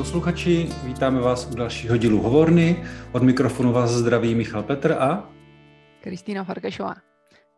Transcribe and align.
posluchači, 0.00 0.68
vítáme 0.84 1.20
vás 1.20 1.46
u 1.46 1.54
dalšího 1.54 1.96
dílu 1.96 2.22
Hovorny. 2.22 2.84
Od 3.12 3.22
mikrofonu 3.22 3.72
vás 3.72 3.90
zdraví 3.90 4.34
Michal 4.34 4.62
Petr 4.62 4.92
a 4.92 5.32
Kristýna 6.00 6.44
Farkašová. 6.44 6.94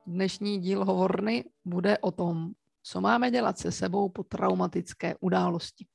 Dnešní 0.07 0.58
díl 0.58 0.84
Hovorny 0.84 1.44
bude 1.64 1.98
o 1.98 2.11
tom, 2.11 2.50
co 2.82 3.00
máme 3.00 3.30
dělat 3.30 3.58
se 3.58 3.72
sebou 3.72 4.08
po 4.08 4.25
traumatické 4.25 5.14
události. 5.20 5.86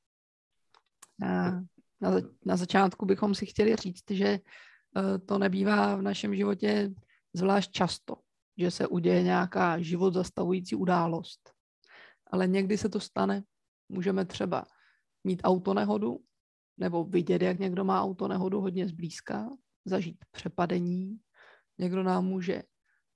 Na, 1.20 1.64
na, 2.02 2.12
na 2.46 2.58
začátku 2.58 3.06
bychom 3.06 3.36
si 3.36 3.46
chtěli 3.46 3.76
říct, 3.76 4.12
že 4.12 4.28
eh, 4.28 5.20
to 5.20 5.38
nebývá 5.38 5.96
v 5.96 6.02
našem 6.02 6.36
životě 6.36 6.94
zvlášť 7.34 7.72
často, 7.72 8.16
že 8.58 8.72
se 8.72 8.88
uděje 8.88 9.24
nějaká 9.24 9.80
život 9.82 10.14
zastavující 10.14 10.76
událost. 10.76 11.52
Ale 12.32 12.48
někdy 12.48 12.78
se 12.78 12.90
to 12.90 13.00
stane. 13.00 13.44
Můžeme 13.90 14.26
třeba 14.26 14.64
mít 15.24 15.42
autonehodu, 15.44 16.20
nebo 16.78 17.04
vidět, 17.04 17.42
jak 17.42 17.60
někdo 17.60 17.84
má 17.84 18.02
autonehodu 18.02 18.62
hodně 18.62 18.88
zblízka, 18.88 19.50
zažít 19.86 20.26
přepadení, 20.32 21.20
někdo 21.78 22.04
nám 22.04 22.26
může 22.26 22.64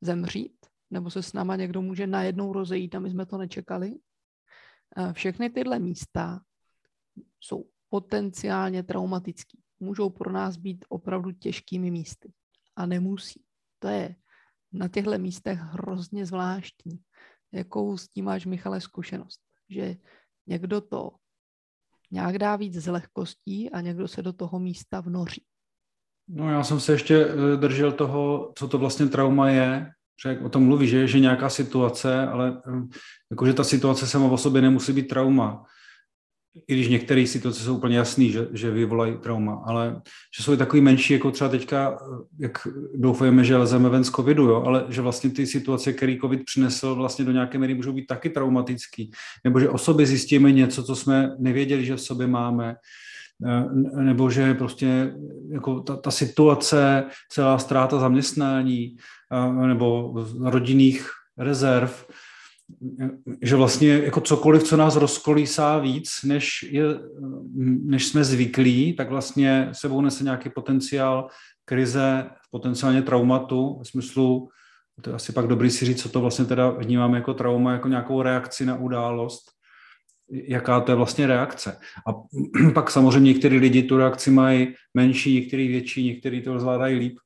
zemřít, 0.02 0.66
nebo 0.90 1.10
se 1.10 1.24
s 1.24 1.34
náma 1.34 1.56
někdo 1.56 1.82
může 1.82 2.08
najednou 2.08 2.54
rozejít 2.54 2.96
a 2.96 3.00
my 3.00 3.10
jsme 3.10 3.26
to 3.26 3.38
nečekali. 3.38 4.00
Všechny 5.14 5.50
tyhle 5.50 5.80
místa 5.80 6.42
jsou 7.40 7.70
potenciálně 7.90 8.84
traumatický. 8.84 9.60
Můžou 9.80 10.10
pro 10.10 10.32
nás 10.32 10.58
být 10.58 10.86
opravdu 10.90 11.32
těžkými 11.32 11.92
místy. 11.92 12.34
A 12.76 12.86
nemusí. 12.86 13.44
To 13.80 13.88
je 13.88 14.16
na 14.72 14.88
těchto 14.88 15.18
místech 15.18 15.60
hrozně 15.60 16.26
zvláštní. 16.26 17.00
Jakou 17.52 17.98
s 17.98 18.08
tím 18.08 18.26
máš, 18.26 18.46
Michale, 18.46 18.82
zkušenost? 18.82 19.42
Že 19.70 19.96
někdo 20.48 20.82
to 20.82 21.12
nějak 22.12 22.40
dá 22.40 22.56
víc 22.56 22.74
z 22.74 22.88
lehkostí 22.88 23.70
a 23.70 23.82
někdo 23.82 24.08
se 24.08 24.22
do 24.22 24.34
toho 24.34 24.60
místa 24.60 25.02
vnoří. 25.02 25.44
No 26.28 26.52
já 26.52 26.64
jsem 26.64 26.80
se 26.80 26.92
ještě 26.92 27.26
eh, 27.26 27.58
držel 27.58 27.92
toho, 27.92 28.52
co 28.56 28.68
to 28.68 28.78
vlastně 28.78 29.06
trauma 29.08 29.50
je, 29.50 29.92
že 30.24 30.30
jak 30.30 30.42
o 30.42 30.50
tom 30.50 30.64
mluví, 30.64 30.88
že, 30.88 31.08
že 31.08 31.20
nějaká 31.20 31.50
situace, 31.50 32.28
ale 32.28 32.62
eh, 32.68 32.98
jakože 33.32 33.54
ta 33.54 33.64
situace 33.64 34.08
sama 34.08 34.26
o 34.26 34.38
sobě 34.38 34.62
nemusí 34.62 34.94
být 34.94 35.08
trauma 35.08 35.66
i 36.68 36.74
když 36.74 36.88
některé 36.88 37.28
situace 37.28 37.64
jsou 37.64 37.78
úplně 37.78 37.98
jasné, 37.98 38.26
že, 38.26 38.48
že 38.52 38.72
vyvolají 38.72 39.18
trauma, 39.18 39.64
ale 39.66 40.02
že 40.38 40.44
jsou 40.44 40.54
i 40.54 40.58
takový 40.58 40.82
menší, 40.82 41.14
jako 41.14 41.32
třeba 41.32 41.50
teďka, 41.50 41.98
jak 42.40 42.68
doufujeme, 42.96 43.44
že 43.44 43.58
lezeme 43.58 43.90
ven 43.90 44.04
z 44.04 44.10
covidu, 44.10 44.44
jo, 44.44 44.64
ale 44.66 44.86
že 44.90 45.02
vlastně 45.02 45.30
ty 45.30 45.48
situace, 45.48 45.94
který 45.94 46.20
covid 46.20 46.46
přinesl, 46.46 46.96
vlastně 46.96 47.26
do 47.26 47.32
nějaké 47.32 47.58
míry 47.58 47.74
můžou 47.74 47.94
být 47.94 48.08
taky 48.08 48.30
traumatický, 48.30 49.12
nebo 49.44 49.60
že 49.60 49.70
o 49.70 49.78
sobě 49.78 50.06
zjistíme 50.06 50.52
něco, 50.52 50.84
co 50.84 50.96
jsme 50.96 51.36
nevěděli, 51.40 51.86
že 51.86 51.96
v 51.96 52.02
sobě 52.02 52.28
máme, 52.28 52.76
eh, 53.46 54.04
nebo 54.04 54.30
že 54.30 54.54
prostě 54.54 55.14
jako 55.52 55.80
ta, 55.80 55.96
ta 55.96 56.12
situace, 56.12 57.04
celá 57.30 57.58
ztráta 57.58 58.00
zaměstnání, 58.00 58.96
eh, 59.32 59.68
nebo 59.68 60.14
rodinných 60.40 61.10
rezerv, 61.38 62.06
že 63.42 63.56
vlastně 63.56 63.90
jako 63.90 64.22
cokoliv, 64.22 64.64
co 64.64 64.78
nás 64.78 64.96
rozkolísá 64.96 65.80
víc, 65.80 66.10
než, 66.24 66.64
je, 66.72 66.84
než 67.84 68.08
jsme 68.08 68.24
zvyklí, 68.24 68.94
tak 68.94 69.10
vlastně 69.10 69.70
sebou 69.72 70.02
nese 70.02 70.24
nějaký 70.24 70.50
potenciál 70.50 71.28
krize, 71.66 72.30
potenciálně 72.52 73.02
traumatu, 73.02 73.80
v 73.84 73.88
smyslu, 73.88 74.50
to 75.02 75.10
je 75.10 75.16
asi 75.16 75.34
pak 75.34 75.48
dobrý 75.48 75.70
si 75.70 75.86
říct, 75.86 76.02
co 76.02 76.10
to 76.10 76.22
vlastně 76.22 76.46
teda 76.46 76.70
vnímáme 76.70 77.18
jako 77.18 77.34
trauma, 77.34 77.74
jako 77.74 77.88
nějakou 77.88 78.22
reakci 78.22 78.66
na 78.66 78.76
událost, 78.76 79.42
jaká 80.32 80.80
to 80.80 80.92
je 80.92 80.96
vlastně 80.96 81.28
reakce. 81.28 81.78
A 82.08 82.12
pak 82.74 82.92
samozřejmě 82.92 83.34
některý 83.34 83.58
lidi 83.58 83.84
tu 83.84 83.98
reakci 83.98 84.32
mají 84.32 84.74
menší, 84.94 85.36
některý 85.36 85.68
větší, 85.68 86.06
některý 86.06 86.42
to 86.42 86.60
zvládají 86.60 87.00
líp 87.00 87.18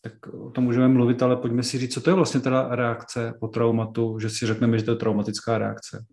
tak 0.00 0.26
o 0.26 0.50
tom 0.50 0.64
můžeme 0.64 0.88
mluvit, 0.88 1.22
ale 1.22 1.36
pojďme 1.36 1.62
si 1.62 1.78
říct, 1.78 1.94
co 1.94 2.00
to 2.00 2.10
je 2.10 2.14
vlastně 2.14 2.40
teda 2.40 2.74
reakce 2.74 3.34
po 3.40 3.48
traumatu, 3.48 4.18
že 4.18 4.30
si 4.30 4.46
řekneme, 4.46 4.78
že 4.78 4.84
to 4.84 4.90
je 4.90 4.96
traumatická 4.96 5.58
reakce. 5.58 6.04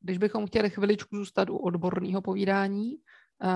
Když 0.00 0.18
bychom 0.18 0.46
chtěli 0.46 0.70
chviličku 0.70 1.16
zůstat 1.16 1.50
u 1.50 1.56
odborného 1.56 2.22
povídání, 2.22 2.96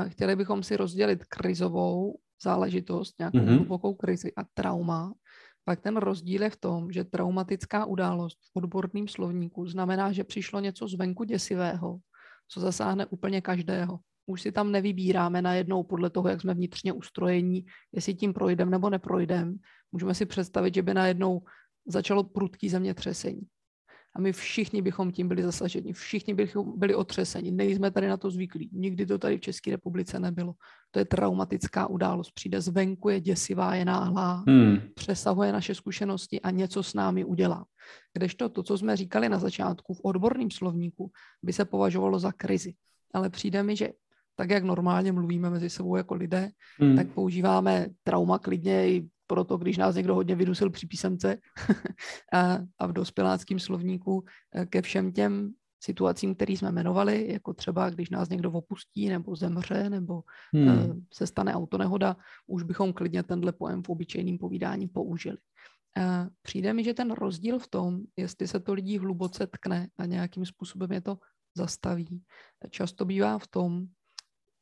chtěli 0.08 0.36
bychom 0.36 0.62
si 0.62 0.76
rozdělit 0.76 1.24
krizovou 1.24 2.18
záležitost, 2.42 3.18
nějakou 3.18 3.38
mm-hmm. 3.38 3.56
hlubokou 3.56 3.94
krizi 3.94 4.32
a 4.36 4.44
trauma, 4.54 5.12
pak 5.64 5.80
ten 5.80 5.96
rozdíl 5.96 6.42
je 6.42 6.50
v 6.50 6.56
tom, 6.56 6.92
že 6.92 7.04
traumatická 7.04 7.84
událost 7.84 8.38
v 8.52 8.56
odborném 8.56 9.08
slovníku 9.08 9.66
znamená, 9.66 10.12
že 10.12 10.24
přišlo 10.24 10.60
něco 10.60 10.88
zvenku 10.88 11.24
děsivého, 11.24 11.98
co 12.48 12.60
zasáhne 12.60 13.06
úplně 13.06 13.40
každého 13.40 13.98
už 14.26 14.42
si 14.42 14.52
tam 14.52 14.72
nevybíráme 14.72 15.42
najednou 15.42 15.82
podle 15.82 16.10
toho, 16.10 16.28
jak 16.28 16.40
jsme 16.40 16.54
vnitřně 16.54 16.92
ustrojení, 16.92 17.66
jestli 17.92 18.14
tím 18.14 18.32
projdeme 18.32 18.70
nebo 18.70 18.90
neprojdeme. 18.90 19.54
Můžeme 19.92 20.14
si 20.14 20.26
představit, 20.26 20.74
že 20.74 20.82
by 20.82 20.94
najednou 20.94 21.42
začalo 21.86 22.24
prudký 22.24 22.68
zemětřesení. 22.68 23.42
A 24.16 24.20
my 24.20 24.32
všichni 24.32 24.82
bychom 24.82 25.12
tím 25.12 25.28
byli 25.28 25.42
zasaženi, 25.42 25.92
všichni 25.92 26.34
bychom 26.34 26.78
byli 26.78 26.94
otřeseni, 26.94 27.50
nejsme 27.50 27.90
tady 27.90 28.08
na 28.08 28.16
to 28.16 28.30
zvyklí, 28.30 28.70
nikdy 28.72 29.06
to 29.06 29.18
tady 29.18 29.36
v 29.36 29.40
České 29.40 29.70
republice 29.70 30.20
nebylo. 30.20 30.54
To 30.90 30.98
je 30.98 31.04
traumatická 31.04 31.86
událost, 31.86 32.30
přijde 32.30 32.60
zvenku, 32.60 33.08
je 33.08 33.20
děsivá, 33.20 33.74
je 33.74 33.84
náhlá, 33.84 34.44
hmm. 34.48 34.76
přesahuje 34.94 35.52
naše 35.52 35.74
zkušenosti 35.74 36.40
a 36.40 36.50
něco 36.50 36.82
s 36.82 36.94
námi 36.94 37.24
udělá. 37.24 37.64
Kdežto 38.12 38.48
to, 38.48 38.62
co 38.62 38.78
jsme 38.78 38.96
říkali 38.96 39.28
na 39.28 39.38
začátku 39.38 39.94
v 39.94 40.00
odborném 40.04 40.50
slovníku, 40.50 41.10
by 41.42 41.52
se 41.52 41.64
považovalo 41.64 42.18
za 42.18 42.32
krizi. 42.32 42.74
Ale 43.14 43.30
přijde 43.30 43.62
mi, 43.62 43.76
že 43.76 43.92
tak 44.36 44.50
jak 44.50 44.64
normálně 44.64 45.12
mluvíme 45.12 45.50
mezi 45.50 45.70
sebou 45.70 45.96
jako 45.96 46.14
lidé, 46.14 46.50
hmm. 46.78 46.96
tak 46.96 47.08
používáme 47.12 47.86
trauma 48.04 48.38
klidně 48.38 48.90
i 48.90 49.08
proto, 49.26 49.56
když 49.56 49.76
nás 49.76 49.94
někdo 49.94 50.14
hodně 50.14 50.34
vydusil 50.34 50.70
při 50.70 50.86
písemce 50.86 51.38
a, 52.32 52.58
a 52.78 52.86
v 52.86 52.92
dospěláckém 52.92 53.58
slovníku 53.58 54.24
eh, 54.54 54.66
ke 54.66 54.82
všem 54.82 55.12
těm 55.12 55.52
situacím, 55.82 56.34
které 56.34 56.52
jsme 56.52 56.68
jmenovali, 56.68 57.32
jako 57.32 57.54
třeba 57.54 57.90
když 57.90 58.10
nás 58.10 58.28
někdo 58.28 58.52
opustí 58.52 59.08
nebo 59.08 59.36
zemře 59.36 59.90
nebo 59.90 60.22
hmm. 60.54 60.68
uh, 60.68 60.96
se 61.14 61.26
stane 61.26 61.54
autonehoda, 61.54 62.16
už 62.46 62.62
bychom 62.62 62.92
klidně 62.92 63.22
tenhle 63.22 63.52
pojem 63.52 63.82
v 63.82 63.88
obyčejném 63.88 64.38
povídání 64.38 64.88
použili. 64.88 65.36
Uh, 65.98 66.28
přijde 66.42 66.72
mi, 66.72 66.84
že 66.84 66.94
ten 66.94 67.10
rozdíl 67.10 67.58
v 67.58 67.68
tom, 67.68 68.00
jestli 68.16 68.48
se 68.48 68.60
to 68.60 68.74
lidí 68.74 68.98
hluboce 68.98 69.46
tkne 69.46 69.88
a 69.98 70.06
nějakým 70.06 70.46
způsobem 70.46 70.92
je 70.92 71.00
to 71.00 71.18
zastaví, 71.56 72.22
často 72.70 73.04
bývá 73.04 73.38
v 73.38 73.46
tom, 73.46 73.86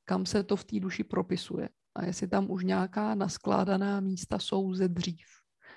kam 0.05 0.27
se 0.27 0.43
to 0.43 0.57
v 0.57 0.65
té 0.65 0.81
duši 0.81 1.05
propisuje 1.05 1.69
a 1.95 2.05
jestli 2.05 2.29
tam 2.29 2.51
už 2.51 2.65
nějaká 2.65 3.15
naskládaná 3.15 4.01
místa 4.01 4.39
jsou 4.39 4.75
ze 4.75 4.89
dřív 4.89 5.27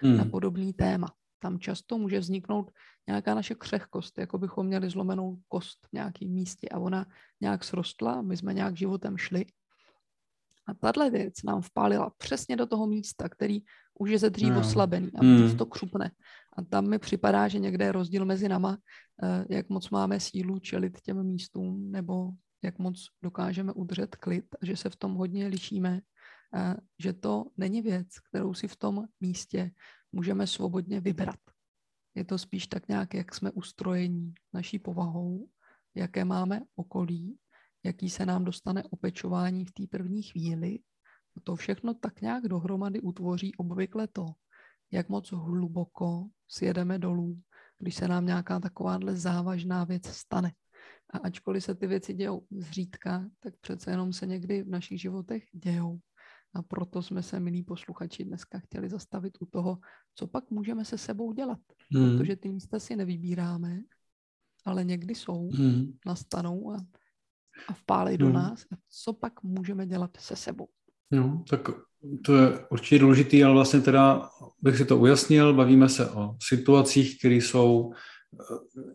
hmm. 0.02 0.18
na 0.18 0.26
podobný 0.26 0.74
téma. 0.74 1.08
Tam 1.40 1.60
často 1.60 1.98
může 1.98 2.20
vzniknout 2.20 2.72
nějaká 3.08 3.36
naše 3.36 3.56
křehkost, 3.56 4.18
jako 4.18 4.38
bychom 4.38 4.66
měli 4.66 4.90
zlomenou 4.90 5.38
kost 5.48 5.88
v 5.88 5.94
nějakém 5.94 6.30
místě 6.30 6.70
a 6.70 6.80
ona 6.80 7.06
nějak 7.42 7.64
srostla, 7.64 8.22
my 8.22 8.38
jsme 8.38 8.54
nějak 8.54 8.78
životem 8.78 9.18
šli. 9.18 9.46
A 10.68 10.74
tahle 10.74 11.10
věc 11.10 11.44
nám 11.44 11.62
vpálila 11.62 12.12
přesně 12.18 12.56
do 12.56 12.66
toho 12.66 12.88
místa, 12.88 13.30
který 13.30 13.60
už 14.00 14.10
je 14.10 14.20
ze 14.20 14.30
dřív 14.30 14.50
no. 14.50 14.60
oslabený 14.60 15.12
a 15.16 15.22
hmm. 15.22 15.58
to 15.58 15.66
křupne. 15.66 16.12
A 16.58 16.62
tam 16.62 16.88
mi 16.88 17.00
připadá, 17.00 17.48
že 17.48 17.60
někde 17.60 17.86
je 17.86 17.92
rozdíl 17.92 18.26
mezi 18.26 18.50
nama, 18.50 18.78
eh, 19.24 19.46
jak 19.50 19.70
moc 19.70 19.90
máme 19.90 20.20
sílu 20.20 20.60
čelit 20.60 21.02
těm 21.02 21.24
místům, 21.24 21.92
nebo 21.92 22.32
jak 22.64 22.80
moc 22.80 23.08
dokážeme 23.24 23.74
udržet 23.74 24.16
klid 24.16 24.46
a 24.62 24.66
že 24.66 24.78
se 24.78 24.90
v 24.90 24.96
tom 24.96 25.14
hodně 25.14 25.48
lišíme, 25.48 26.02
že 27.00 27.14
to 27.14 27.46
není 27.58 27.82
věc, 27.82 28.08
kterou 28.20 28.54
si 28.54 28.68
v 28.68 28.76
tom 28.76 29.06
místě 29.20 29.72
můžeme 30.12 30.48
svobodně 30.48 31.00
vybrat. 31.00 31.40
Je 32.16 32.26
to 32.26 32.38
spíš 32.38 32.68
tak 32.68 32.88
nějak, 32.88 33.14
jak 33.14 33.36
jsme 33.36 33.52
ustrojení 33.52 34.34
naší 34.54 34.80
povahou, 34.80 35.50
jaké 35.96 36.26
máme 36.26 36.62
okolí, 36.76 37.38
jaký 37.84 38.10
se 38.10 38.26
nám 38.26 38.44
dostane 38.44 38.84
opečování 38.84 39.66
v 39.66 39.72
té 39.72 39.88
první 39.88 40.24
chvíli. 40.24 40.80
To 41.44 41.56
všechno 41.56 41.94
tak 41.94 42.22
nějak 42.22 42.44
dohromady 42.44 43.02
utvoří 43.02 43.56
obvykle 43.56 44.08
to, 44.08 44.26
jak 44.92 45.10
moc 45.10 45.32
hluboko 45.32 46.30
sjedeme 46.48 47.00
dolů, 47.00 47.42
když 47.78 47.96
se 47.96 48.08
nám 48.08 48.26
nějaká 48.26 48.60
takováhle 48.60 49.16
závažná 49.16 49.84
věc 49.84 50.06
stane. 50.08 50.52
A 51.14 51.18
ačkoliv 51.18 51.64
se 51.64 51.76
ty 51.76 51.88
věci 51.88 52.14
dějou 52.14 52.42
zřídka, 52.52 53.30
tak 53.40 53.54
přece 53.62 53.92
jenom 53.92 54.14
se 54.14 54.26
někdy 54.26 54.64
v 54.64 54.70
našich 54.70 55.02
životech 55.02 55.44
dějou. 55.52 56.00
A 56.54 56.62
proto 56.62 57.02
jsme 57.02 57.24
se, 57.24 57.40
milí 57.40 57.64
posluchači, 57.64 58.24
dneska 58.24 58.60
chtěli 58.60 58.90
zastavit 58.90 59.34
u 59.40 59.46
toho, 59.46 59.78
co 60.16 60.28
pak 60.28 60.52
můžeme 60.52 60.86
se 60.86 60.98
sebou 60.98 61.34
dělat. 61.34 61.60
Hmm. 61.92 62.18
Protože 62.18 62.36
ty 62.36 62.50
místa 62.50 62.80
si 62.80 62.96
nevybíráme, 62.96 63.80
ale 64.66 64.84
někdy 64.84 65.16
jsou, 65.16 65.50
hmm. 65.50 65.98
nastanou 66.06 66.72
a, 66.72 66.86
a 67.68 67.74
vpálej 67.74 68.18
hmm. 68.18 68.28
do 68.28 68.34
nás. 68.34 68.66
A 68.72 68.76
co 68.90 69.14
pak 69.14 69.44
můžeme 69.44 69.88
dělat 69.88 70.18
se 70.20 70.36
sebou? 70.36 70.68
No, 71.12 71.44
tak 71.50 71.70
to 72.26 72.38
je 72.38 72.68
určitě 72.72 73.00
důležitý, 73.00 73.44
ale 73.44 73.54
vlastně 73.54 73.82
teda 73.82 74.30
bych 74.62 74.78
si 74.78 74.86
to 74.86 74.98
ujasnil, 74.98 75.54
bavíme 75.54 75.90
se 75.90 76.10
o 76.10 76.36
situacích, 76.42 77.20
které 77.20 77.36
jsou 77.36 77.94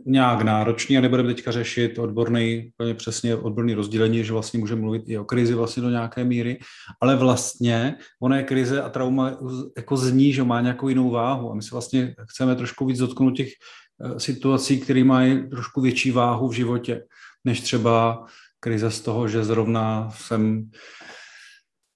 nějak 0.07 0.43
náročný 0.43 0.99
a 0.99 1.01
nebudeme 1.01 1.35
teďka 1.35 1.51
řešit 1.51 1.99
odborný, 1.99 2.71
úplně 2.75 2.95
přesně 2.95 3.37
odborný 3.37 3.75
rozdělení, 3.75 4.25
že 4.25 4.33
vlastně 4.33 4.61
můžeme 4.61 4.81
mluvit 4.81 5.03
i 5.07 5.19
o 5.19 5.25
krizi 5.25 5.55
vlastně 5.55 5.83
do 5.83 5.91
nějaké 5.91 6.25
míry, 6.25 6.59
ale 7.01 7.17
vlastně 7.17 7.97
ona 8.23 8.37
je 8.37 8.43
krize 8.43 8.83
a 8.83 8.89
trauma 8.89 9.39
jako 9.77 9.97
zní, 9.97 10.33
že 10.33 10.45
má 10.45 10.61
nějakou 10.61 10.89
jinou 10.89 11.11
váhu 11.11 11.51
a 11.51 11.55
my 11.55 11.63
se 11.63 11.69
vlastně 11.73 12.15
chceme 12.31 12.57
trošku 12.57 12.87
víc 12.87 12.99
dotknout 12.99 13.37
těch 13.37 13.49
eh, 13.49 14.21
situací, 14.21 14.81
které 14.81 15.05
mají 15.05 15.49
trošku 15.49 15.81
větší 15.81 16.11
váhu 16.11 16.49
v 16.49 16.53
životě, 16.53 17.05
než 17.45 17.61
třeba 17.61 18.27
krize 18.61 18.91
z 18.91 19.01
toho, 19.01 19.29
že 19.29 19.45
zrovna 19.45 20.11
jsem 20.11 20.71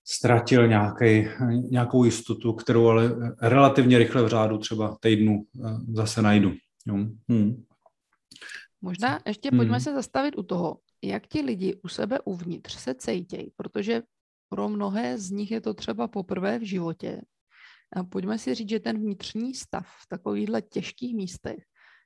ztratil 0.08 0.68
nějaký, 0.68 1.28
nějakou 1.70 2.04
jistotu, 2.04 2.52
kterou 2.52 2.88
ale 2.88 3.16
relativně 3.42 3.98
rychle 3.98 4.22
v 4.22 4.28
řádu 4.28 4.58
třeba 4.58 4.96
týdnu 5.00 5.42
eh, 5.64 5.68
zase 5.92 6.22
najdu. 6.22 6.52
Jo. 6.86 6.94
Hmm. 7.28 7.64
Možná 8.80 9.20
ještě 9.26 9.50
pojďme 9.50 9.76
hmm. 9.76 9.80
se 9.80 9.94
zastavit 9.94 10.38
u 10.38 10.42
toho, 10.42 10.80
jak 11.02 11.26
ti 11.26 11.40
lidi 11.40 11.80
u 11.84 11.88
sebe 11.88 12.20
uvnitř 12.20 12.74
se 12.74 12.94
cejtějí, 12.94 13.50
protože 13.56 14.02
pro 14.48 14.68
mnohé 14.68 15.18
z 15.18 15.30
nich 15.30 15.50
je 15.50 15.60
to 15.60 15.74
třeba 15.74 16.08
poprvé 16.08 16.58
v 16.58 16.62
životě. 16.62 17.20
A 17.96 18.04
pojďme 18.04 18.38
si 18.38 18.54
říct, 18.54 18.68
že 18.68 18.80
ten 18.80 18.98
vnitřní 18.98 19.54
stav 19.54 19.86
v 19.86 20.08
takovýchhle 20.08 20.62
těžkých 20.62 21.14
místech 21.14 21.64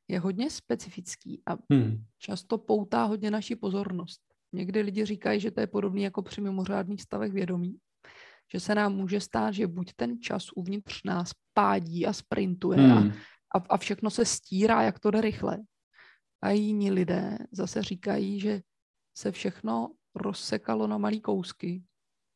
je 0.09 0.21
hodně 0.21 0.50
specifický 0.50 1.43
a 1.47 1.56
hmm. 1.73 2.05
často 2.19 2.59
poutá 2.59 3.05
hodně 3.05 3.31
naši 3.31 3.56
pozornost. 3.56 4.21
Někdy 4.53 4.81
lidi 4.81 5.05
říkají, 5.05 5.41
že 5.41 5.50
to 5.50 5.61
je 5.61 5.67
podobné 5.67 6.00
jako 6.00 6.23
při 6.23 6.41
mimořádných 6.41 7.03
stavech 7.03 7.32
vědomí, 7.32 7.77
že 8.53 8.61
se 8.61 8.75
nám 8.75 8.97
může 8.97 9.21
stát, 9.21 9.55
že 9.55 9.67
buď 9.67 9.93
ten 9.97 10.21
čas 10.21 10.47
uvnitř 10.56 11.03
nás 11.05 11.31
pádí 11.55 12.06
a 12.06 12.12
sprintuje 12.12 12.79
hmm. 12.79 12.93
a 12.93 13.12
a, 13.55 13.58
a 13.58 13.76
všechno 13.76 14.11
se 14.11 14.25
stírá, 14.25 14.82
jak 14.82 14.99
to 14.99 15.11
jde 15.11 15.20
rychle. 15.20 15.58
A 16.43 16.50
jiní 16.50 16.91
lidé 16.91 17.38
zase 17.52 17.82
říkají, 17.82 18.41
že 18.41 18.62
se 19.19 19.32
všechno 19.32 19.94
rozsekalo 20.14 20.87
na 20.87 20.99
malý 20.99 21.20
kousky, 21.20 21.85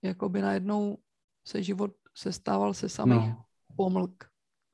jako 0.02 0.28
by 0.28 0.42
najednou 0.42 0.98
se 1.46 1.62
život 1.62 1.90
sestával 2.16 2.74
se 2.74 2.88
samých 2.88 3.28
no. 3.28 3.44
pomlk 3.76 4.24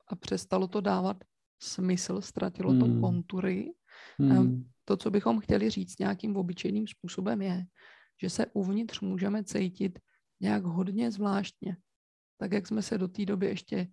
a 0.07 0.15
přestalo 0.15 0.67
to 0.67 0.81
dávat 0.81 1.23
smysl, 1.61 2.21
ztratilo 2.21 2.71
hmm. 2.71 2.79
to 2.79 3.01
kontury. 3.01 3.73
Hmm. 4.19 4.69
To, 4.85 4.97
co 4.97 5.11
bychom 5.11 5.39
chtěli 5.39 5.69
říct 5.69 5.99
nějakým 5.99 6.37
obyčejným 6.37 6.87
způsobem 6.87 7.41
je, 7.41 7.65
že 8.21 8.29
se 8.29 8.45
uvnitř 8.53 8.99
můžeme 8.99 9.43
cítit 9.43 9.99
nějak 10.39 10.63
hodně 10.63 11.11
zvláštně, 11.11 11.77
tak 12.37 12.51
jak 12.51 12.67
jsme 12.67 12.81
se 12.81 12.97
do 12.97 13.07
té 13.07 13.25
doby 13.25 13.45
ještě 13.45 13.87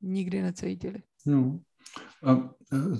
nikdy 0.00 0.42
necítili. 0.42 1.02
No. 1.26 1.60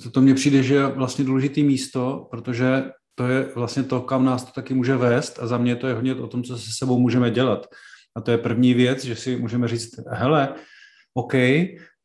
E, 0.06 0.11
to 0.11 0.21
mně 0.21 0.35
přijde, 0.35 0.62
že 0.62 0.75
je 0.75 0.87
vlastně 0.87 1.25
důležitý 1.25 1.62
místo, 1.62 2.29
protože 2.31 2.91
to 3.15 3.29
je 3.29 3.53
vlastně 3.55 3.82
to, 3.82 4.00
kam 4.00 4.25
nás 4.25 4.44
to 4.44 4.53
taky 4.53 4.75
může 4.75 4.97
vést 4.97 5.38
a 5.38 5.47
za 5.47 5.59
mě 5.59 5.77
to 5.77 5.87
je 5.87 5.94
hodně 5.94 6.15
o 6.15 6.27
tom, 6.27 6.43
co 6.43 6.59
se 6.59 6.71
sebou 6.79 6.99
můžeme 6.99 7.31
dělat. 7.31 7.67
A 8.17 8.21
to 8.21 8.31
je 8.31 8.38
první 8.38 8.75
věc, 8.75 9.05
že 9.05 9.17
si 9.17 9.37
můžeme 9.37 9.69
říct, 9.69 9.91
hele, 10.09 10.55
OK, 11.15 11.35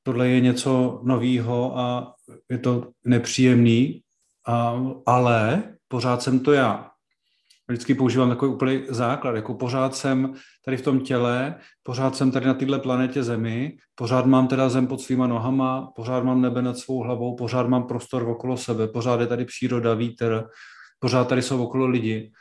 tohle 0.04 0.30
je 0.30 0.40
něco 0.40 1.02
novýho 1.04 1.78
a 1.78 2.14
je 2.52 2.58
to 2.58 2.88
nepříjemný, 3.06 4.02
a, 4.48 4.82
ale 5.06 5.64
pořád 5.88 6.22
jsem 6.22 6.40
to 6.40 6.54
já 6.54 6.92
vždycky 7.68 7.96
používám 7.96 8.30
takový 8.30 8.54
úplný 8.54 8.84
základ, 8.90 9.36
jako 9.36 9.54
pořád 9.54 9.96
jsem 9.96 10.34
tady 10.66 10.78
v 10.78 10.82
tom 10.82 11.00
těle, 11.00 11.56
pořád 11.84 12.16
jsem 12.16 12.32
tady 12.32 12.46
na 12.46 12.54
této 12.54 12.80
planetě 12.80 13.24
Zemi, 13.24 13.78
pořád 13.96 14.26
mám 14.26 14.48
teda 14.48 14.70
zem 14.70 14.88
pod 14.88 15.02
svýma 15.02 15.28
nohama, 15.28 15.92
pořád 15.96 16.24
mám 16.24 16.42
nebe 16.42 16.62
nad 16.62 16.78
svou 16.78 17.04
hlavou, 17.04 17.36
pořád 17.36 17.68
mám 17.68 17.88
prostor 17.88 18.30
okolo 18.30 18.58
sebe, 18.58 18.88
pořád 18.88 19.22
je 19.22 19.28
tady 19.28 19.46
příroda, 19.46 19.94
vítr, 19.94 20.48
pořád 21.00 21.28
tady 21.28 21.42
jsou 21.42 21.64
okolo 21.64 21.88
lidi 21.88 22.32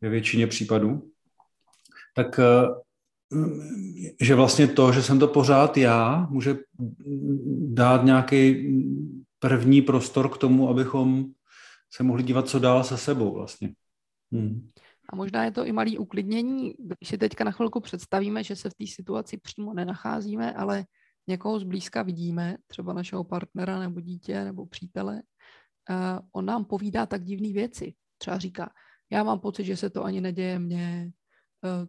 ve 0.00 0.08
většině 0.08 0.46
případů. 0.46 1.10
Tak 2.14 2.38
eh, 2.38 2.68
že 4.20 4.34
vlastně 4.34 4.66
to, 4.66 4.92
že 4.92 5.02
jsem 5.02 5.18
to 5.18 5.28
pořád 5.28 5.76
já, 5.76 6.26
může 6.30 6.56
dát 7.68 8.04
nějaký 8.04 8.68
první 9.38 9.82
prostor 9.82 10.28
k 10.28 10.38
tomu, 10.38 10.68
abychom 10.68 11.24
se 11.92 12.02
mohli 12.02 12.22
dívat, 12.22 12.48
co 12.48 12.58
dál 12.58 12.84
se 12.84 12.96
sebou 12.96 13.34
vlastně. 13.34 13.72
Hmm. 14.32 14.70
A 15.08 15.16
možná 15.16 15.44
je 15.44 15.50
to 15.50 15.66
i 15.66 15.72
malý 15.72 15.98
uklidnění, 15.98 16.74
když 16.78 17.08
si 17.08 17.18
teďka 17.18 17.44
na 17.44 17.50
chvilku 17.50 17.80
představíme, 17.80 18.44
že 18.44 18.56
se 18.56 18.70
v 18.70 18.74
té 18.74 18.86
situaci 18.86 19.36
přímo 19.36 19.74
nenacházíme, 19.74 20.52
ale 20.52 20.84
někoho 21.26 21.60
zblízka 21.60 22.02
vidíme, 22.02 22.56
třeba 22.66 22.92
našeho 22.92 23.24
partnera 23.24 23.78
nebo 23.78 24.00
dítě 24.00 24.44
nebo 24.44 24.66
přítele, 24.66 25.22
on 26.32 26.44
nám 26.44 26.64
povídá 26.64 27.06
tak 27.06 27.24
divné 27.24 27.52
věci. 27.52 27.94
Třeba 28.18 28.38
říká, 28.38 28.70
já 29.10 29.24
mám 29.24 29.40
pocit, 29.40 29.64
že 29.64 29.76
se 29.76 29.90
to 29.90 30.04
ani 30.04 30.20
neděje 30.20 30.58
mně, 30.58 31.10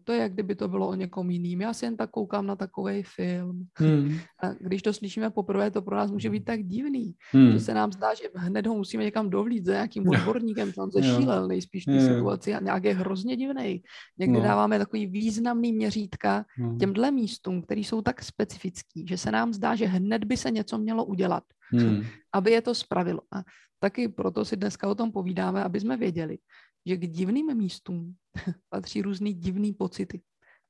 to 0.03 0.11
je, 0.11 0.19
jak 0.19 0.33
kdyby 0.33 0.55
to 0.55 0.67
bylo 0.67 0.87
o 0.87 0.95
někom 0.95 1.29
jiným. 1.29 1.61
Já 1.61 1.73
si 1.73 1.85
jen 1.85 1.97
tak 1.97 2.09
koukám 2.09 2.45
na 2.47 2.55
takový 2.55 3.03
film. 3.03 3.67
Hmm. 3.75 4.17
A 4.43 4.53
když 4.59 4.81
to 4.81 4.93
slyšíme 4.93 5.29
poprvé, 5.29 5.71
to 5.71 5.81
pro 5.81 5.95
nás 5.95 6.11
může 6.11 6.29
být 6.29 6.45
tak 6.45 6.63
divný, 6.63 7.15
hmm. 7.31 7.51
že 7.51 7.59
se 7.59 7.73
nám 7.73 7.91
zdá, 7.91 8.13
že 8.13 8.23
hned 8.35 8.67
ho 8.67 8.75
musíme 8.75 9.03
někam 9.03 9.29
dovlít 9.29 9.65
za 9.65 9.71
nějakým 9.71 10.09
odborníkem, 10.09 10.71
tam 10.71 10.91
zešílel 10.91 11.47
nejspíš 11.47 11.85
ty 11.85 12.01
situaci 12.01 12.53
a 12.53 12.59
nějak 12.59 12.83
je 12.83 12.93
hrozně 12.93 13.35
divný. 13.35 13.83
Někdy 14.19 14.37
no. 14.37 14.43
dáváme 14.43 14.79
takový 14.79 15.07
významný 15.07 15.73
měřítka 15.73 16.45
no. 16.57 16.77
těmhle 16.79 17.11
místům, 17.11 17.61
které 17.61 17.81
jsou 17.81 18.01
tak 18.01 18.23
specifický, 18.23 19.05
že 19.07 19.17
se 19.17 19.31
nám 19.31 19.53
zdá, 19.53 19.75
že 19.75 19.85
hned 19.85 20.23
by 20.23 20.37
se 20.37 20.51
něco 20.51 20.77
mělo 20.77 21.05
udělat, 21.05 21.43
hmm. 21.71 22.03
aby 22.33 22.51
je 22.51 22.61
to 22.61 22.75
spravilo. 22.75 23.21
A 23.31 23.43
taky 23.79 24.07
proto 24.07 24.45
si 24.45 24.55
dneska 24.57 24.87
o 24.87 24.95
tom 24.95 25.11
povídáme, 25.11 25.63
aby 25.63 25.79
jsme 25.79 25.97
věděli, 25.97 26.37
že 26.85 26.97
k 26.97 27.07
divným 27.07 27.55
místům 27.55 28.15
patří 28.69 29.01
různý 29.01 29.33
divný 29.33 29.73
pocity 29.73 30.21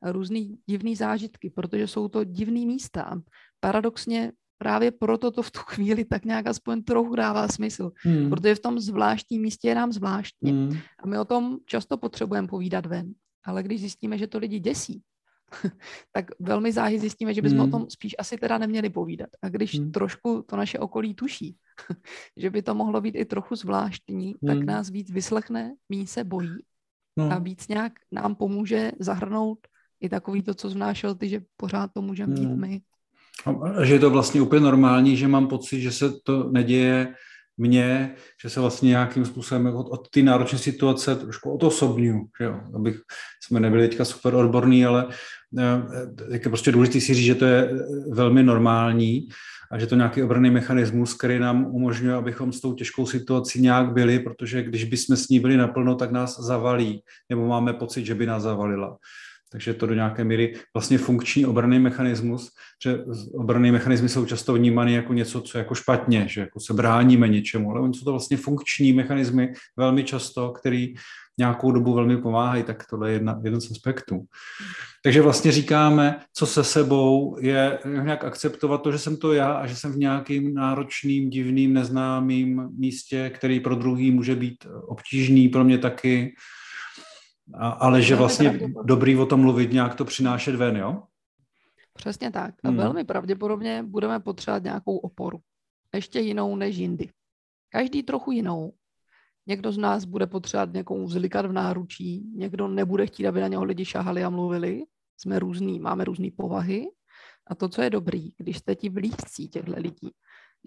a 0.03 0.11
různý 0.11 0.57
divný 0.65 0.95
zážitky, 0.95 1.49
protože 1.49 1.87
jsou 1.87 2.07
to 2.07 2.23
divný 2.23 2.65
místa. 2.65 3.03
A 3.03 3.15
paradoxně 3.59 4.31
právě 4.57 4.91
proto 4.91 5.31
to 5.31 5.41
v 5.41 5.51
tu 5.51 5.59
chvíli 5.59 6.05
tak 6.05 6.25
nějak 6.25 6.47
aspoň 6.47 6.83
trochu 6.83 7.15
dává 7.15 7.47
smysl, 7.47 7.91
hmm. 7.97 8.29
protože 8.29 8.55
v 8.55 8.59
tom 8.59 8.79
zvláštním 8.79 9.41
místě 9.41 9.67
je 9.67 9.75
nám 9.75 9.91
zvláštně. 9.91 10.51
Hmm. 10.51 10.77
A 11.03 11.07
my 11.07 11.19
o 11.19 11.25
tom 11.25 11.57
často 11.65 11.97
potřebujeme 11.97 12.47
povídat 12.47 12.85
ven. 12.85 13.13
Ale 13.45 13.63
když 13.63 13.79
zjistíme, 13.79 14.17
že 14.17 14.27
to 14.27 14.37
lidi 14.37 14.59
děsí, 14.59 15.01
tak 16.11 16.25
velmi 16.39 16.71
záhy 16.71 16.99
zjistíme, 16.99 17.33
že 17.33 17.41
bychom 17.41 17.59
hmm. 17.59 17.67
o 17.67 17.79
tom 17.79 17.89
spíš 17.89 18.15
asi 18.19 18.37
teda 18.37 18.57
neměli 18.57 18.89
povídat. 18.89 19.29
A 19.41 19.49
když 19.49 19.79
hmm. 19.79 19.91
trošku 19.91 20.45
to 20.49 20.55
naše 20.55 20.79
okolí 20.79 21.13
tuší, 21.13 21.55
že 22.37 22.49
by 22.49 22.61
to 22.61 22.75
mohlo 22.75 23.01
být 23.01 23.15
i 23.15 23.25
trochu 23.25 23.55
zvláštní, 23.55 24.35
hmm. 24.43 24.57
tak 24.57 24.65
nás 24.65 24.89
víc 24.89 25.11
vyslechne, 25.11 25.75
méně 25.89 26.07
se 26.07 26.23
bojí 26.23 26.57
no. 27.17 27.31
a 27.31 27.39
víc 27.39 27.67
nějak 27.67 27.93
nám 28.11 28.35
pomůže 28.35 28.91
zahrnout 28.99 29.59
i 30.01 30.09
takový 30.09 30.41
to, 30.41 30.53
co 30.53 30.69
zvnášel 30.69 31.15
ty, 31.15 31.29
že 31.29 31.41
pořád 31.57 31.91
to 31.93 32.01
můžeme 32.01 32.33
být 32.33 32.45
hmm. 32.45 32.59
my. 32.59 32.81
A 33.45 33.85
že 33.85 33.93
je 33.93 33.99
to 33.99 34.09
vlastně 34.09 34.41
úplně 34.41 34.61
normální, 34.61 35.17
že 35.17 35.27
mám 35.27 35.47
pocit, 35.47 35.81
že 35.81 35.91
se 35.91 36.13
to 36.23 36.49
neděje 36.51 37.15
mně, 37.57 38.15
že 38.43 38.49
se 38.49 38.59
vlastně 38.59 38.89
nějakým 38.89 39.25
způsobem 39.25 39.67
od, 39.67 39.87
od 39.89 40.09
ty 40.09 40.23
náročné 40.23 40.59
situace 40.59 41.15
trošku 41.15 41.53
odosobňuju, 41.53 42.21
že 42.39 42.45
jo, 42.45 42.61
abych, 42.75 43.01
jsme 43.43 43.59
nebyli 43.59 43.87
teďka 43.87 44.05
super 44.05 44.35
odborní, 44.35 44.85
ale 44.85 45.07
je 46.31 46.39
prostě 46.39 46.71
důležité 46.71 47.01
si 47.01 47.13
říct, 47.13 47.25
že 47.25 47.35
to 47.35 47.45
je 47.45 47.69
velmi 48.11 48.43
normální 48.43 49.27
a 49.71 49.79
že 49.79 49.87
to 49.87 49.95
nějaký 49.95 50.23
obranný 50.23 50.49
mechanismus, 50.49 51.13
který 51.13 51.39
nám 51.39 51.65
umožňuje, 51.65 52.15
abychom 52.15 52.53
s 52.53 52.61
tou 52.61 52.73
těžkou 52.73 53.05
situací 53.05 53.61
nějak 53.61 53.93
byli, 53.93 54.19
protože 54.19 54.63
když 54.63 54.83
bychom 54.83 55.17
s 55.17 55.29
ní 55.29 55.39
byli 55.39 55.57
naplno, 55.57 55.95
tak 55.95 56.11
nás 56.11 56.39
zavalí, 56.39 57.03
nebo 57.29 57.47
máme 57.47 57.73
pocit, 57.73 58.05
že 58.05 58.15
by 58.15 58.25
nás 58.25 58.43
zavalila. 58.43 58.97
Takže 59.51 59.73
to 59.73 59.85
do 59.85 59.93
nějaké 59.93 60.23
míry 60.23 60.53
vlastně 60.73 60.97
funkční 60.97 61.45
obranný 61.45 61.79
mechanismus, 61.79 62.51
že 62.83 62.99
obranné 63.33 63.71
mechanismy 63.71 64.09
jsou 64.09 64.25
často 64.25 64.53
vnímány 64.53 64.93
jako 64.93 65.13
něco, 65.13 65.41
co 65.41 65.57
je 65.57 65.59
jako 65.59 65.75
špatně, 65.75 66.25
že 66.27 66.41
jako 66.41 66.59
se 66.59 66.73
bráníme 66.73 67.27
něčemu, 67.27 67.71
ale 67.71 67.81
oni 67.81 67.93
jsou 67.93 68.05
to 68.05 68.11
vlastně 68.11 68.37
funkční 68.37 68.93
mechanismy 68.93 69.53
velmi 69.77 70.03
často, 70.03 70.51
který 70.51 70.93
nějakou 71.37 71.71
dobu 71.71 71.93
velmi 71.93 72.17
pomáhají, 72.17 72.63
tak 72.63 72.83
tohle 72.89 73.09
je 73.09 73.13
jedna, 73.13 73.41
jeden 73.43 73.61
z 73.61 73.71
aspektů. 73.71 74.23
Takže 75.03 75.21
vlastně 75.21 75.51
říkáme, 75.51 76.19
co 76.33 76.45
se 76.45 76.63
sebou 76.63 77.37
je 77.41 77.79
nějak 78.03 78.23
akceptovat 78.23 78.81
to, 78.81 78.91
že 78.91 78.97
jsem 78.97 79.17
to 79.17 79.33
já 79.33 79.51
a 79.51 79.67
že 79.67 79.75
jsem 79.75 79.91
v 79.91 79.97
nějakým 79.97 80.53
náročným, 80.53 81.29
divným, 81.29 81.73
neznámým 81.73 82.69
místě, 82.77 83.31
který 83.35 83.59
pro 83.59 83.75
druhý 83.75 84.11
může 84.11 84.35
být 84.35 84.65
obtížný, 84.87 85.49
pro 85.49 85.63
mě 85.63 85.77
taky, 85.77 86.35
a, 87.53 87.69
ale 87.69 88.01
že 88.01 88.15
vlastně 88.15 88.59
dobrý 88.83 89.17
o 89.17 89.25
tom 89.25 89.41
mluvit, 89.41 89.71
nějak 89.71 89.95
to 89.95 90.05
přinášet 90.05 90.55
ven, 90.55 90.77
jo? 90.77 91.03
Přesně 91.93 92.31
tak. 92.31 92.55
A 92.63 92.67
hmm. 92.67 92.77
velmi 92.77 93.03
pravděpodobně 93.03 93.83
budeme 93.83 94.19
potřebovat 94.19 94.63
nějakou 94.63 94.97
oporu. 94.97 95.39
Ještě 95.95 96.19
jinou 96.19 96.55
než 96.55 96.77
jindy. 96.77 97.09
Každý 97.69 98.03
trochu 98.03 98.31
jinou. 98.31 98.73
Někdo 99.47 99.71
z 99.71 99.77
nás 99.77 100.05
bude 100.05 100.27
potřebovat 100.27 100.73
někomu 100.73 101.05
vzlikat 101.05 101.45
v 101.45 101.51
náručí, 101.51 102.31
někdo 102.35 102.67
nebude 102.67 103.05
chtít, 103.05 103.27
aby 103.27 103.41
na 103.41 103.47
něho 103.47 103.63
lidi 103.63 103.85
šahali 103.85 104.23
a 104.23 104.29
mluvili. 104.29 104.83
Jsme 105.17 105.39
různý, 105.39 105.79
máme 105.79 106.03
různé 106.03 106.27
povahy. 106.37 106.87
A 107.47 107.55
to, 107.55 107.69
co 107.69 107.81
je 107.81 107.89
dobrý, 107.89 108.29
když 108.37 108.57
jste 108.57 108.75
ti 108.75 108.89
blízcí 108.89 109.49
těchto 109.49 109.73
lidí, 109.77 110.11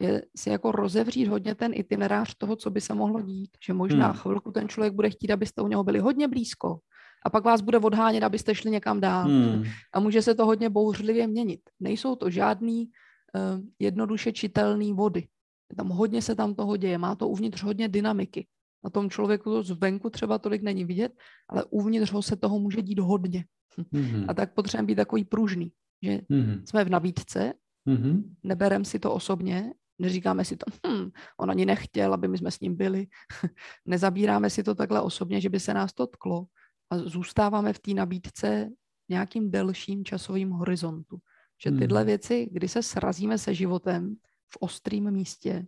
je 0.00 0.22
si 0.36 0.50
jako 0.50 0.72
rozevřít 0.72 1.28
hodně 1.28 1.54
ten 1.54 1.72
itinerář 1.74 2.34
toho, 2.38 2.56
co 2.56 2.70
by 2.70 2.80
se 2.80 2.94
mohlo 2.94 3.22
dít. 3.22 3.50
Že 3.66 3.72
možná 3.72 4.06
hmm. 4.06 4.16
chvilku 4.16 4.52
ten 4.52 4.68
člověk 4.68 4.92
bude 4.92 5.10
chtít, 5.10 5.30
abyste 5.30 5.62
u 5.62 5.68
něho 5.68 5.84
byli 5.84 5.98
hodně 5.98 6.28
blízko 6.28 6.78
a 7.26 7.30
pak 7.30 7.44
vás 7.44 7.60
bude 7.60 7.78
odhánět, 7.78 8.22
abyste 8.22 8.54
šli 8.54 8.70
někam 8.70 9.00
dál. 9.00 9.24
Hmm. 9.24 9.64
A 9.92 10.00
může 10.00 10.22
se 10.22 10.34
to 10.34 10.46
hodně 10.46 10.70
bouřlivě 10.70 11.26
měnit. 11.26 11.60
Nejsou 11.80 12.16
to 12.16 12.30
žádný 12.30 12.84
uh, 12.84 13.60
jednoduše 13.78 14.32
čitelný 14.32 14.92
vody. 14.92 15.28
Tam 15.76 15.88
hodně 15.88 16.22
se 16.22 16.34
tam 16.34 16.54
toho 16.54 16.76
děje, 16.76 16.98
má 16.98 17.14
to 17.14 17.28
uvnitř 17.28 17.62
hodně 17.62 17.88
dynamiky. 17.88 18.46
Na 18.84 18.90
tom 18.90 19.10
člověku 19.10 19.50
to 19.50 19.62
zvenku 19.62 20.10
třeba 20.10 20.38
tolik 20.38 20.62
není 20.62 20.84
vidět, 20.84 21.12
ale 21.48 21.64
uvnitř 21.64 22.12
ho 22.12 22.22
se 22.22 22.36
toho 22.36 22.58
může 22.58 22.82
dít 22.82 22.98
hodně. 22.98 23.44
Mm-hmm. 23.78 24.24
A 24.28 24.34
tak 24.34 24.54
potřebujeme 24.54 24.86
být 24.86 24.94
takový 24.94 25.24
pružný, 25.24 25.72
že 26.02 26.18
mm-hmm. 26.30 26.62
jsme 26.64 26.84
v 26.84 26.90
nabídce, 26.90 27.52
mm-hmm. 27.88 28.22
neberem 28.42 28.84
si 28.84 28.98
to 28.98 29.12
osobně, 29.12 29.72
neříkáme 29.98 30.44
si 30.44 30.56
to, 30.56 30.66
hm, 30.86 31.10
on 31.40 31.50
ani 31.50 31.66
nechtěl, 31.66 32.14
aby 32.14 32.28
my 32.28 32.38
jsme 32.38 32.50
s 32.50 32.60
ním 32.60 32.76
byli, 32.76 33.06
nezabíráme 33.86 34.50
si 34.50 34.62
to 34.62 34.74
takhle 34.74 35.00
osobně, 35.00 35.40
že 35.40 35.48
by 35.48 35.60
se 35.60 35.74
nás 35.74 35.92
to 35.92 36.06
tklo 36.06 36.46
a 36.90 36.98
zůstáváme 36.98 37.72
v 37.72 37.78
té 37.78 37.94
nabídce 37.94 38.70
nějakým 39.08 39.50
delším 39.50 40.04
časovým 40.04 40.50
horizontu. 40.50 41.18
Že 41.64 41.70
tyhle 41.70 42.00
mm. 42.00 42.06
věci, 42.06 42.48
kdy 42.52 42.68
se 42.68 42.82
srazíme 42.82 43.38
se 43.38 43.54
životem 43.54 44.16
v 44.52 44.56
ostrém 44.60 45.10
místě, 45.10 45.66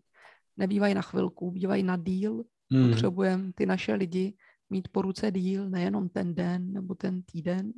nebývají 0.56 0.95
na 0.95 1.02
chvilku, 1.02 1.50
bývají 1.50 1.83
na 1.83 1.97
díl, 1.97 2.45
mm. 2.71 2.88
potřebujeme 2.88 3.52
ty 3.52 3.66
naše 3.66 3.95
lidi 3.95 4.35
mít 4.71 4.88
po 4.88 5.02
ruce 5.02 5.30
díl, 5.30 5.71
nejenom 5.71 6.09
ten 6.09 6.35
den 6.35 6.73
nebo 6.73 6.95
ten 6.95 7.23
týden, 7.23 7.73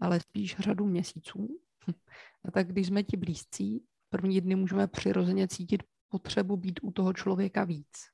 ale 0.00 0.20
spíš 0.20 0.56
řadu 0.58 0.86
měsíců. 0.86 1.60
A 2.44 2.50
tak 2.50 2.68
když 2.68 2.86
jsme 2.86 3.02
ti 3.02 3.16
blízcí, 3.16 3.82
první 4.10 4.40
dny 4.40 4.54
můžeme 4.54 4.86
přirozeně 4.86 5.48
cítit 5.48 5.82
potřebu 6.08 6.56
být 6.56 6.80
u 6.82 6.90
toho 6.90 7.12
člověka 7.12 7.64
víc. 7.64 8.10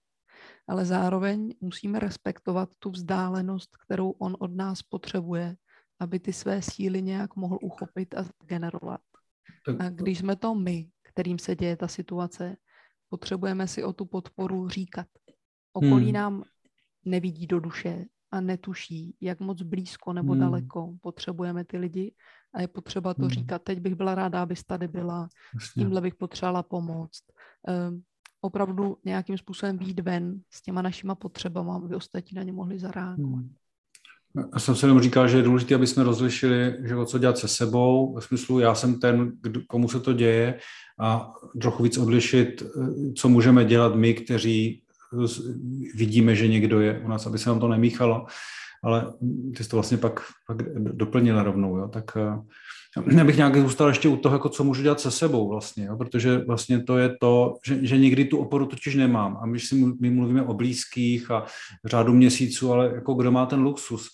Ale 0.68 0.84
zároveň 0.84 1.54
musíme 1.60 1.98
respektovat 1.98 2.68
tu 2.78 2.90
vzdálenost, 2.90 3.76
kterou 3.76 4.10
on 4.10 4.36
od 4.38 4.56
nás 4.56 4.82
potřebuje, 4.82 5.56
aby 6.00 6.20
ty 6.20 6.32
své 6.32 6.62
síly 6.62 7.02
nějak 7.02 7.36
mohl 7.36 7.58
uchopit 7.62 8.14
a 8.14 8.24
generovat. 8.46 9.00
A 9.78 9.88
když 9.88 10.18
jsme 10.18 10.36
to 10.36 10.54
my, 10.54 10.90
kterým 11.02 11.38
se 11.38 11.56
děje 11.56 11.76
ta 11.76 11.88
situace, 11.88 12.56
potřebujeme 13.08 13.68
si 13.68 13.84
o 13.84 13.92
tu 13.92 14.04
podporu 14.04 14.68
říkat. 14.68 15.06
Okolí 15.72 16.04
hmm. 16.04 16.12
nám 16.12 16.44
nevidí 17.04 17.46
do 17.46 17.60
duše 17.60 18.04
a 18.30 18.40
netuší, 18.40 19.14
jak 19.20 19.40
moc 19.40 19.62
blízko 19.62 20.12
nebo 20.12 20.32
hmm. 20.32 20.40
daleko 20.40 20.94
potřebujeme 21.00 21.64
ty 21.64 21.78
lidi 21.78 22.14
a 22.54 22.60
je 22.60 22.68
potřeba 22.68 23.14
to 23.14 23.22
hmm. 23.22 23.30
říkat. 23.30 23.62
Teď 23.62 23.80
bych 23.80 23.94
byla 23.94 24.14
ráda, 24.14 24.42
abys 24.42 24.64
tady 24.64 24.88
byla, 24.88 25.28
s 25.60 25.74
tímhle 25.74 26.00
bych 26.00 26.14
potřebovala 26.14 26.62
pomoct. 26.62 27.22
Um, 27.88 28.02
opravdu 28.40 28.96
nějakým 29.04 29.38
způsobem 29.38 29.78
výjít 29.78 30.00
ven 30.00 30.40
s 30.50 30.62
těma 30.62 30.82
našima 30.82 31.14
potřebama, 31.14 31.76
aby 31.76 31.94
ostatní 31.94 32.34
na 32.34 32.42
ně 32.42 32.52
mohli 32.52 32.78
zareagovat. 32.78 33.40
Hmm. 33.40 33.54
Já 34.52 34.58
jsem 34.58 34.74
se 34.74 34.86
jenom 34.86 35.00
říkal, 35.00 35.28
že 35.28 35.36
je 35.36 35.42
důležité, 35.42 35.74
aby 35.74 35.86
jsme 35.86 36.04
rozlišili, 36.04 36.76
že 36.84 36.96
o 36.96 37.04
co 37.04 37.18
dělat 37.18 37.38
se 37.38 37.48
sebou, 37.48 38.18
v 38.18 38.24
smyslu 38.24 38.58
já 38.58 38.74
jsem 38.74 39.00
ten, 39.00 39.32
komu 39.68 39.88
se 39.88 40.00
to 40.00 40.12
děje 40.12 40.58
a 41.00 41.32
trochu 41.60 41.82
víc 41.82 41.98
odlišit, 41.98 42.62
co 43.16 43.28
můžeme 43.28 43.64
dělat 43.64 43.94
my, 43.94 44.14
kteří 44.14 44.82
vidíme, 45.94 46.34
že 46.34 46.48
někdo 46.48 46.80
je 46.80 47.00
u 47.04 47.08
nás, 47.08 47.26
aby 47.26 47.38
se 47.38 47.50
nám 47.50 47.60
to 47.60 47.68
nemíchalo, 47.68 48.26
ale 48.84 49.12
ty 49.56 49.64
jsi 49.64 49.70
to 49.70 49.76
vlastně 49.76 49.96
pak, 49.96 50.20
pak 50.46 50.74
doplnila 50.78 51.42
rovnou, 51.42 51.76
jo? 51.76 51.88
tak 51.88 52.04
eh, 52.16 53.12
já 53.16 53.24
bych 53.24 53.36
nějak 53.36 53.56
zůstal 53.56 53.88
ještě 53.88 54.08
u 54.08 54.16
toho, 54.16 54.34
jako 54.34 54.48
co 54.48 54.64
můžu 54.64 54.82
dělat 54.82 55.00
se 55.00 55.10
sebou 55.10 55.48
vlastně, 55.48 55.84
jo? 55.84 55.96
protože 55.96 56.38
vlastně 56.38 56.82
to 56.82 56.98
je 56.98 57.16
to, 57.20 57.54
že, 57.66 57.86
že 57.86 57.98
někdy 57.98 58.24
tu 58.24 58.38
oporu 58.38 58.66
totiž 58.66 58.94
nemám 58.94 59.38
a 59.42 59.46
my 59.46 59.60
si 59.60 59.74
my 60.00 60.10
mluvíme 60.10 60.42
o 60.42 60.54
blízkých 60.54 61.30
a 61.30 61.44
řádu 61.84 62.12
měsíců, 62.12 62.72
ale 62.72 62.90
jako 62.94 63.14
kdo 63.14 63.32
má 63.32 63.46
ten 63.46 63.60
luxus 63.60 64.08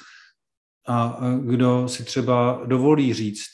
a 0.88 1.20
kdo 1.44 1.88
si 1.88 2.04
třeba 2.04 2.62
dovolí 2.66 3.14
říct, 3.14 3.50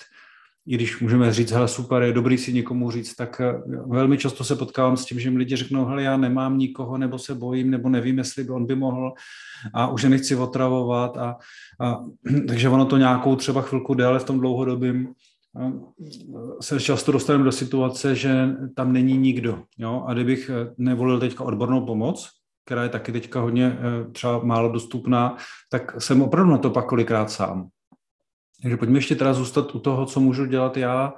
i 0.69 0.75
když 0.75 1.01
můžeme 1.01 1.33
říct, 1.33 1.51
hele 1.51 1.69
super, 1.69 2.03
je 2.03 2.13
dobrý 2.13 2.39
si 2.39 2.53
někomu 2.53 2.91
říct, 2.91 3.15
tak 3.15 3.41
eh, 3.41 3.63
velmi 3.87 4.19
často 4.19 4.45
se 4.45 4.57
potkávám 4.57 4.97
s 4.97 5.05
tím, 5.05 5.21
že 5.21 5.31
mi 5.31 5.39
lidi 5.39 5.57
řeknou, 5.57 5.85
hele 5.85 6.03
já 6.03 6.17
nemám 6.17 6.59
nikoho, 6.59 6.99
nebo 6.99 7.19
se 7.19 7.35
bojím, 7.35 7.71
nebo 7.71 7.89
nevím, 7.89 8.19
jestli 8.19 8.45
by 8.45 8.51
on 8.51 8.67
by 8.67 8.75
mohl 8.75 9.13
a 9.75 9.89
už 9.89 10.03
je 10.03 10.11
nechci 10.11 10.37
otravovat 10.37 11.17
a, 11.17 11.37
a 11.81 12.01
takže 12.49 12.69
ono 12.69 12.85
to 12.85 12.97
nějakou 12.97 13.37
třeba 13.37 13.63
chvilku 13.63 13.95
déle 13.95 14.19
v 14.19 14.25
tom 14.25 14.41
dlouhodobém 14.41 15.15
se 16.61 16.81
často 16.81 17.13
dostaneme 17.13 17.45
do 17.45 17.53
situace, 17.53 18.15
že 18.15 18.49
tam 18.75 18.93
není 18.93 19.19
nikdo. 19.19 19.63
Jo? 19.79 20.05
A 20.07 20.15
kdybych 20.15 20.51
eh, 20.51 20.75
nevolil 20.79 21.21
teďka 21.21 21.45
odbornou 21.45 21.87
pomoc, 21.87 22.29
která 22.65 22.83
je 22.83 22.89
taky 22.89 23.13
teďka 23.13 23.41
hodně 23.41 23.79
eh, 23.79 24.13
třeba 24.13 24.45
málo 24.45 24.73
dostupná, 24.73 25.37
tak 25.71 26.03
jsem 26.03 26.23
opravdu 26.23 26.51
na 26.51 26.59
to 26.59 26.71
pak 26.71 26.87
kolikrát 26.87 27.31
sám. 27.31 27.69
Takže 28.63 28.77
pojďme 28.77 28.99
ještě 28.99 29.15
teda 29.15 29.35
zůstat 29.35 29.75
u 29.75 29.79
toho, 29.79 30.07
co 30.07 30.21
můžu 30.21 30.47
dělat 30.47 30.77
já, 30.77 31.13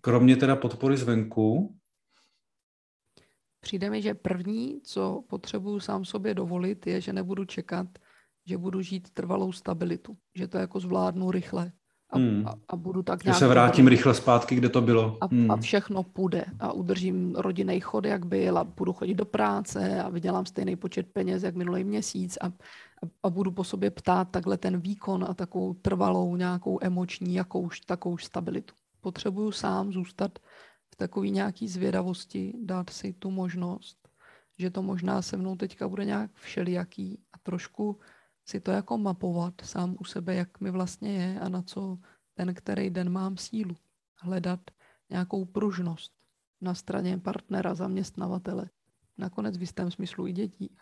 kromě 0.00 0.36
teda 0.36 0.56
podpory 0.56 0.96
zvenku. 0.96 1.76
Přijde 3.60 3.90
mi, 3.90 4.02
že 4.02 4.14
první, 4.14 4.80
co 4.82 5.24
potřebuju 5.28 5.80
sám 5.80 6.04
sobě 6.04 6.34
dovolit, 6.34 6.86
je, 6.86 7.00
že 7.00 7.12
nebudu 7.12 7.44
čekat, 7.44 7.86
že 8.46 8.58
budu 8.58 8.82
žít 8.82 9.10
trvalou 9.10 9.52
stabilitu, 9.52 10.16
že 10.34 10.48
to 10.48 10.58
jako 10.58 10.80
zvládnu 10.80 11.30
rychle 11.30 11.72
a, 12.10 12.18
hmm. 12.18 12.46
a, 12.46 12.54
a 12.68 12.76
budu 12.76 13.02
tak 13.02 13.24
nějak... 13.24 13.36
Že 13.36 13.38
se 13.38 13.48
vrátím 13.48 13.88
rychle 13.88 14.14
zpátky, 14.14 14.54
kde 14.54 14.68
to 14.68 14.80
bylo. 14.80 15.18
A, 15.20 15.26
hmm. 15.26 15.50
a 15.50 15.56
všechno 15.56 16.02
půjde 16.02 16.44
a 16.60 16.72
udržím 16.72 17.34
rodinný 17.34 17.80
chod, 17.80 18.04
jak 18.04 18.26
byl 18.26 18.58
a 18.58 18.64
budu 18.64 18.92
chodit 18.92 19.14
do 19.14 19.24
práce 19.24 20.02
a 20.02 20.08
vydělám 20.08 20.46
stejný 20.46 20.76
počet 20.76 21.06
peněz, 21.12 21.42
jak 21.42 21.54
minulý 21.54 21.84
měsíc 21.84 22.38
a, 22.40 22.52
a, 23.22 23.30
budu 23.30 23.52
po 23.52 23.64
sobě 23.64 23.90
ptát 23.90 24.30
takhle 24.30 24.58
ten 24.58 24.80
výkon 24.80 25.24
a 25.28 25.34
takovou 25.34 25.74
trvalou 25.74 26.36
nějakou 26.36 26.78
emoční, 26.82 27.34
jakouž 27.34 27.80
takouž 27.80 28.24
stabilitu. 28.24 28.74
Potřebuju 29.00 29.52
sám 29.52 29.92
zůstat 29.92 30.38
v 30.90 30.96
takové 30.96 31.28
nějaký 31.28 31.68
zvědavosti, 31.68 32.54
dát 32.62 32.90
si 32.90 33.12
tu 33.12 33.30
možnost, 33.30 34.08
že 34.58 34.70
to 34.70 34.82
možná 34.82 35.22
se 35.22 35.36
mnou 35.36 35.56
teďka 35.56 35.88
bude 35.88 36.04
nějak 36.04 36.30
všelijaký 36.34 37.18
a 37.32 37.38
trošku 37.38 37.98
si 38.44 38.60
to 38.60 38.70
jako 38.70 38.98
mapovat 38.98 39.54
sám 39.64 39.96
u 40.00 40.04
sebe, 40.04 40.34
jak 40.34 40.60
mi 40.60 40.70
vlastně 40.70 41.12
je 41.12 41.40
a 41.40 41.48
na 41.48 41.62
co 41.62 41.98
ten, 42.34 42.54
který 42.54 42.90
den 42.90 43.12
mám 43.12 43.36
sílu. 43.36 43.76
Hledat 44.16 44.60
nějakou 45.10 45.44
pružnost 45.44 46.12
na 46.60 46.74
straně 46.74 47.18
partnera, 47.18 47.74
zaměstnavatele, 47.74 48.70
nakonec 49.18 49.56
v 49.56 49.60
jistém 49.60 49.90
smyslu 49.90 50.26
i 50.26 50.32
dětí, 50.32 50.76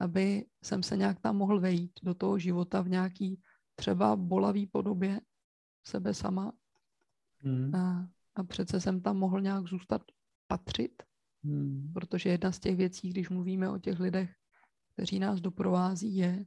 aby 0.00 0.46
jsem 0.64 0.82
se 0.82 0.96
nějak 0.96 1.20
tam 1.20 1.36
mohl 1.36 1.60
vejít 1.60 1.92
do 2.02 2.14
toho 2.14 2.38
života 2.38 2.80
v 2.80 2.88
nějaký 2.88 3.42
třeba 3.74 4.16
bolavý 4.16 4.66
podobě 4.66 5.20
sebe 5.86 6.14
sama 6.14 6.52
hmm. 7.38 7.74
a, 7.74 8.08
a 8.34 8.44
přece 8.44 8.80
jsem 8.80 9.00
tam 9.00 9.16
mohl 9.16 9.40
nějak 9.40 9.66
zůstat 9.66 10.02
patřit, 10.46 11.02
hmm. 11.44 11.92
protože 11.94 12.30
jedna 12.30 12.52
z 12.52 12.58
těch 12.58 12.76
věcí, 12.76 13.10
když 13.10 13.28
mluvíme 13.28 13.70
o 13.70 13.78
těch 13.78 14.00
lidech, 14.00 14.30
kteří 14.94 15.18
nás 15.18 15.40
doprovází, 15.40 16.16
je, 16.16 16.44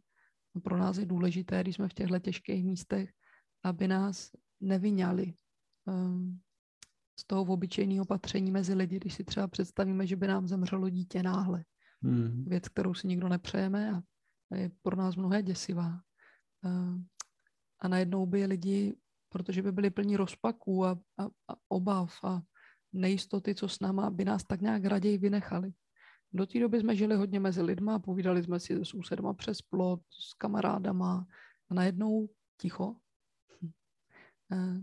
pro 0.64 0.78
nás 0.78 0.98
je 0.98 1.06
důležité, 1.06 1.62
když 1.62 1.76
jsme 1.76 1.90
v 1.90 1.94
těchto 1.94 2.20
těžkých 2.20 2.66
místech, 2.66 3.14
aby 3.64 3.88
nás 3.88 4.32
nevyňali 4.62 5.34
um, 5.86 6.40
z 7.20 7.24
toho 7.28 7.54
obyčejného 7.54 8.06
patření 8.06 8.52
mezi 8.52 8.74
lidi, 8.74 8.96
když 8.96 9.14
si 9.14 9.24
třeba 9.24 9.48
představíme, 9.48 10.08
že 10.08 10.16
by 10.16 10.28
nám 10.28 10.48
zemřelo 10.48 10.90
dítě 10.90 11.24
náhle. 11.24 11.64
Hmm. 12.02 12.46
Věc, 12.48 12.68
kterou 12.70 12.94
si 12.94 13.08
nikdo 13.08 13.30
nepřejeme 13.30 13.92
a 14.52 14.56
je 14.56 14.72
pro 14.82 14.96
nás 14.96 15.16
mnohé 15.16 15.44
děsivá. 15.44 16.02
Uh, 16.66 17.00
a 17.80 17.88
najednou 17.88 18.26
by 18.26 18.46
lidi, 18.46 18.96
protože 19.30 19.62
by 19.62 19.72
byli 19.72 19.90
plní 19.90 20.18
rozpaků 20.18 20.86
a, 20.86 20.92
a, 20.92 21.24
a 21.24 21.56
obav 21.70 22.24
a 22.24 22.42
nejistoty, 22.94 23.56
co 23.56 23.70
s 23.70 23.80
náma, 23.80 24.10
by 24.10 24.26
nás 24.26 24.44
tak 24.44 24.62
nějak 24.62 24.86
raději 24.86 25.18
vynechali. 25.18 25.74
Do 26.34 26.46
té 26.46 26.60
doby 26.60 26.80
jsme 26.80 26.96
žili 26.96 27.16
hodně 27.16 27.40
mezi 27.40 27.62
lidma, 27.62 28.00
povídali 28.00 28.44
jsme 28.44 28.60
si 28.60 28.76
s 28.76 28.90
sousedma 28.90 29.34
přes 29.34 29.62
plot, 29.62 30.02
s 30.12 30.34
kamarádama 30.34 31.26
a 31.70 31.74
najednou 31.74 32.30
ticho. 32.62 32.96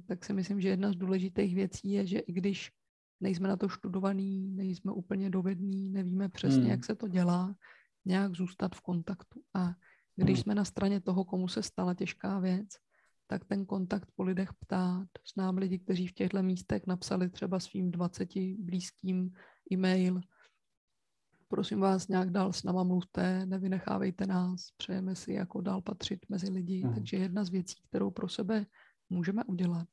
Tak 0.07 0.25
si 0.25 0.33
myslím, 0.33 0.61
že 0.61 0.69
jedna 0.69 0.93
z 0.93 0.97
důležitých 0.97 1.55
věcí 1.55 1.91
je, 1.91 2.07
že 2.07 2.19
i 2.19 2.33
když 2.33 2.73
nejsme 3.21 3.49
na 3.49 3.57
to 3.57 3.69
študovaný, 3.69 4.51
nejsme 4.51 4.93
úplně 4.93 5.31
dovední, 5.31 5.91
nevíme 5.91 6.29
přesně, 6.29 6.61
hmm. 6.61 6.71
jak 6.71 6.85
se 6.85 6.95
to 6.95 7.09
dělá, 7.09 7.57
nějak 8.05 8.35
zůstat 8.35 8.75
v 8.75 8.81
kontaktu. 8.81 9.41
A 9.55 9.75
když 10.17 10.37
hmm. 10.37 10.43
jsme 10.43 10.55
na 10.55 10.65
straně 10.65 11.01
toho, 11.01 11.25
komu 11.25 11.49
se 11.49 11.63
stala 11.63 11.95
těžká 11.95 12.39
věc, 12.39 12.69
tak 13.27 13.45
ten 13.45 13.67
kontakt 13.67 14.09
po 14.15 14.23
lidech 14.23 14.53
ptát. 14.55 15.09
Znám 15.35 15.57
lidi, 15.57 15.79
kteří 15.79 16.07
v 16.07 16.13
těchto 16.13 16.43
místech 16.43 16.87
napsali 16.87 17.31
třeba 17.31 17.61
svým 17.61 17.91
20 17.91 18.29
blízkým 18.59 19.33
e-mail, 19.73 20.21
prosím 21.49 21.81
vás, 21.81 22.09
nějak 22.09 22.31
dál 22.31 22.53
s 22.53 22.63
náma 22.63 22.83
mluvte, 22.83 23.47
nevynechávejte 23.47 24.27
nás, 24.27 24.71
přejeme 24.77 25.15
si 25.15 25.33
jako 25.33 25.61
dál 25.61 25.83
patřit 25.83 26.27
mezi 26.29 26.51
lidi. 26.51 26.85
Mm. 26.85 26.95
Takže 26.95 27.17
jedna 27.17 27.45
z 27.45 27.51
věcí, 27.51 27.75
kterou 27.89 28.11
pro 28.11 28.29
sebe 28.29 28.67
můžeme 29.11 29.45
udělat, 29.45 29.89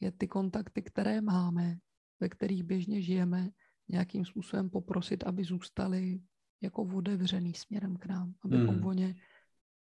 je 0.00 0.12
ty 0.12 0.28
kontakty, 0.28 0.82
které 0.82 1.20
máme, 1.20 1.76
ve 2.20 2.28
kterých 2.28 2.62
běžně 2.62 3.02
žijeme, 3.02 3.50
nějakým 3.88 4.24
způsobem 4.24 4.70
poprosit, 4.70 5.24
aby 5.24 5.44
zůstali 5.44 6.20
jako 6.60 6.82
otevřený 6.82 7.54
směrem 7.54 7.96
k 7.96 8.06
nám, 8.06 8.34
abychom 8.44 8.74
hmm. 8.74 8.86
o 8.86 8.92
ně 8.92 9.14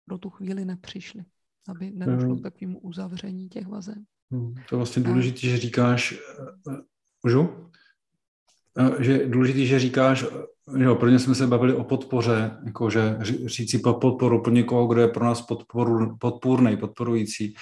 pro 0.05 0.17
tu 0.17 0.29
chvíli 0.29 0.65
nepřišli, 0.65 1.25
aby 1.67 1.91
nedošlo 1.91 2.35
k 2.35 2.43
takovému 2.43 2.79
uzavření 2.79 3.49
těch 3.49 3.67
vazeb. 3.67 3.97
Hmm. 4.31 4.53
To 4.53 4.75
je 4.75 4.77
vlastně 4.77 5.03
důležité, 5.03 5.39
že 5.39 5.57
říkáš, 5.57 6.13
eh, 6.13 6.71
eh, 6.71 6.77
můžu? 7.23 7.71
Eh, 8.77 9.03
že 9.03 9.11
je 9.11 9.27
důležité, 9.27 9.65
že 9.65 9.79
říkáš, 9.79 10.25
jo, 10.77 10.95
pro 10.95 11.09
ně 11.09 11.19
jsme 11.19 11.35
se 11.35 11.47
bavili 11.47 11.73
o 11.73 11.83
podpoře, 11.83 12.51
jakože 12.65 13.17
říci 13.45 13.79
podporu 13.79 14.41
pro 14.41 14.51
někoho, 14.51 14.87
kdo 14.87 15.01
je 15.01 15.07
pro 15.07 15.25
nás 15.25 15.41
podporu, 15.41 16.17
podpůrný, 16.19 16.77
podporující. 16.77 17.55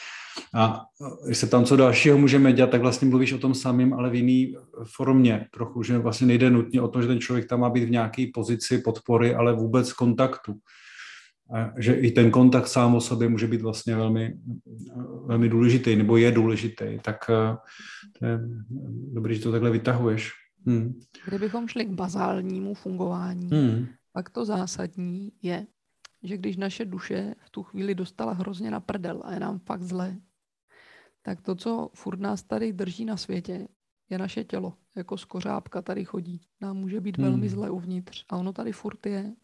A 0.53 0.81
když 1.25 1.37
se 1.37 1.47
tam 1.47 1.65
co 1.65 1.75
dalšího 1.75 2.17
můžeme 2.17 2.53
dělat, 2.53 2.69
tak 2.69 2.81
vlastně 2.81 3.07
mluvíš 3.07 3.33
o 3.33 3.37
tom 3.37 3.55
samým, 3.55 3.93
ale 3.93 4.09
v 4.09 4.15
jiný 4.15 4.55
formě 4.95 5.47
trochu, 5.53 5.83
že 5.83 5.97
vlastně 5.97 6.27
nejde 6.27 6.49
nutně 6.49 6.81
o 6.81 6.87
to, 6.87 7.01
že 7.01 7.07
ten 7.07 7.19
člověk 7.19 7.47
tam 7.47 7.59
má 7.59 7.69
být 7.69 7.83
v 7.83 7.91
nějaké 7.91 8.25
pozici 8.33 8.77
podpory, 8.77 9.35
ale 9.35 9.53
vůbec 9.53 9.93
kontaktu. 9.93 10.53
A 11.55 11.73
že 11.77 11.93
i 11.93 12.11
ten 12.11 12.31
kontakt 12.31 12.67
sám 12.67 12.95
o 12.95 13.01
sobě 13.01 13.29
může 13.29 13.47
být 13.47 13.61
vlastně 13.61 13.95
velmi, 13.95 14.33
velmi 15.25 15.49
důležitý, 15.49 15.95
nebo 15.95 16.17
je 16.17 16.31
důležitý. 16.31 16.99
Tak 17.01 17.29
eh, 17.29 17.55
to 18.19 18.25
je 18.25 18.39
dobrý, 19.13 19.35
že 19.35 19.41
to 19.41 19.51
takhle 19.51 19.71
vytahuješ. 19.71 20.31
Hmm. 20.65 21.01
Kdybychom 21.27 21.67
šli 21.67 21.85
k 21.85 21.89
bazálnímu 21.89 22.73
fungování, 22.73 23.49
hmm. 23.49 23.87
pak 24.13 24.29
to 24.29 24.45
zásadní 24.45 25.31
je, 25.41 25.67
že 26.23 26.37
když 26.37 26.57
naše 26.57 26.85
duše 26.85 27.35
v 27.45 27.49
tu 27.49 27.63
chvíli 27.63 27.95
dostala 27.95 28.33
hrozně 28.33 28.71
na 28.71 28.79
prdel 28.79 29.21
a 29.25 29.33
je 29.33 29.39
nám 29.39 29.59
fakt 29.59 29.83
zle, 29.83 30.17
tak 31.21 31.41
to, 31.41 31.55
co 31.55 31.89
furt 31.93 32.19
nás 32.19 32.43
tady 32.43 32.73
drží 32.73 33.05
na 33.05 33.17
světě, 33.17 33.67
je 34.09 34.17
naše 34.17 34.43
tělo. 34.43 34.73
Jako 34.95 35.17
skořápka 35.17 35.81
tady 35.81 36.05
chodí. 36.05 36.41
Nám 36.61 36.77
může 36.77 37.01
být 37.01 37.17
hmm. 37.17 37.27
velmi 37.27 37.49
zle 37.49 37.69
uvnitř. 37.69 38.25
A 38.29 38.37
ono 38.37 38.53
tady 38.53 38.71
furt 38.71 39.05
je. 39.05 39.35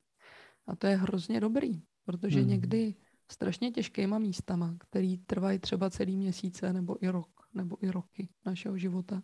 A 0.67 0.75
to 0.75 0.88
je 0.88 0.95
hrozně 0.95 1.39
dobrý, 1.39 1.81
protože 2.05 2.39
hmm. 2.39 2.50
někdy 2.50 2.95
strašně 3.31 3.72
těžkýma 3.72 4.19
místama, 4.19 4.75
který 4.79 5.17
trvají 5.17 5.60
třeba 5.60 5.89
celý 5.89 6.17
měsíce 6.17 6.74
nebo 6.74 7.03
i 7.03 7.10
rok, 7.10 7.29
nebo 7.53 7.77
i 7.86 7.91
roky 7.91 8.29
našeho 8.45 8.77
života, 8.77 9.24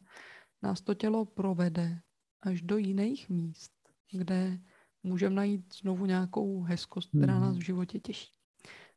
nás 0.63 0.81
to 0.81 0.93
tělo 0.93 1.25
provede 1.25 2.01
až 2.41 2.61
do 2.61 2.77
jiných 2.77 3.29
míst, 3.29 3.71
kde 4.11 4.59
můžeme 5.03 5.35
najít 5.35 5.73
znovu 5.81 6.05
nějakou 6.05 6.61
hezkost, 6.61 7.09
která 7.09 7.39
nás 7.39 7.53
v 7.55 7.59
mhm. 7.59 7.65
životě 7.65 7.99
těší. 7.99 8.31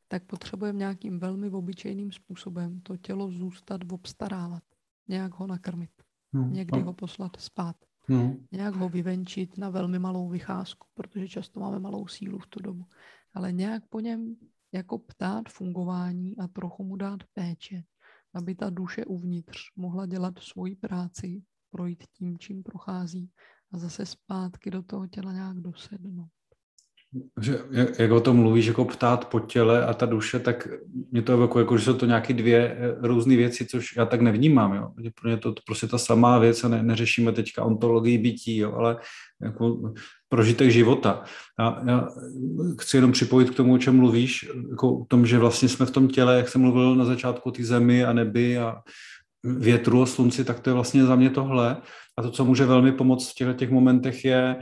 Tak 0.09 0.25
potřebujeme 0.25 0.79
nějakým 0.79 1.19
velmi 1.19 1.51
obyčejným 1.51 2.13
způsobem 2.13 2.81
to 2.81 2.97
tělo 2.97 3.31
zůstat 3.31 3.81
obstarávat, 3.93 4.63
nějak 5.09 5.35
ho 5.35 5.47
nakrmit, 5.47 5.91
no. 6.33 6.49
někdy 6.49 6.81
ho 6.81 6.93
poslat 6.93 7.37
spát, 7.37 7.77
no. 8.09 8.37
nějak 8.53 8.75
ho 8.75 8.89
vyvenčit 8.89 9.59
na 9.59 9.71
velmi 9.71 9.99
malou 9.99 10.29
vycházku, 10.29 10.87
protože 10.95 11.29
často 11.29 11.61
máme 11.61 11.79
malou 11.79 12.07
sílu 12.07 12.39
v 12.39 12.47
tu 12.47 12.63
dobu, 12.63 12.85
ale 13.35 13.53
nějak 13.53 13.89
po 13.89 14.01
něm 14.01 14.37
jako 14.73 14.99
ptát 14.99 15.49
fungování 15.49 16.37
a 16.37 16.49
trochu 16.49 16.85
mu 16.85 16.97
dát 16.97 17.21
péče, 17.33 17.83
aby 18.35 18.55
ta 18.55 18.71
duše 18.71 19.05
uvnitř 19.05 19.59
mohla 19.77 20.07
dělat 20.07 20.39
svoji 20.39 20.77
práci 20.77 21.43
projít 21.77 22.05
tím, 22.19 22.39
čím 22.39 22.63
prochází 22.63 23.31
a 23.73 23.79
zase 23.79 24.07
zpátky 24.07 24.71
do 24.71 24.83
toho 24.83 25.07
těla 25.07 25.33
nějak 25.33 25.57
dosednout. 25.57 26.29
Že, 27.41 27.59
jak, 27.71 27.99
jak 27.99 28.11
o 28.11 28.21
tom 28.21 28.37
mluvíš, 28.37 28.67
jako 28.67 28.85
ptát 28.85 29.29
po 29.29 29.41
těle 29.41 29.87
a 29.87 29.95
ta 29.95 30.07
duše, 30.07 30.39
tak 30.39 30.69
mě 31.11 31.23
to 31.23 31.41
jako, 31.41 31.59
jako 31.59 31.79
že 31.79 31.85
jsou 31.85 31.95
to 31.95 32.07
nějaké 32.07 32.35
dvě 32.35 32.77
eh, 32.79 33.09
různé 33.09 33.37
věci, 33.37 33.67
což 33.67 33.97
já 33.97 34.07
tak 34.07 34.21
nevnímám, 34.21 34.75
jo. 34.75 34.91
Pro 35.21 35.31
mě 35.31 35.37
to, 35.37 35.53
to 35.53 35.63
prostě 35.67 35.87
ta 35.87 35.99
samá 35.99 36.39
věc 36.39 36.65
a 36.65 36.69
ne, 36.69 36.83
neřešíme 36.83 37.33
teďka 37.33 37.65
ontologii 37.65 38.19
bytí, 38.19 38.57
jo, 38.57 38.73
ale 38.73 38.97
jako 39.43 39.93
prožitek 40.29 40.71
života. 40.71 41.23
Já, 41.59 41.83
já 41.87 42.09
chci 42.81 42.97
jenom 42.97 43.13
připojit 43.13 43.51
k 43.51 43.55
tomu, 43.55 43.75
o 43.75 43.79
čem 43.79 43.97
mluvíš, 43.97 44.51
jako 44.71 44.99
o 44.99 45.05
tom, 45.05 45.27
že 45.27 45.39
vlastně 45.39 45.69
jsme 45.69 45.87
v 45.87 45.91
tom 45.91 46.09
těle, 46.09 46.37
jak 46.37 46.49
jsem 46.49 46.61
mluvil 46.61 46.97
na 46.97 47.05
začátku, 47.05 47.51
ty 47.51 47.65
zemi 47.65 48.05
a 48.05 48.13
nebi 48.13 48.59
a 48.59 48.83
větru 49.45 50.03
a 50.03 50.07
slunci, 50.07 50.45
tak 50.45 50.61
to 50.61 50.71
je 50.71 50.75
vlastně 50.75 51.05
za 51.05 51.17
mě 51.17 51.31
tohle. 51.31 51.77
A 52.17 52.23
to, 52.23 52.31
co 52.31 52.45
může 52.45 52.67
velmi 52.67 52.93
pomoct 52.93 53.31
v 53.31 53.35
těchto 53.35 53.53
těch 53.53 53.71
momentech, 53.71 54.25
je, 54.25 54.57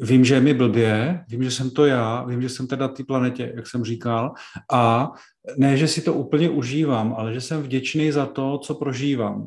vím, 0.00 0.24
že 0.24 0.34
je 0.34 0.40
mi 0.40 0.54
blbě, 0.54 1.24
vím, 1.28 1.44
že 1.44 1.50
jsem 1.50 1.70
to 1.70 1.86
já, 1.86 2.24
vím, 2.24 2.42
že 2.42 2.48
jsem 2.48 2.66
teda 2.66 2.86
na 2.86 2.92
té 2.92 3.04
planetě, 3.04 3.52
jak 3.56 3.66
jsem 3.66 3.84
říkal, 3.84 4.34
a 4.72 5.12
ne, 5.58 5.76
že 5.76 5.88
si 5.88 6.02
to 6.02 6.14
úplně 6.14 6.50
užívám, 6.50 7.14
ale 7.18 7.34
že 7.34 7.40
jsem 7.40 7.62
vděčný 7.62 8.12
za 8.12 8.26
to, 8.26 8.58
co 8.58 8.74
prožívám. 8.74 9.46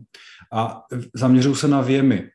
A 0.54 0.82
zaměřuju 1.16 1.56
se 1.56 1.68
na 1.68 1.82
věmy. 1.82 2.30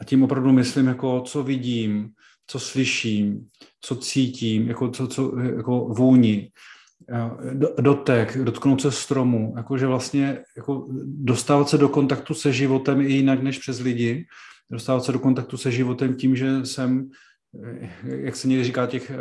A 0.00 0.04
tím 0.04 0.22
opravdu 0.22 0.52
myslím, 0.52 0.86
jako 0.86 1.20
co 1.20 1.42
vidím, 1.42 2.10
co 2.46 2.58
slyším, 2.58 3.48
co 3.80 3.96
cítím, 3.96 4.68
jako, 4.68 4.90
co, 4.90 5.06
co, 5.06 5.38
jako 5.38 5.80
vůni, 5.80 6.50
dotek, 7.80 8.38
dotknout 8.38 8.82
se 8.82 8.92
stromu, 8.92 9.54
jakože 9.56 9.86
vlastně 9.86 10.38
jako 10.56 10.86
dostávat 11.04 11.68
se 11.68 11.78
do 11.78 11.88
kontaktu 11.88 12.34
se 12.34 12.52
životem 12.52 13.00
i 13.00 13.12
jinak 13.12 13.42
než 13.42 13.58
přes 13.58 13.80
lidi, 13.80 14.26
dostávat 14.70 15.04
se 15.04 15.12
do 15.12 15.18
kontaktu 15.18 15.56
se 15.56 15.70
životem 15.70 16.14
tím, 16.14 16.36
že 16.36 16.66
jsem, 16.66 17.10
jak 18.04 18.36
se 18.36 18.48
někdy 18.48 18.64
říká, 18.64 18.86
těch 18.86 19.12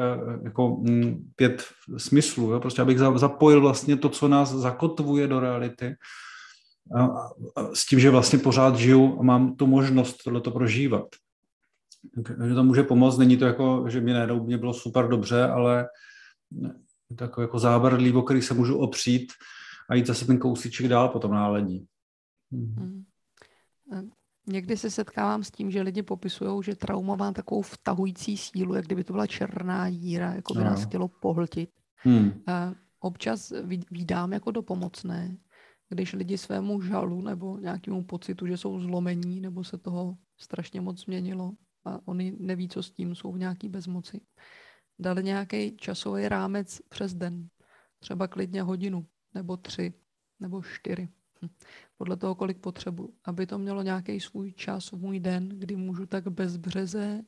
jako 0.43 0.69
mm, 0.69 1.31
pět 1.35 1.65
smyslů, 1.97 2.51
jo? 2.51 2.59
prostě 2.59 2.81
abych 2.81 2.99
zapojil 2.99 3.61
vlastně 3.61 3.97
to, 3.97 4.09
co 4.09 4.27
nás 4.27 4.53
zakotvuje 4.53 5.27
do 5.27 5.39
reality, 5.39 5.95
a, 6.95 7.03
a, 7.55 7.69
s 7.73 7.85
tím, 7.85 7.99
že 7.99 8.09
vlastně 8.09 8.39
pořád 8.39 8.75
žiju 8.75 9.17
a 9.19 9.23
mám 9.23 9.55
tu 9.55 9.67
možnost 9.67 10.23
tohleto 10.23 10.51
prožívat. 10.51 11.05
Takže 12.37 12.55
to 12.55 12.63
může 12.63 12.83
pomoct, 12.83 13.17
není 13.17 13.37
to 13.37 13.45
jako, 13.45 13.85
že 13.87 14.01
mi 14.01 14.13
najednou 14.13 14.43
mě 14.43 14.57
bylo 14.57 14.73
super 14.73 15.07
dobře, 15.07 15.43
ale 15.43 15.87
takový 17.15 17.43
jako 17.43 17.59
zábradlí, 17.59 18.13
o 18.13 18.21
který 18.21 18.41
se 18.41 18.53
můžu 18.53 18.77
opřít 18.77 19.31
a 19.89 19.95
jít 19.95 20.07
zase 20.07 20.25
ten 20.25 20.39
kousíček 20.39 20.87
dál 20.87 21.09
po 21.09 21.19
tom 21.19 21.31
náledí. 21.31 21.87
Hmm. 22.51 22.75
Hmm. 22.75 24.09
Někdy 24.47 24.77
se 24.77 24.91
setkávám 24.91 25.43
s 25.43 25.51
tím, 25.51 25.71
že 25.71 25.81
lidi 25.81 26.03
popisují, 26.03 26.63
že 26.63 26.75
trauma 26.75 27.15
má 27.15 27.31
takovou 27.31 27.61
vtahující 27.61 28.37
sílu, 28.37 28.73
jak 28.73 28.85
kdyby 28.85 29.03
to 29.03 29.13
byla 29.13 29.27
černá 29.27 29.89
díra, 29.89 30.33
jako 30.33 30.53
by 30.53 30.59
no. 30.59 30.65
nás 30.65 30.85
chtělo 30.85 31.07
pohltit. 31.07 31.69
Hmm. 31.95 32.31
A 32.47 32.73
občas 32.99 33.53
vídám 33.91 34.33
jako 34.33 34.51
dopomocné, 34.51 35.37
když 35.89 36.13
lidi 36.13 36.37
svému 36.37 36.81
žalu 36.81 37.21
nebo 37.21 37.57
nějakému 37.57 38.03
pocitu, 38.03 38.47
že 38.47 38.57
jsou 38.57 38.79
zlomení 38.79 39.41
nebo 39.41 39.63
se 39.63 39.77
toho 39.77 40.17
strašně 40.37 40.81
moc 40.81 41.03
změnilo 41.03 41.51
a 41.85 41.99
oni 42.05 42.35
neví, 42.39 42.69
co 42.69 42.83
s 42.83 42.91
tím, 42.91 43.15
jsou 43.15 43.31
v 43.31 43.39
nějaký 43.39 43.69
bezmoci, 43.69 44.21
dali 45.01 45.23
nějaký 45.23 45.77
časový 45.77 46.29
rámec 46.29 46.81
přes 46.89 47.13
den. 47.13 47.47
Třeba 47.99 48.27
klidně 48.27 48.61
hodinu, 48.61 49.07
nebo 49.33 49.57
tři, 49.57 49.93
nebo 50.39 50.61
čtyři. 50.61 51.09
Hm. 51.41 51.49
Podle 51.97 52.17
toho, 52.17 52.35
kolik 52.35 52.59
potřebuji. 52.59 53.13
Aby 53.23 53.45
to 53.45 53.57
mělo 53.57 53.81
nějaký 53.81 54.19
svůj 54.19 54.53
čas 54.53 54.91
v 54.91 54.97
můj 54.97 55.19
den, 55.19 55.49
kdy 55.49 55.75
můžu 55.75 56.05
tak 56.05 56.27
bezbřeze 56.27 57.21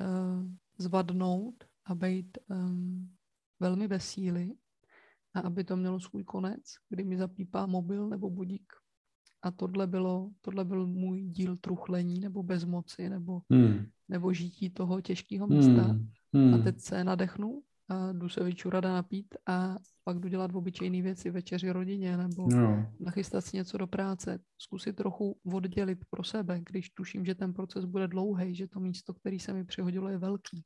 uh, 0.00 0.46
zvadnout 0.78 1.64
a 1.84 1.94
být 1.94 2.38
um, 2.50 3.14
velmi 3.60 3.88
bez 3.88 4.08
síly. 4.08 4.52
A 5.34 5.40
aby 5.40 5.64
to 5.64 5.76
mělo 5.76 6.00
svůj 6.00 6.24
konec, 6.24 6.62
kdy 6.88 7.04
mi 7.04 7.16
zapípá 7.16 7.66
mobil 7.66 8.08
nebo 8.08 8.30
budík. 8.30 8.72
A 9.42 9.50
tohle, 9.50 9.86
bylo, 9.86 10.30
tohle 10.40 10.64
byl 10.64 10.86
můj 10.86 11.22
díl 11.22 11.56
truchlení 11.56 12.20
nebo 12.20 12.42
bezmoci 12.42 13.08
nebo, 13.08 13.42
hmm. 13.50 13.86
nebo 14.08 14.32
žití 14.32 14.70
toho 14.70 15.00
těžkého 15.00 15.46
místa. 15.46 15.82
Hmm 15.82 16.08
Hmm. 16.34 16.54
A 16.54 16.58
teď 16.58 16.80
se 16.80 17.04
nadechnu 17.04 17.62
a 17.88 18.12
jdu 18.12 18.28
se 18.28 18.44
vyčurat 18.44 18.84
a 18.84 18.92
napít 18.92 19.34
a 19.46 19.76
pak 20.04 20.18
jdu 20.18 20.28
dělat 20.28 20.54
obyčejné 20.54 21.02
věci, 21.02 21.30
večeři 21.30 21.70
rodině 21.70 22.16
nebo 22.16 22.48
no. 22.48 22.92
nachystat 23.00 23.40
si 23.40 23.56
něco 23.56 23.78
do 23.78 23.86
práce. 23.86 24.38
Zkusit 24.58 24.96
trochu 24.96 25.38
oddělit 25.52 25.98
pro 26.10 26.24
sebe, 26.24 26.60
když 26.60 26.90
tuším, 26.90 27.24
že 27.24 27.34
ten 27.34 27.54
proces 27.54 27.84
bude 27.84 28.08
dlouhý, 28.08 28.54
že 28.54 28.68
to 28.68 28.80
místo, 28.80 29.14
který 29.14 29.38
se 29.38 29.52
mi 29.52 29.64
přihodilo, 29.64 30.08
je 30.08 30.18
velký. 30.18 30.64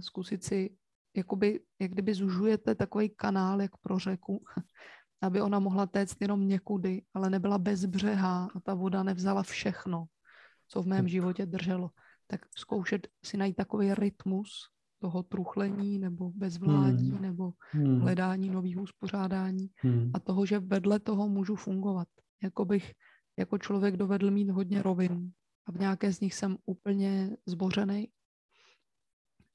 Zkusit 0.00 0.44
si, 0.44 0.70
jakoby, 1.16 1.60
jak 1.80 1.90
kdyby 1.90 2.14
zužujete 2.14 2.74
takový 2.74 3.08
kanál, 3.08 3.62
jak 3.62 3.76
pro 3.76 3.98
řeku, 3.98 4.44
aby 5.22 5.40
ona 5.40 5.58
mohla 5.58 5.86
téct 5.86 6.16
jenom 6.20 6.48
někudy, 6.48 7.02
ale 7.14 7.30
nebyla 7.30 7.58
bezbřehá 7.58 8.48
a 8.54 8.60
ta 8.60 8.74
voda 8.74 9.02
nevzala 9.02 9.42
všechno, 9.42 10.04
co 10.68 10.82
v 10.82 10.86
mém 10.86 11.08
životě 11.08 11.46
drželo 11.46 11.90
tak 12.26 12.46
zkoušet 12.56 13.08
si 13.24 13.36
najít 13.36 13.56
takový 13.56 13.94
rytmus 13.94 14.70
toho 14.98 15.22
truchlení 15.22 15.98
nebo 15.98 16.30
bezvládí 16.30 17.10
hmm. 17.10 17.22
nebo 17.22 17.52
hmm. 17.70 18.00
hledání 18.00 18.50
nových 18.50 18.78
uspořádání 18.78 19.70
hmm. 19.76 20.10
a 20.14 20.20
toho, 20.20 20.46
že 20.46 20.58
vedle 20.58 21.00
toho 21.00 21.28
můžu 21.28 21.56
fungovat. 21.56 22.08
Jako 22.42 22.64
bych 22.64 22.92
jako 23.38 23.58
člověk 23.58 23.96
dovedl 23.96 24.30
mít 24.30 24.50
hodně 24.50 24.82
rovin 24.82 25.32
a 25.66 25.72
v 25.72 25.78
nějaké 25.78 26.12
z 26.12 26.20
nich 26.20 26.34
jsem 26.34 26.56
úplně 26.66 27.36
zbořený 27.46 28.08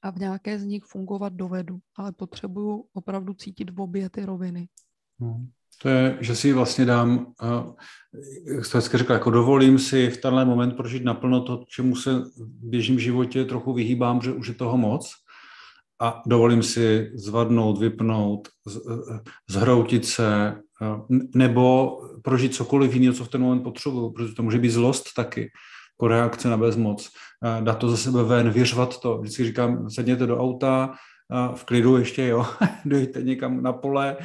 a 0.02 0.10
v 0.10 0.16
nějaké 0.16 0.58
z 0.58 0.64
nich 0.64 0.84
fungovat 0.84 1.32
dovedu, 1.32 1.78
ale 1.96 2.12
potřebuju 2.12 2.88
opravdu 2.92 3.34
cítit 3.34 3.70
v 3.70 3.80
obě 3.80 4.10
ty 4.10 4.24
roviny. 4.24 4.68
Hmm. 5.18 5.50
To 5.82 5.88
je, 5.88 6.18
že 6.20 6.36
si 6.36 6.52
vlastně 6.52 6.84
dám, 6.84 7.26
jak 8.56 8.64
jste 8.64 8.78
hezky 8.78 8.98
řekl, 8.98 9.12
jako 9.12 9.30
dovolím 9.30 9.78
si 9.78 10.10
v 10.10 10.16
tenhle 10.16 10.44
moment 10.44 10.76
prožít 10.76 11.04
naplno 11.04 11.40
to, 11.40 11.64
čemu 11.68 11.96
se 11.96 12.14
v 12.20 12.68
běžném 12.70 12.98
životě 12.98 13.44
trochu 13.44 13.72
vyhýbám, 13.72 14.20
že 14.20 14.32
už 14.32 14.48
je 14.48 14.54
toho 14.54 14.76
moc 14.76 15.12
a 16.00 16.22
dovolím 16.26 16.62
si 16.62 17.10
zvadnout, 17.14 17.78
vypnout, 17.78 18.48
zhroutit 19.50 20.06
se, 20.06 20.54
nebo 21.34 21.98
prožít 22.24 22.54
cokoliv 22.54 22.94
jiného, 22.94 23.14
co 23.14 23.24
v 23.24 23.28
ten 23.28 23.40
moment 23.40 23.62
potřebuju, 23.62 24.10
protože 24.10 24.34
to 24.34 24.42
může 24.42 24.58
být 24.58 24.70
zlost 24.70 25.14
taky, 25.16 25.40
jako 25.40 26.08
reakce 26.08 26.48
na 26.48 26.56
bezmoc, 26.56 27.10
dát 27.60 27.74
to 27.74 27.88
za 27.88 27.96
sebe 27.96 28.22
ven, 28.22 28.50
vyřvat 28.50 29.00
to. 29.00 29.18
Vždycky 29.18 29.44
říkám, 29.44 29.90
sedněte 29.90 30.26
do 30.26 30.38
auta, 30.38 30.94
v 31.54 31.64
klidu 31.64 31.96
ještě, 31.96 32.26
jo, 32.26 32.46
dojďte 32.84 33.22
někam 33.22 33.62
na 33.62 33.72
pole 33.72 34.16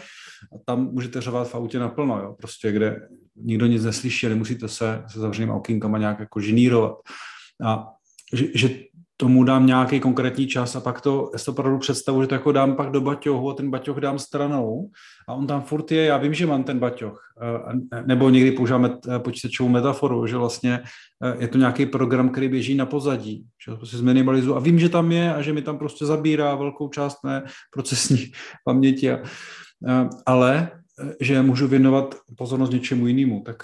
a 0.55 0.57
tam 0.65 0.85
můžete 0.91 1.21
řovat 1.21 1.49
v 1.49 1.55
autě 1.55 1.79
naplno, 1.79 2.19
jo, 2.19 2.35
prostě 2.39 2.71
kde 2.71 3.07
nikdo 3.35 3.65
nic 3.65 3.83
neslyší, 3.83 4.27
nemusíte 4.27 4.67
se 4.67 5.03
se 5.07 5.19
zavřenýma 5.19 5.55
okýnkama 5.55 5.97
nějak 5.97 6.19
jako 6.19 6.39
žinírovat. 6.39 6.95
A 7.65 7.87
že, 8.33 8.45
že 8.55 8.69
tomu 9.17 9.43
dám 9.43 9.65
nějaký 9.65 9.99
konkrétní 9.99 10.47
čas 10.47 10.75
a 10.75 10.81
pak 10.81 11.01
to, 11.01 11.29
já 11.33 11.39
si 11.39 11.45
to 11.45 11.51
opravdu 11.51 11.77
představu, 11.79 12.21
že 12.21 12.27
to 12.27 12.35
jako 12.35 12.51
dám 12.51 12.75
pak 12.75 12.91
do 12.91 13.01
baťohu 13.01 13.49
a 13.49 13.53
ten 13.53 13.69
baťoh 13.69 13.97
dám 13.97 14.19
stranou 14.19 14.89
a 15.27 15.33
on 15.33 15.47
tam 15.47 15.61
furt 15.61 15.91
je, 15.91 16.05
já 16.05 16.17
vím, 16.17 16.33
že 16.33 16.45
mám 16.45 16.63
ten 16.63 16.79
baťoh. 16.79 17.23
Eh, 17.41 18.03
nebo 18.05 18.29
někdy 18.29 18.51
používáme 18.51 18.97
eh, 19.07 19.19
počítačovou 19.19 19.69
metaforu, 19.69 20.27
že 20.27 20.37
vlastně 20.37 20.79
eh, 21.23 21.35
je 21.39 21.47
to 21.47 21.57
nějaký 21.57 21.85
program, 21.85 22.29
který 22.29 22.49
běží 22.49 22.75
na 22.75 22.85
pozadí, 22.85 23.45
že 23.65 23.77
to 23.77 23.85
si 23.85 23.97
zminimalizuju 23.97 24.55
a 24.55 24.59
vím, 24.59 24.79
že 24.79 24.89
tam 24.89 25.11
je 25.11 25.33
a 25.33 25.41
že 25.41 25.53
mi 25.53 25.61
tam 25.61 25.77
prostě 25.77 26.05
zabírá 26.05 26.55
velkou 26.55 26.89
část 26.89 27.17
mé 27.23 27.43
procesní 27.73 28.17
paměti. 28.65 29.11
Ale 30.25 30.71
že 31.21 31.41
můžu 31.41 31.67
věnovat 31.67 32.15
pozornost 32.37 32.71
něčemu 32.71 33.07
jinému, 33.07 33.43
tak 33.45 33.63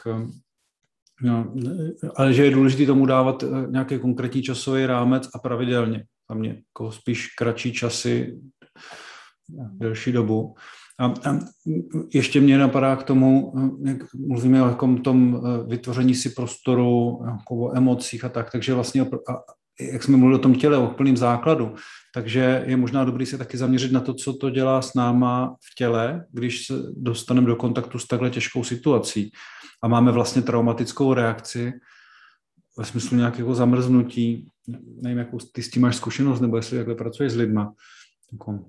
No, 1.22 1.54
ale 2.16 2.34
že 2.34 2.46
je 2.46 2.52
důležité 2.52 2.86
tomu 2.86 3.06
dávat 3.06 3.44
eh, 3.44 3.48
nějaký 3.70 4.00
konkrétní 4.00 4.42
časový 4.42 4.86
rámec 4.86 5.30
a 5.36 5.40
pravidelně. 5.40 6.06
Tam 6.28 6.38
mě 6.38 6.50
jako 6.50 6.92
spíš 6.92 7.28
kratší 7.28 7.74
časy, 7.74 8.40
delší 9.50 10.12
dobu. 10.12 10.56
A, 11.00 11.06
a 11.06 11.40
ještě 12.14 12.42
mě 12.42 12.58
napadá 12.58 12.96
k 12.96 13.04
tomu, 13.04 13.54
eh, 13.58 13.90
jak 13.90 14.14
mluvíme 14.14 14.64
o 14.64 14.98
tom 15.04 15.42
eh, 15.46 15.68
vytvoření 15.68 16.16
si 16.16 16.30
prostoru, 16.30 17.22
jako 17.26 17.56
o 17.56 17.78
emocích 17.78 18.26
a 18.26 18.30
tak, 18.30 18.52
takže 18.52 18.74
vlastně, 18.74 19.06
jak 19.80 20.04
jsme 20.04 20.18
mluvili 20.18 20.40
o 20.40 20.42
tom 20.42 20.56
těle, 20.56 20.78
o 20.78 20.88
plném 20.88 21.18
základu, 21.18 21.76
takže 22.14 22.64
je 22.68 22.78
možná 22.78 23.06
dobrý 23.06 23.26
se 23.26 23.38
taky 23.38 23.58
zaměřit 23.58 23.92
na 23.92 24.00
to, 24.00 24.14
co 24.14 24.34
to 24.34 24.50
dělá 24.50 24.82
s 24.82 24.94
náma 24.94 25.56
v 25.72 25.76
těle, 25.76 26.26
když 26.32 26.66
se 26.66 26.74
dostaneme 26.96 27.48
do 27.48 27.56
kontaktu 27.56 28.00
s 28.00 28.08
takhle 28.08 28.30
těžkou 28.30 28.64
situací 28.64 29.32
a 29.84 29.88
máme 29.88 30.12
vlastně 30.12 30.42
traumatickou 30.42 31.14
reakci 31.14 31.74
ve 32.78 32.86
smyslu 32.86 33.18
nějakého 33.18 33.56
zamrznutí. 33.56 34.48
Nevím, 35.02 35.18
jakou 35.18 35.38
ty 35.38 35.64
s 35.64 35.70
tím 35.70 35.82
máš 35.82 35.96
zkušenost, 35.96 36.42
nebo 36.42 36.58
jestli 36.58 36.78
takhle 36.78 36.96
pracuješ 36.96 37.32
s 37.32 37.36
lidma. 37.36 37.74
Jako... 38.32 38.66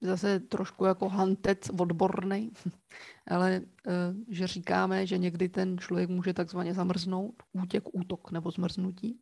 Zase 0.00 0.40
trošku 0.40 0.84
jako 0.84 1.08
hantec 1.08 1.70
odborný, 1.80 2.52
ale 3.26 3.62
eh, 3.86 4.14
že 4.28 4.46
říkáme, 4.46 5.06
že 5.06 5.18
někdy 5.18 5.48
ten 5.48 5.78
člověk 5.78 6.10
může 6.10 6.34
takzvaně 6.34 6.74
zamrznout, 6.74 7.42
útěk, 7.52 7.84
útok 7.92 8.32
nebo 8.32 8.50
zmrznutí. 8.50 9.20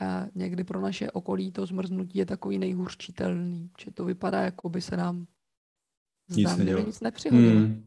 A 0.00 0.26
někdy 0.34 0.64
pro 0.64 0.80
naše 0.80 1.10
okolí 1.10 1.52
to 1.52 1.66
zmrznutí 1.66 2.18
je 2.18 2.26
takový 2.26 2.58
nejhůřčitelný, 2.58 3.70
že 3.80 3.90
to 3.90 4.04
vypadá, 4.04 4.42
jako 4.42 4.68
by 4.68 4.80
se 4.80 4.96
nám 4.96 5.26
Zdá 6.28 6.56
nic, 6.56 6.86
nic 6.86 7.00
nepřihodilo. 7.00 7.60
Hmm. 7.60 7.86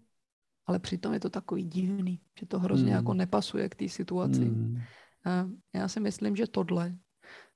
Ale 0.65 0.79
přitom 0.79 1.13
je 1.13 1.19
to 1.19 1.29
takový 1.29 1.63
divný, 1.63 2.19
že 2.39 2.45
to 2.45 2.59
hrozně 2.59 2.87
hmm. 2.87 2.95
jako 2.95 3.13
nepasuje 3.13 3.69
k 3.69 3.75
té 3.75 3.89
situaci. 3.89 4.45
Hmm. 4.45 4.81
A 5.25 5.49
já 5.73 5.87
si 5.87 5.99
myslím, 5.99 6.35
že 6.35 6.47
tohle 6.47 6.97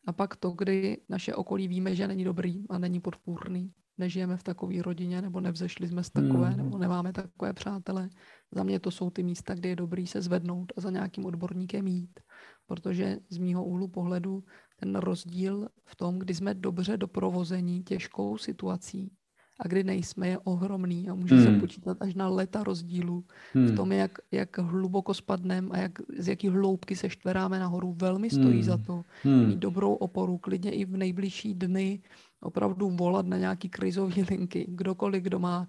a 0.07 0.13
pak 0.13 0.35
to, 0.35 0.51
kdy 0.51 1.01
naše 1.09 1.35
okolí 1.35 1.67
víme, 1.67 1.95
že 1.95 2.07
není 2.07 2.23
dobrý 2.23 2.69
a 2.69 2.77
není 2.77 2.99
podpůrný, 2.99 3.73
nežijeme 3.99 4.37
v 4.37 4.43
takové 4.43 4.81
rodině, 4.81 5.21
nebo 5.21 5.41
nevzešli 5.41 5.87
jsme 5.87 6.03
z 6.03 6.09
takové, 6.09 6.49
hmm. 6.49 6.57
nebo 6.57 6.77
nemáme 6.77 7.13
takové 7.13 7.53
přátele. 7.53 8.09
Za 8.51 8.63
mě 8.63 8.79
to 8.79 8.91
jsou 8.91 9.09
ty 9.09 9.23
místa, 9.23 9.55
kde 9.55 9.69
je 9.69 9.75
dobrý 9.75 10.07
se 10.07 10.21
zvednout 10.21 10.73
a 10.77 10.81
za 10.81 10.89
nějakým 10.89 11.25
odborníkem 11.25 11.87
jít. 11.87 12.19
Protože 12.67 13.17
z 13.29 13.37
mýho 13.37 13.65
úhlu 13.65 13.87
pohledu 13.87 14.43
ten 14.79 14.95
rozdíl 14.95 15.67
v 15.85 15.95
tom, 15.95 16.19
kdy 16.19 16.33
jsme 16.35 16.53
dobře 16.53 16.97
doprovození 16.97 17.83
těžkou 17.83 18.37
situací, 18.37 19.11
a 19.59 19.67
kdy 19.67 19.83
nejsme, 19.83 20.27
je 20.27 20.37
ohromný 20.37 21.09
a 21.09 21.15
může 21.15 21.35
hmm. 21.35 21.43
se 21.43 21.59
počítat 21.59 21.97
až 21.99 22.15
na 22.15 22.27
leta 22.27 22.63
rozdílu 22.63 23.25
hmm. 23.53 23.67
v 23.67 23.75
tom, 23.75 23.91
jak, 23.91 24.11
jak 24.31 24.57
hluboko 24.57 25.13
spadneme 25.13 25.69
a 25.71 25.77
jak, 25.77 25.91
z 26.17 26.27
jaký 26.27 26.49
hloubky 26.49 26.95
se 26.95 27.09
štveráme 27.09 27.59
nahoru. 27.59 27.93
Velmi 27.93 28.29
stojí 28.29 28.53
hmm. 28.53 28.63
za 28.63 28.77
to 28.77 29.03
hmm. 29.23 29.47
mít 29.47 29.59
dobrou 29.59 29.93
oporu, 29.93 30.37
klidně 30.37 30.71
i 30.71 30.85
v 30.85 30.97
nejbližší 30.97 31.53
dny 31.53 32.01
opravdu 32.41 32.89
volat 32.89 33.25
na 33.25 33.37
nějaký 33.37 33.69
krizové 33.69 34.23
linky. 34.29 34.65
Kdokoliv, 34.69 35.23
kdo 35.23 35.39
má 35.39 35.67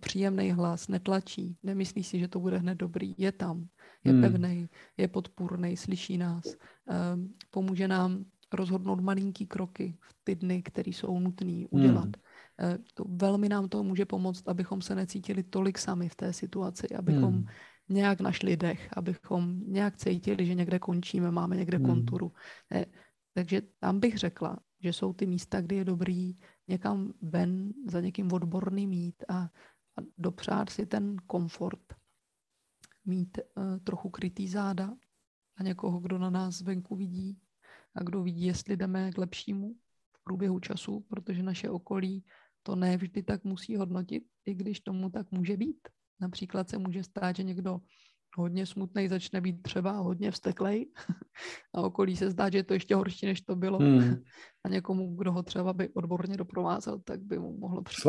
příjemný 0.00 0.50
hlas, 0.50 0.88
netlačí, 0.88 1.56
nemyslí 1.62 2.04
si, 2.04 2.18
že 2.18 2.28
to 2.28 2.40
bude 2.40 2.58
hned 2.58 2.74
dobrý, 2.74 3.14
je 3.18 3.32
tam, 3.32 3.66
je 4.04 4.12
hmm. 4.12 4.22
pevný, 4.22 4.68
je 4.96 5.08
podpůrný, 5.08 5.76
slyší 5.76 6.18
nás, 6.18 6.44
um, 6.46 7.34
pomůže 7.50 7.88
nám 7.88 8.24
rozhodnout 8.52 9.00
malinký 9.00 9.46
kroky 9.46 9.96
v 10.00 10.14
ty 10.24 10.34
dny, 10.34 10.62
které 10.62 10.90
jsou 10.90 11.18
nutné 11.18 11.64
udělat. 11.70 12.04
Hmm. 12.04 12.12
Eh, 12.60 12.78
to 12.94 13.04
velmi 13.08 13.48
nám 13.48 13.68
to 13.68 13.82
může 13.82 14.04
pomoct, 14.04 14.48
abychom 14.48 14.82
se 14.82 14.94
necítili 14.94 15.42
tolik 15.42 15.78
sami 15.78 16.08
v 16.08 16.14
té 16.14 16.32
situaci, 16.32 16.88
abychom 16.88 17.34
hmm. 17.34 17.46
nějak 17.88 18.20
našli 18.20 18.56
dech, 18.56 18.88
abychom 18.96 19.60
nějak 19.66 19.96
cítili, 19.96 20.46
že 20.46 20.54
někde 20.54 20.78
končíme, 20.78 21.30
máme 21.30 21.56
někde 21.56 21.76
hmm. 21.76 21.86
konturu. 21.86 22.32
Takže 23.34 23.62
tam 23.80 24.00
bych 24.00 24.18
řekla, 24.18 24.58
že 24.82 24.92
jsou 24.92 25.12
ty 25.12 25.26
místa, 25.26 25.60
kde 25.60 25.76
je 25.76 25.84
dobrý 25.84 26.38
někam 26.68 27.12
ven 27.22 27.72
za 27.86 28.00
někým 28.00 28.32
odborný 28.32 28.86
mít 28.86 29.24
a, 29.28 29.38
a 29.38 30.00
dopřát 30.18 30.70
si 30.70 30.86
ten 30.86 31.16
komfort, 31.26 31.94
mít 33.04 33.38
uh, 33.38 33.78
trochu 33.78 34.10
krytý 34.10 34.48
záda 34.48 34.94
a 35.56 35.62
někoho, 35.62 36.00
kdo 36.00 36.18
na 36.18 36.30
nás 36.30 36.60
venku 36.60 36.96
vidí 36.96 37.38
a 37.94 38.02
kdo 38.02 38.22
vidí, 38.22 38.46
jestli 38.46 38.76
jdeme 38.76 39.12
k 39.12 39.18
lepšímu 39.18 39.74
v 40.12 40.24
průběhu 40.24 40.60
času, 40.60 41.00
protože 41.00 41.42
naše 41.42 41.70
okolí 41.70 42.24
to 42.62 42.76
ne 42.76 42.96
vždy 42.96 43.22
tak 43.22 43.44
musí 43.44 43.76
hodnotit, 43.76 44.24
i 44.46 44.54
když 44.54 44.80
tomu 44.80 45.10
tak 45.10 45.30
může 45.30 45.56
být. 45.56 45.88
Například 46.20 46.68
se 46.68 46.78
může 46.78 47.04
stát, 47.04 47.36
že 47.36 47.42
někdo 47.42 47.80
hodně 48.36 48.66
smutný 48.66 49.08
začne 49.08 49.40
být 49.40 49.62
třeba 49.62 49.92
hodně 49.92 50.30
vsteklej 50.30 50.86
a 51.74 51.80
okolí 51.80 52.16
se 52.16 52.30
zdá, 52.30 52.50
že 52.50 52.58
je 52.58 52.64
to 52.64 52.74
ještě 52.74 52.94
horší, 52.94 53.26
než 53.26 53.40
to 53.40 53.56
bylo. 53.56 53.78
Hmm. 53.78 54.14
A 54.64 54.68
někomu, 54.68 55.16
kdo 55.16 55.32
ho 55.32 55.42
třeba 55.42 55.72
by 55.72 55.88
odborně 55.88 56.36
doprovázel, 56.36 56.98
tak 56.98 57.20
by 57.20 57.38
mu 57.38 57.58
mohlo 57.58 57.82
přijít, 57.82 58.04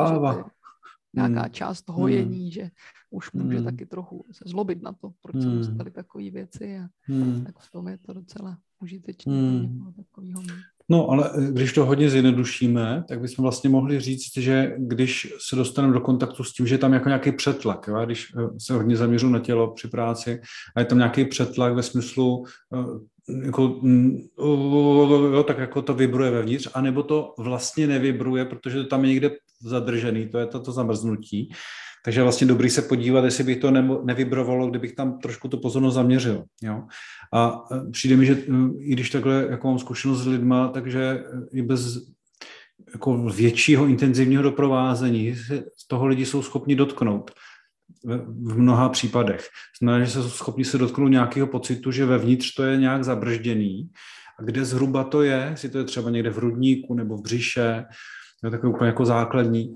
nějaká 1.16 1.42
hmm. 1.42 1.52
část 1.52 1.90
hojení, 1.90 2.42
hmm. 2.42 2.52
že 2.52 2.70
už 3.10 3.32
může 3.32 3.58
hmm. 3.58 3.66
taky 3.66 3.86
trochu 3.86 4.26
se 4.32 4.44
zlobit 4.48 4.82
na 4.82 4.94
to, 4.94 5.12
proč 5.22 5.36
hmm. 5.36 5.44
se 5.44 5.50
mu 5.50 5.64
staly 5.64 5.92
takové 5.92 6.30
věci 6.30 6.78
a 6.78 6.88
hmm. 7.02 7.44
tak 7.44 7.60
v 7.60 7.72
tom 7.72 7.88
je 7.88 7.98
to 7.98 8.14
docela 8.14 8.58
užitečné 8.80 9.34
hmm. 9.34 9.94
takového 9.98 10.42
mít. 10.42 10.52
No, 10.90 11.10
ale 11.10 11.32
eh, 11.38 11.52
když 11.52 11.74
to 11.74 11.86
hodně 11.86 12.10
zjednodušíme, 12.10 13.04
tak 13.08 13.22
bychom 13.22 13.44
vlastně 13.44 13.70
mohli 13.70 14.00
říct, 14.00 14.38
že 14.38 14.76
když 14.78 15.34
se 15.50 15.56
dostaneme 15.56 15.94
do 15.94 16.00
kontaktu 16.00 16.44
s 16.44 16.54
tím, 16.54 16.68
že 16.68 16.76
je 16.76 16.80
tam 16.80 16.94
jako 16.94 17.10
nějaký 17.10 17.32
přetlak, 17.32 17.88
jo? 17.88 18.06
když 18.06 18.28
eh, 18.38 18.48
se 18.58 18.74
hodně 18.74 18.98
zaměřu 18.98 19.30
na 19.30 19.40
tělo 19.40 19.74
při 19.74 19.88
práci 19.88 20.42
a 20.76 20.80
je 20.80 20.86
tam 20.86 20.98
nějaký 20.98 21.26
přetlak 21.26 21.74
ve 21.74 21.84
smyslu, 21.84 22.46
eh, 22.76 23.14
jako, 23.46 23.80
mm, 23.82 24.18
jo, 25.34 25.44
tak 25.48 25.58
jako 25.58 25.82
to 25.82 25.94
vibruje 25.94 26.32
vevnitř, 26.32 26.70
anebo 26.74 27.04
to 27.04 27.34
vlastně 27.38 27.88
nevibruje, 27.88 28.46
protože 28.46 28.84
to 28.84 28.90
tam 28.90 29.04
je 29.04 29.10
někde 29.10 29.32
zadržený, 29.62 30.30
to 30.30 30.38
je 30.38 30.46
toto 30.46 30.72
zamrznutí, 30.72 31.50
takže 32.06 32.24
vlastně 32.24 32.48
dobrý 32.48 32.70
se 32.70 32.82
podívat, 32.82 33.26
jestli 33.26 33.44
bych 33.44 33.58
to 33.58 33.72
nevybrovalo, 34.04 34.68
kdybych 34.68 34.96
tam 34.96 35.20
trošku 35.20 35.48
to 35.48 35.58
pozornost 35.58 35.94
zaměřil. 35.94 36.44
Jo? 36.62 36.84
A 37.34 37.64
e, 37.72 37.92
přijde 37.92 38.16
mi, 38.16 38.26
že 38.26 38.34
e, 38.34 38.46
i 38.80 38.92
když 38.92 39.10
takhle 39.10 39.48
jako 39.50 39.68
mám 39.68 39.80
zkušenost 39.80 40.24
s 40.24 40.28
lidma, 40.28 40.68
takže 40.68 41.24
i 41.54 41.62
bez 41.62 42.14
jako 42.94 43.18
většího 43.18 43.86
intenzivního 43.86 44.44
doprovázení 44.44 45.36
z 45.78 45.88
toho 45.88 46.06
lidi 46.06 46.26
jsou 46.26 46.42
schopni 46.42 46.76
dotknout 46.76 47.32
v 48.28 48.58
mnoha 48.58 48.90
případech. 48.90 49.48
Znamená, 49.82 50.06
že 50.06 50.12
jsou 50.12 50.30
schopni 50.30 50.66
se 50.66 50.78
dotknout 50.78 51.12
nějakého 51.12 51.48
pocitu, 51.48 51.92
že 51.92 52.06
vevnitř 52.06 52.54
to 52.54 52.64
je 52.64 52.78
nějak 52.78 53.04
zabržděný 53.04 53.90
a 54.40 54.44
kde 54.44 54.66
zhruba 54.66 55.04
to 55.04 55.22
je, 55.22 55.48
jestli 55.52 55.70
to 55.70 55.78
je 55.78 55.84
třeba 55.84 56.10
někde 56.10 56.30
v 56.30 56.38
hrudníku 56.38 56.94
nebo 56.94 57.18
v 57.18 57.22
břiše, 57.22 57.86
je 58.44 58.52
takové 58.52 58.74
úplně 58.74 58.88
jako 58.88 59.06
základní, 59.06 59.74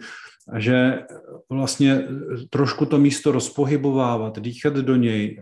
a 0.54 0.60
že 0.60 1.04
vlastně 1.50 2.08
trošku 2.50 2.86
to 2.86 2.98
místo 2.98 3.32
rozpohybovávat, 3.32 4.40
dýchat 4.40 4.74
do 4.74 4.96
něj, 4.96 5.42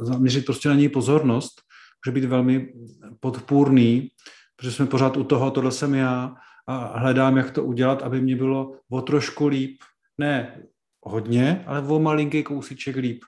zaměřit 0.00 0.44
prostě 0.44 0.68
na 0.68 0.74
něj 0.74 0.88
pozornost, 0.88 1.62
může 2.06 2.14
být 2.14 2.24
velmi 2.24 2.72
podpůrný, 3.20 4.08
protože 4.56 4.72
jsme 4.72 4.86
pořád 4.86 5.16
u 5.16 5.24
toho, 5.24 5.50
tohle 5.50 5.72
jsem 5.72 5.94
já, 5.94 6.34
a 6.66 6.98
hledám, 6.98 7.36
jak 7.36 7.50
to 7.50 7.64
udělat, 7.64 8.02
aby 8.02 8.20
mě 8.20 8.36
bylo 8.36 8.74
o 8.90 9.00
trošku 9.02 9.46
líp. 9.46 9.80
Ne 10.18 10.62
hodně, 11.02 11.64
ale 11.66 11.80
o 11.82 12.00
malinký 12.00 12.42
kousíček 12.42 12.96
líp. 12.96 13.22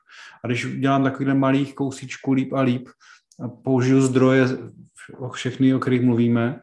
A 0.45 0.47
když 0.47 0.67
dělám 0.79 1.05
takovýhle 1.05 1.35
malých 1.35 1.75
kousíčků 1.75 2.33
líp 2.33 2.53
a 2.53 2.61
líp, 2.61 2.89
a 3.45 3.49
použiju 3.49 4.01
zdroje 4.01 4.49
všechny, 5.33 5.75
o 5.75 5.79
kterých 5.79 6.03
mluvíme, 6.03 6.61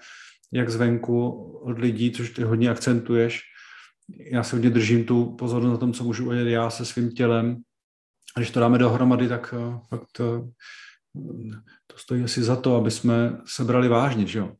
jak 0.51 0.69
zvenku 0.69 1.31
od 1.63 1.79
lidí, 1.79 2.11
což 2.11 2.29
ty 2.29 2.43
hodně 2.43 2.69
akcentuješ. 2.69 3.41
Já 4.17 4.43
se 4.43 4.55
hodně 4.55 4.69
držím 4.69 5.05
tu 5.05 5.35
pozornost 5.35 5.71
na 5.71 5.77
tom, 5.77 5.93
co 5.93 6.03
můžu 6.03 6.29
udělat 6.29 6.47
já 6.47 6.69
se 6.69 6.85
svým 6.85 7.11
tělem. 7.11 7.61
A 8.35 8.39
když 8.39 8.51
to 8.51 8.59
dáme 8.59 8.77
dohromady, 8.77 9.27
tak 9.27 9.53
eh, 9.57 9.79
fakt 9.87 10.07
to, 10.11 10.49
to 11.87 11.97
stojí 11.97 12.23
asi 12.23 12.43
za 12.43 12.55
to, 12.55 12.75
aby 12.75 12.91
jsme 12.91 13.41
se 13.45 13.63
brali 13.63 13.87
vážně, 13.87 14.27
že 14.27 14.39
jo, 14.39 14.55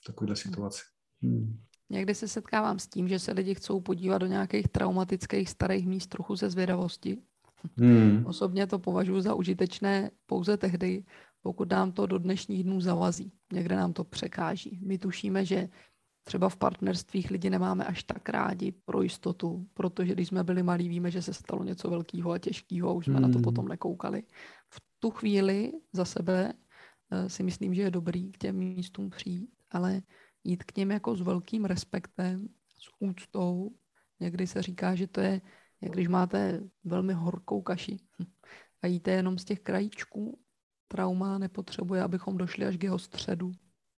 v 0.00 0.04
takovéhle 0.06 0.36
situaci. 0.36 0.82
Hmm. 1.22 1.60
Někdy 1.90 2.14
se 2.14 2.28
setkávám 2.28 2.78
s 2.78 2.86
tím, 2.86 3.08
že 3.08 3.18
se 3.18 3.32
lidi 3.32 3.54
chcou 3.54 3.80
podívat 3.80 4.18
do 4.18 4.26
nějakých 4.26 4.68
traumatických 4.68 5.50
starých 5.50 5.86
míst 5.86 6.06
trochu 6.06 6.36
ze 6.36 6.50
zvědavosti. 6.50 7.18
Hmm. 7.76 8.26
Osobně 8.26 8.66
to 8.66 8.78
považuji 8.78 9.20
za 9.20 9.34
užitečné 9.34 10.10
pouze 10.26 10.56
tehdy, 10.56 11.04
pokud 11.42 11.70
nám 11.70 11.92
to 11.92 12.06
do 12.06 12.18
dnešních 12.18 12.64
dnů 12.64 12.80
zavazí. 12.80 13.32
Někde 13.52 13.76
nám 13.76 13.92
to 13.92 14.04
překáží. 14.04 14.80
My 14.82 14.98
tušíme, 14.98 15.44
že 15.44 15.68
třeba 16.30 16.48
v 16.48 16.56
partnerstvích 16.56 17.30
lidi 17.30 17.50
nemáme 17.50 17.84
až 17.84 18.02
tak 18.02 18.28
rádi 18.28 18.72
pro 18.72 19.02
jistotu, 19.02 19.66
protože 19.74 20.12
když 20.12 20.28
jsme 20.28 20.44
byli 20.44 20.62
malí, 20.62 20.88
víme, 20.88 21.10
že 21.10 21.22
se 21.22 21.34
stalo 21.34 21.64
něco 21.64 21.90
velkého 21.90 22.30
a 22.30 22.38
těžkého 22.38 22.90
a 22.90 22.92
už 22.92 23.04
jsme 23.04 23.14
hmm. 23.14 23.22
na 23.22 23.28
to 23.28 23.34
hmm. 23.34 23.42
potom 23.42 23.68
nekoukali. 23.68 24.22
V 24.68 24.80
tu 24.98 25.10
chvíli 25.10 25.72
za 25.92 26.04
sebe 26.04 26.52
uh, 26.52 27.28
si 27.28 27.42
myslím, 27.42 27.74
že 27.74 27.82
je 27.82 27.90
dobrý 27.90 28.32
k 28.32 28.38
těm 28.38 28.56
místům 28.56 29.10
přijít, 29.10 29.50
ale 29.70 30.02
jít 30.44 30.64
k 30.64 30.76
něm 30.76 30.90
jako 30.90 31.16
s 31.16 31.20
velkým 31.20 31.64
respektem, 31.64 32.48
s 32.78 32.88
úctou. 33.00 33.70
Někdy 34.20 34.46
se 34.46 34.62
říká, 34.62 34.94
že 34.94 35.06
to 35.06 35.20
je, 35.20 35.40
jak 35.80 35.92
když 35.92 36.08
máte 36.08 36.62
velmi 36.84 37.12
horkou 37.12 37.62
kaši 37.62 37.96
a 38.82 38.86
jíte 38.86 39.10
jenom 39.10 39.38
z 39.38 39.44
těch 39.44 39.60
krajíčků. 39.60 40.38
Trauma 40.88 41.38
nepotřebuje, 41.38 42.02
abychom 42.02 42.36
došli 42.36 42.66
až 42.66 42.76
k 42.76 42.82
jeho 42.82 42.98
středu, 42.98 43.52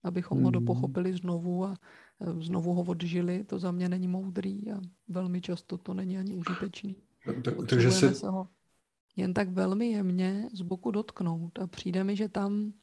abychom 0.04 0.38
mm. 0.38 0.44
ho 0.44 0.48
hmm. 0.48 0.54
dopochopili 0.54 1.14
znovu 1.14 1.66
a 1.66 1.78
e, 2.22 2.44
znovu 2.44 2.74
ho 2.74 2.82
odžili. 2.82 3.44
To 3.44 3.60
za 3.60 3.72
mě 3.72 3.90
není 3.90 4.08
moudrý 4.08 4.72
a 4.72 4.82
velmi 5.08 5.42
často 5.42 5.78
to 5.78 5.94
není 5.94 6.18
ani 6.18 6.36
užitečný. 6.36 6.96
Tak, 7.44 7.56
takže 7.70 7.92
se... 7.92 8.16
se 8.16 8.30
ho 8.30 8.48
jen 9.16 9.34
tak 9.34 9.50
velmi 9.50 9.92
jemně 9.92 10.50
z 10.54 10.62
boku 10.62 10.92
dotknout 10.92 11.60
a 11.60 11.68
přijde 11.68 12.04
mi, 12.04 12.16
že 12.16 12.30
tam 12.30 12.74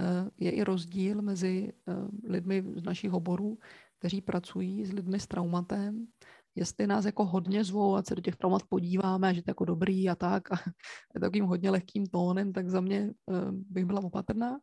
Eh, 0.00 0.30
je 0.38 0.50
i 0.50 0.64
rozdíl 0.64 1.22
mezi 1.22 1.72
eh, 1.88 1.92
lidmi 2.24 2.64
z 2.76 2.82
našich 2.82 3.12
oborů, 3.12 3.58
kteří 3.98 4.20
pracují 4.20 4.84
s 4.84 4.92
lidmi 4.92 5.20
s 5.20 5.26
traumatem, 5.26 6.06
jestli 6.54 6.86
nás 6.86 7.04
jako 7.04 7.24
hodně 7.24 7.64
zvou, 7.64 7.94
a 7.94 8.02
se 8.02 8.14
do 8.14 8.22
těch 8.22 8.36
traumat 8.36 8.62
podíváme, 8.68 9.34
že 9.34 9.42
to 9.42 9.48
je 9.48 9.50
jako 9.50 9.64
dobrý 9.64 10.08
a 10.08 10.14
tak, 10.14 10.52
a 10.52 10.56
takovým 11.20 11.44
hodně 11.44 11.70
lehkým 11.70 12.06
tónem, 12.06 12.52
tak 12.52 12.68
za 12.68 12.80
mě 12.80 13.10
bych 13.50 13.84
byla 13.84 14.04
opatrná. 14.04 14.58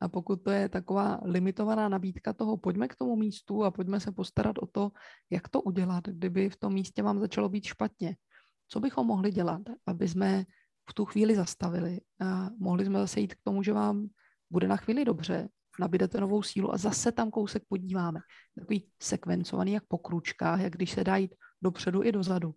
A 0.00 0.08
pokud 0.08 0.42
to 0.42 0.50
je 0.50 0.68
taková 0.68 1.20
limitovaná 1.24 1.88
nabídka 1.88 2.32
toho, 2.32 2.56
pojďme 2.56 2.88
k 2.88 2.94
tomu 2.94 3.16
místu 3.16 3.64
a 3.64 3.70
pojďme 3.70 4.00
se 4.00 4.12
postarat 4.12 4.58
o 4.58 4.66
to, 4.66 4.90
jak 5.30 5.48
to 5.48 5.62
udělat, 5.62 6.08
kdyby 6.08 6.50
v 6.50 6.56
tom 6.56 6.72
místě 6.72 7.02
vám 7.02 7.20
začalo 7.20 7.48
být 7.48 7.64
špatně. 7.64 8.16
Co 8.68 8.80
bychom 8.80 9.06
mohli 9.06 9.30
dělat, 9.30 9.62
aby 9.86 10.08
jsme 10.08 10.44
v 10.90 10.94
tu 10.94 11.04
chvíli 11.04 11.36
zastavili 11.36 12.00
a 12.20 12.50
mohli 12.58 12.84
jsme 12.84 12.98
zase 12.98 13.20
jít 13.20 13.34
k 13.34 13.42
tomu, 13.42 13.62
že 13.62 13.72
vám 13.72 14.08
bude 14.50 14.68
na 14.68 14.76
chvíli 14.76 15.04
dobře, 15.04 15.48
nabídete 15.80 16.20
novou 16.20 16.42
sílu 16.42 16.74
a 16.74 16.76
zase 16.76 17.12
tam 17.12 17.30
kousek 17.30 17.62
podíváme. 17.68 18.20
Takový 18.58 18.88
sekvencovaný 19.02 19.72
jak 19.72 19.84
po 19.88 19.98
kručkách, 19.98 20.60
jak 20.60 20.72
když 20.72 20.90
se 20.90 21.04
dá 21.04 21.16
jít 21.16 21.34
dopředu 21.62 22.04
i 22.04 22.12
dozadu. 22.12 22.54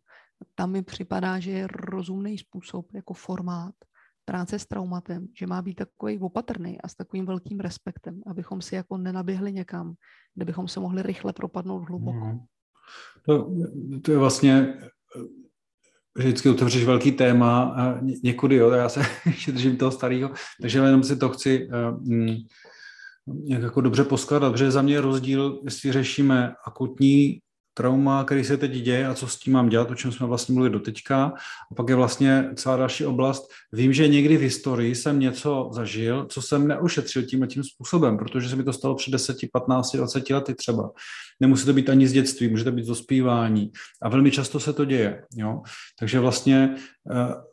Tam 0.56 0.72
mi 0.72 0.84
připadá, 0.84 1.39
že 1.39 1.52
je 1.52 1.68
rozumný 1.68 2.38
způsob 2.38 2.94
jako 2.94 3.13
formát 3.13 3.76
práce 4.26 4.60
s 4.60 4.66
traumatem, 4.66 5.28
že 5.40 5.48
má 5.48 5.62
být 5.62 5.76
takový 5.76 6.20
opatrný 6.20 6.82
a 6.82 6.88
s 6.88 6.96
takovým 6.96 7.26
velkým 7.26 7.60
respektem, 7.60 8.22
abychom 8.28 8.62
si 8.62 8.76
jako 8.76 8.98
nenaběhli 8.98 9.54
někam, 9.54 9.94
kde 10.36 10.46
bychom 10.46 10.68
se 10.68 10.80
mohli 10.80 11.04
rychle 11.04 11.34
propadnout 11.34 11.90
hluboko. 11.90 12.26
Hmm. 12.26 12.40
To, 13.26 13.52
to 14.02 14.12
je 14.12 14.18
vlastně 14.18 14.78
vždycky 16.18 16.50
otevřeš 16.50 16.86
velký 16.86 17.12
téma 17.12 17.64
a 17.64 18.00
někudy, 18.24 18.56
jo, 18.56 18.70
já 18.72 18.90
se 18.90 19.02
ještě 19.26 19.52
držím 19.52 19.78
toho 19.78 19.92
starého, 19.92 20.32
takže 20.62 20.80
jenom 20.80 21.04
si 21.04 21.18
to 21.18 21.30
chci 21.30 21.68
uh, 21.68 22.14
nějak 23.28 23.62
jako 23.62 23.82
dobře 23.82 24.04
poskladat, 24.04 24.52
protože 24.52 24.72
za 24.72 24.82
mě 24.82 24.94
je 24.94 25.02
rozdíl, 25.02 25.62
jestli 25.66 25.92
řešíme 25.92 26.54
akutní 26.68 27.40
trauma, 27.74 28.24
který 28.24 28.44
se 28.44 28.58
teď 28.58 28.72
děje 28.72 29.08
a 29.08 29.14
co 29.14 29.28
s 29.28 29.40
tím 29.40 29.54
mám 29.54 29.70
dělat, 29.70 29.92
o 29.92 29.96
čem 29.96 30.12
jsme 30.12 30.28
vlastně 30.28 30.54
mluvili 30.54 30.74
doteďka. 30.74 31.34
A 31.72 31.76
pak 31.76 31.90
je 31.90 31.96
vlastně 31.96 32.50
celá 32.56 32.78
další 32.78 33.06
oblast. 33.06 33.52
Vím, 33.72 33.94
že 33.94 34.08
někdy 34.08 34.38
v 34.38 34.42
historii 34.42 34.96
jsem 34.96 35.20
něco 35.20 35.70
zažil, 35.74 36.26
co 36.26 36.42
jsem 36.42 36.68
neušetřil 36.68 37.24
tím 37.24 37.44
a 37.44 37.48
tím 37.48 37.64
způsobem, 37.64 38.18
protože 38.18 38.50
se 38.50 38.56
mi 38.56 38.64
to 38.64 38.74
stalo 38.74 38.96
před 38.96 39.12
10, 39.12 39.38
15, 39.54 39.96
20 39.96 40.30
lety 40.30 40.56
třeba. 40.56 40.92
Nemusí 41.40 41.66
to 41.66 41.74
být 41.74 41.90
ani 41.90 42.08
z 42.08 42.14
dětství, 42.14 42.48
může 42.48 42.64
to 42.64 42.72
být 42.72 42.86
z 42.86 42.88
dospívání. 42.88 43.72
A 44.02 44.10
velmi 44.10 44.32
často 44.32 44.60
se 44.60 44.74
to 44.74 44.86
děje. 44.86 45.24
Jo? 45.36 45.62
Takže 46.00 46.20
vlastně 46.20 46.76
uh, 47.12 47.53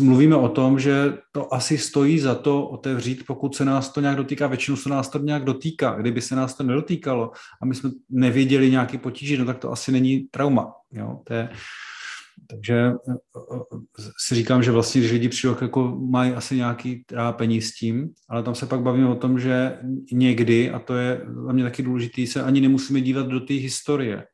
mluvíme 0.00 0.36
o 0.36 0.48
tom, 0.48 0.78
že 0.78 1.18
to 1.32 1.54
asi 1.54 1.78
stojí 1.78 2.18
za 2.18 2.34
to 2.34 2.66
otevřít, 2.66 3.26
pokud 3.26 3.56
se 3.56 3.64
nás 3.64 3.88
to 3.88 4.00
nějak 4.00 4.16
dotýká. 4.16 4.46
Většinou 4.46 4.76
se 4.76 4.88
nás 4.88 5.08
to 5.08 5.18
nějak 5.18 5.44
dotýká. 5.44 5.94
Kdyby 5.94 6.20
se 6.20 6.36
nás 6.36 6.54
to 6.54 6.62
nedotýkalo 6.62 7.30
a 7.62 7.66
my 7.66 7.74
jsme 7.74 7.90
nevěděli 8.10 8.70
nějaký 8.70 8.98
potíže, 8.98 9.38
no 9.38 9.44
tak 9.44 9.58
to 9.58 9.72
asi 9.72 9.92
není 9.92 10.20
trauma. 10.30 10.72
Jo? 10.92 11.20
To 11.24 11.34
je, 11.34 11.48
takže 12.46 12.92
eh, 13.08 13.14
eh, 13.36 14.02
si 14.18 14.34
říkám, 14.34 14.62
že 14.62 14.70
vlastně, 14.70 15.00
když 15.00 15.12
lidi 15.12 15.28
přijdou, 15.28 15.56
jako 15.60 15.98
mají 16.10 16.32
asi 16.32 16.56
nějaký 16.56 17.04
trápení 17.04 17.62
s 17.62 17.74
tím, 17.74 18.10
ale 18.28 18.42
tam 18.42 18.54
se 18.54 18.66
pak 18.66 18.80
bavíme 18.80 19.08
o 19.08 19.14
tom, 19.14 19.38
že 19.38 19.78
někdy, 20.12 20.70
a 20.70 20.78
to 20.78 20.94
je 20.94 21.20
za 21.46 21.52
mě 21.52 21.64
taky 21.64 21.82
důležitý, 21.82 22.26
se 22.26 22.42
ani 22.42 22.60
nemusíme 22.60 23.00
dívat 23.00 23.26
do 23.26 23.40
té 23.40 23.54
historie 23.54 24.24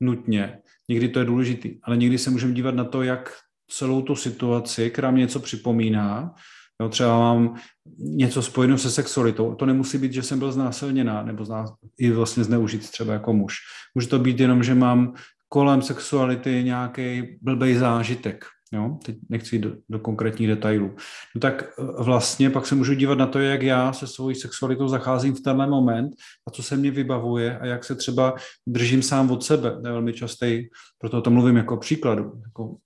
nutně. 0.00 0.58
Někdy 0.88 1.08
to 1.08 1.18
je 1.18 1.24
důležitý, 1.24 1.78
ale 1.82 1.96
někdy 1.96 2.18
se 2.18 2.30
můžeme 2.30 2.52
dívat 2.52 2.74
na 2.74 2.84
to, 2.84 3.02
jak 3.02 3.32
celou 3.70 4.02
tu 4.02 4.16
situaci, 4.16 4.90
která 4.90 5.10
mě 5.10 5.20
něco 5.20 5.40
připomíná. 5.40 6.34
Jo, 6.82 6.88
třeba 6.88 7.18
mám 7.18 7.54
něco 7.98 8.42
spojeno 8.42 8.78
se 8.78 8.90
sexualitou. 8.90 9.54
To 9.54 9.66
nemusí 9.66 9.98
být, 9.98 10.12
že 10.12 10.22
jsem 10.22 10.38
byl 10.38 10.52
znásilněná 10.52 11.22
nebo 11.22 11.44
zná, 11.44 11.64
i 11.98 12.10
vlastně 12.10 12.44
zneužit 12.44 12.90
třeba 12.90 13.12
jako 13.12 13.32
muž. 13.32 13.54
Může 13.94 14.08
to 14.08 14.18
být 14.18 14.40
jenom, 14.40 14.62
že 14.62 14.74
mám 14.74 15.14
kolem 15.48 15.82
sexuality 15.82 16.64
nějaký 16.64 17.38
blbej 17.42 17.74
zážitek. 17.74 18.44
Jo? 18.72 18.98
Teď 19.04 19.16
nechci 19.28 19.56
jít 19.56 19.62
do, 19.62 19.72
do 19.88 19.98
konkrétních 19.98 20.48
detailů. 20.48 20.96
No 21.34 21.40
tak 21.40 21.62
e, 21.62 22.02
vlastně 22.02 22.50
pak 22.50 22.66
se 22.66 22.74
můžu 22.74 22.94
dívat 22.94 23.18
na 23.18 23.26
to, 23.26 23.38
jak 23.38 23.62
já 23.62 23.92
se 23.92 24.06
svojí 24.06 24.36
sexualitou 24.36 24.88
zacházím 24.88 25.34
v 25.34 25.40
tenhle 25.40 25.66
moment 25.66 26.14
a 26.48 26.50
co 26.50 26.62
se 26.62 26.76
mě 26.76 26.90
vybavuje 26.90 27.58
a 27.58 27.66
jak 27.66 27.84
se 27.84 27.94
třeba 27.94 28.34
držím 28.66 29.02
sám 29.02 29.30
od 29.30 29.44
sebe. 29.44 29.70
To 29.70 29.88
je 29.88 29.92
velmi 29.92 30.12
častý, 30.12 30.62
proto 30.98 31.22
to 31.22 31.30
mluvím 31.30 31.56
jako 31.56 31.76
příkladu. 31.76 32.32
Jako, 32.46 32.76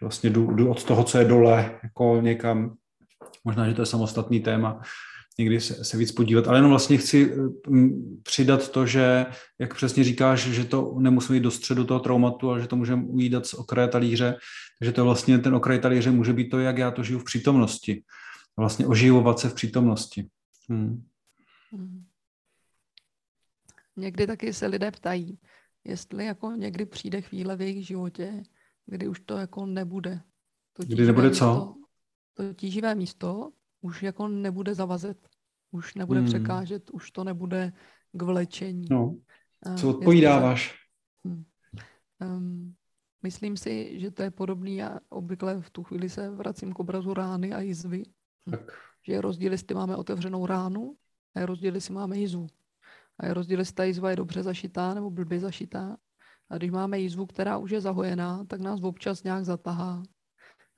že 0.00 0.04
vlastně 0.04 0.30
jdu, 0.30 0.54
jdu 0.54 0.70
od 0.70 0.84
toho, 0.84 1.04
co 1.04 1.18
je 1.18 1.24
dole, 1.24 1.78
jako 1.82 2.18
někam. 2.20 2.76
Možná, 3.44 3.68
že 3.68 3.74
to 3.74 3.82
je 3.82 3.86
samostatný 3.86 4.40
téma, 4.40 4.80
někdy 5.38 5.60
se, 5.60 5.84
se 5.84 5.96
víc 5.96 6.12
podívat, 6.12 6.48
ale 6.48 6.58
jenom 6.58 6.70
vlastně 6.70 6.96
chci 6.96 7.36
mm, 7.68 8.20
přidat 8.22 8.68
to, 8.70 8.86
že, 8.86 9.26
jak 9.58 9.74
přesně 9.74 10.04
říkáš, 10.04 10.40
že 10.40 10.64
to 10.64 10.94
nemusí 10.98 11.34
jít 11.34 11.40
do 11.40 11.50
středu 11.50 11.84
toho 11.84 12.00
traumatu, 12.00 12.50
ale 12.50 12.60
že 12.60 12.66
to 12.66 12.76
můžeme 12.76 13.02
ujídat 13.04 13.46
z 13.46 13.54
okraje 13.54 13.88
talíře, 13.88 14.36
takže 14.78 14.92
to 14.92 15.04
vlastně 15.04 15.38
ten 15.38 15.54
okraj 15.54 15.78
talíře 15.78 16.10
může 16.10 16.32
být 16.32 16.48
to, 16.48 16.58
jak 16.58 16.78
já 16.78 16.90
to 16.90 17.02
žiju 17.02 17.18
v 17.18 17.24
přítomnosti. 17.24 18.02
Vlastně 18.56 18.86
oživovat 18.86 19.38
se 19.38 19.48
v 19.48 19.54
přítomnosti. 19.54 20.26
Hmm. 20.68 21.04
Někdy 23.96 24.26
taky 24.26 24.52
se 24.52 24.66
lidé 24.66 24.90
ptají, 24.90 25.38
jestli 25.84 26.26
jako 26.26 26.52
někdy 26.52 26.86
přijde 26.86 27.20
chvíle 27.20 27.56
v 27.56 27.60
jejich 27.60 27.86
životě, 27.86 28.42
kdy 28.86 29.08
už 29.08 29.20
to 29.20 29.36
jako 29.36 29.66
nebude. 29.66 30.20
To 30.72 30.82
kdy 30.82 31.06
nebude 31.06 31.28
místo, 31.28 31.44
co? 31.44 31.74
To 32.34 32.54
tíživé 32.54 32.94
místo 32.94 33.52
už 33.80 34.02
jako 34.02 34.28
nebude 34.28 34.74
zavazet, 34.74 35.28
už 35.70 35.94
nebude 35.94 36.20
hmm. 36.20 36.28
překážet, 36.28 36.90
už 36.90 37.10
to 37.10 37.24
nebude 37.24 37.72
k 38.12 38.22
vlečení. 38.22 38.88
No. 38.90 39.16
Co 39.76 39.90
odpovídáváš? 39.90 40.74
Um, 42.20 42.74
myslím 43.22 43.56
si, 43.56 44.00
že 44.00 44.10
to 44.10 44.22
je 44.22 44.30
podobný 44.30 44.82
a 44.82 45.00
obvykle 45.08 45.60
v 45.60 45.70
tu 45.70 45.82
chvíli 45.82 46.08
se 46.08 46.30
vracím 46.30 46.72
k 46.72 46.78
obrazu 46.78 47.14
rány 47.14 47.52
a 47.52 47.60
jizvy. 47.60 48.02
Hm. 48.48 48.50
Tak. 48.50 48.72
Že 49.06 49.12
je 49.12 49.20
rozdíl, 49.20 49.52
jestli 49.52 49.74
máme 49.74 49.96
otevřenou 49.96 50.46
ránu 50.46 50.96
a 51.34 51.40
je 51.40 51.46
rozdíl, 51.46 51.74
jestli 51.74 51.94
máme 51.94 52.18
jizvu. 52.18 52.46
A 53.18 53.26
je 53.26 53.34
rozdíl, 53.34 53.58
jestli 53.58 53.74
ta 53.74 53.84
jizva 53.84 54.10
je 54.10 54.16
dobře 54.16 54.42
zašitá 54.42 54.94
nebo 54.94 55.10
blbě 55.10 55.40
zašitá. 55.40 55.96
A 56.50 56.56
když 56.56 56.70
máme 56.70 56.98
jízvu, 56.98 57.26
která 57.26 57.58
už 57.58 57.70
je 57.70 57.80
zahojená, 57.80 58.44
tak 58.44 58.60
nás 58.60 58.82
občas 58.82 59.22
nějak 59.22 59.44
zatahá. 59.44 60.02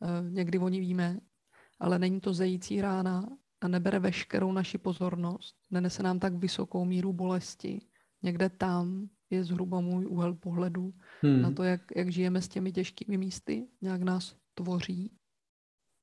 E, 0.02 0.30
někdy 0.30 0.58
o 0.58 0.68
ní 0.68 0.80
víme, 0.80 1.20
ale 1.80 1.98
není 1.98 2.20
to 2.20 2.34
zející 2.34 2.80
rána 2.80 3.28
a 3.60 3.68
nebere 3.68 3.98
veškerou 3.98 4.52
naši 4.52 4.78
pozornost, 4.78 5.56
nenese 5.70 6.02
nám 6.02 6.18
tak 6.18 6.34
vysokou 6.34 6.84
míru 6.84 7.12
bolesti, 7.12 7.80
někde 8.22 8.48
tam 8.48 9.08
je 9.30 9.44
zhruba 9.44 9.80
můj 9.80 10.06
úhel 10.06 10.34
pohledu 10.34 10.94
hmm. 11.22 11.42
na 11.42 11.50
to, 11.50 11.62
jak, 11.62 11.82
jak 11.96 12.12
žijeme 12.12 12.42
s 12.42 12.48
těmi 12.48 12.72
těžkými 12.72 13.18
místy, 13.18 13.68
nějak 13.80 14.02
nás 14.02 14.36
tvoří. 14.54 15.12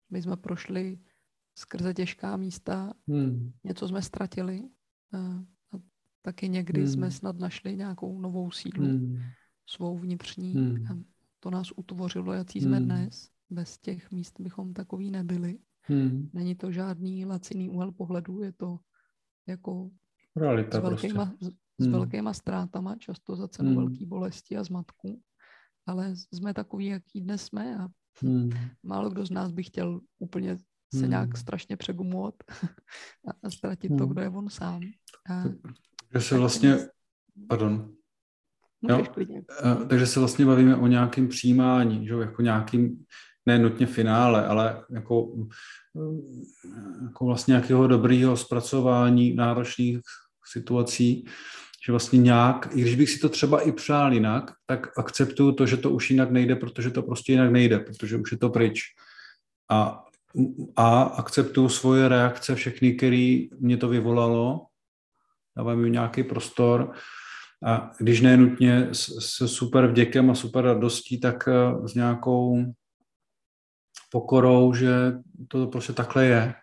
My 0.10 0.22
jsme 0.22 0.38
prošli 0.38 1.00
skrze 1.58 1.94
těžká 1.94 2.38
místa, 2.38 2.94
hmm. 3.08 3.52
něco 3.64 3.88
jsme 3.88 4.02
ztratili 4.02 4.64
a, 5.14 5.18
a 5.72 5.80
taky 6.22 6.50
někdy 6.50 6.80
hmm. 6.80 6.90
jsme 6.90 7.12
snad 7.12 7.40
našli 7.40 7.76
nějakou 7.76 8.22
novou 8.22 8.52
sílu, 8.52 8.86
hmm. 8.86 9.20
Svou 9.66 9.98
vnitřní. 9.98 10.54
Hmm. 10.54 10.88
A 10.92 10.98
to 11.40 11.50
nás 11.50 11.72
utvořilo, 11.76 12.34
jaký 12.34 12.62
jsme 12.62 12.78
hmm. 12.78 12.86
dnes. 12.86 13.30
Bez 13.50 13.78
těch 13.78 14.12
míst 14.12 14.40
bychom 14.40 14.74
takový 14.74 15.12
nebyli. 15.12 15.60
Hmm. 15.82 16.30
Není 16.34 16.56
to 16.56 16.72
žádný 16.72 17.26
laciný 17.26 17.70
úhel 17.70 17.92
pohledu, 17.92 18.42
je 18.42 18.52
to 18.52 18.80
jako 19.48 19.90
Realita 20.36 20.80
s 20.80 20.82
velkýma, 20.82 21.26
prostě. 21.26 21.46
s, 21.80 21.84
hmm. 21.84 21.92
velkýma 21.92 22.34
ztrátama, 22.34 22.96
často 22.96 23.36
za 23.36 23.48
cenu 23.48 23.70
hmm. 23.70 23.78
velký 23.78 24.06
bolesti 24.06 24.58
a 24.58 24.64
zmatku. 24.64 25.22
Ale 25.86 26.16
jsme 26.16 26.54
takový, 26.54 26.86
jaký 26.86 27.22
dnes 27.22 27.44
jsme 27.44 27.78
a 27.78 27.88
hmm. 28.22 28.50
málo 28.84 29.10
kdo 29.10 29.26
z 29.26 29.32
nás 29.32 29.52
by 29.52 29.64
chtěl 29.64 30.02
úplně 30.20 30.58
se 30.94 31.00
hmm. 31.00 31.10
nějak 31.10 31.38
strašně 31.38 31.78
přegumovat 31.78 32.36
a 33.44 33.50
ztratit 33.50 33.92
hmm. 33.92 34.00
to, 34.00 34.06
kdo 34.08 34.22
je 34.22 34.30
on 34.30 34.50
sám. 34.50 34.82
A, 35.30 35.44
že 36.14 36.22
se 36.22 36.38
vlastně, 36.38 36.78
pardon, 37.48 37.96
jo? 38.90 39.04
A, 39.64 39.76
takže 39.76 40.08
se 40.08 40.20
vlastně 40.20 40.46
bavíme 40.46 40.76
o 40.76 40.88
nějakém 40.88 41.28
přijímání, 41.28 42.08
že? 42.08 42.14
jako 42.14 42.42
nějakým, 42.42 43.06
ne 43.46 43.60
nutně 43.60 43.86
finále, 43.86 44.46
ale 44.46 44.84
jako, 44.90 45.34
jako 47.04 47.26
vlastně 47.26 47.52
nějakého 47.52 47.88
dobrého 47.88 48.38
zpracování 48.38 49.34
náročných 49.34 50.00
situací, 50.46 51.26
že 51.86 51.92
vlastně 51.92 52.20
nějak, 52.20 52.70
i 52.74 52.82
když 52.82 52.96
bych 52.96 53.10
si 53.10 53.20
to 53.20 53.30
třeba 53.30 53.62
i 53.62 53.72
přál 53.72 54.14
jinak, 54.14 54.52
tak 54.66 54.98
akceptuju 54.98 55.52
to, 55.52 55.66
že 55.66 55.78
to 55.78 55.90
už 55.90 56.12
jinak 56.12 56.32
nejde, 56.32 56.56
protože 56.56 56.90
to 56.92 57.02
prostě 57.02 57.32
jinak 57.32 57.52
nejde, 57.52 57.80
protože 57.80 58.18
už 58.18 58.32
je 58.32 58.38
to 58.38 58.50
pryč. 58.50 58.82
A 59.70 60.06
a 60.76 61.02
akceptuju 61.02 61.70
svoje 61.70 62.08
reakce, 62.08 62.56
všechny, 62.56 62.94
které 62.94 63.40
mě 63.60 63.78
to 63.78 63.88
vyvolalo, 63.88 64.66
dávám 65.58 65.84
jim 65.84 65.94
nějaký 65.94 66.24
prostor 66.24 66.92
a 67.64 67.92
když 68.00 68.22
ne 68.22 68.38
nutně 68.38 68.90
se 69.20 69.48
super 69.48 69.88
vděkem 69.88 70.30
a 70.30 70.36
super 70.36 70.66
radostí, 70.66 71.20
tak 71.20 71.48
eh, 71.48 71.88
s 71.88 71.94
nějakou 71.96 72.66
pokorou, 74.12 74.74
že 74.74 74.90
to 75.48 75.68
prostě 75.68 75.94
takhle 75.94 76.26
je. 76.26 76.54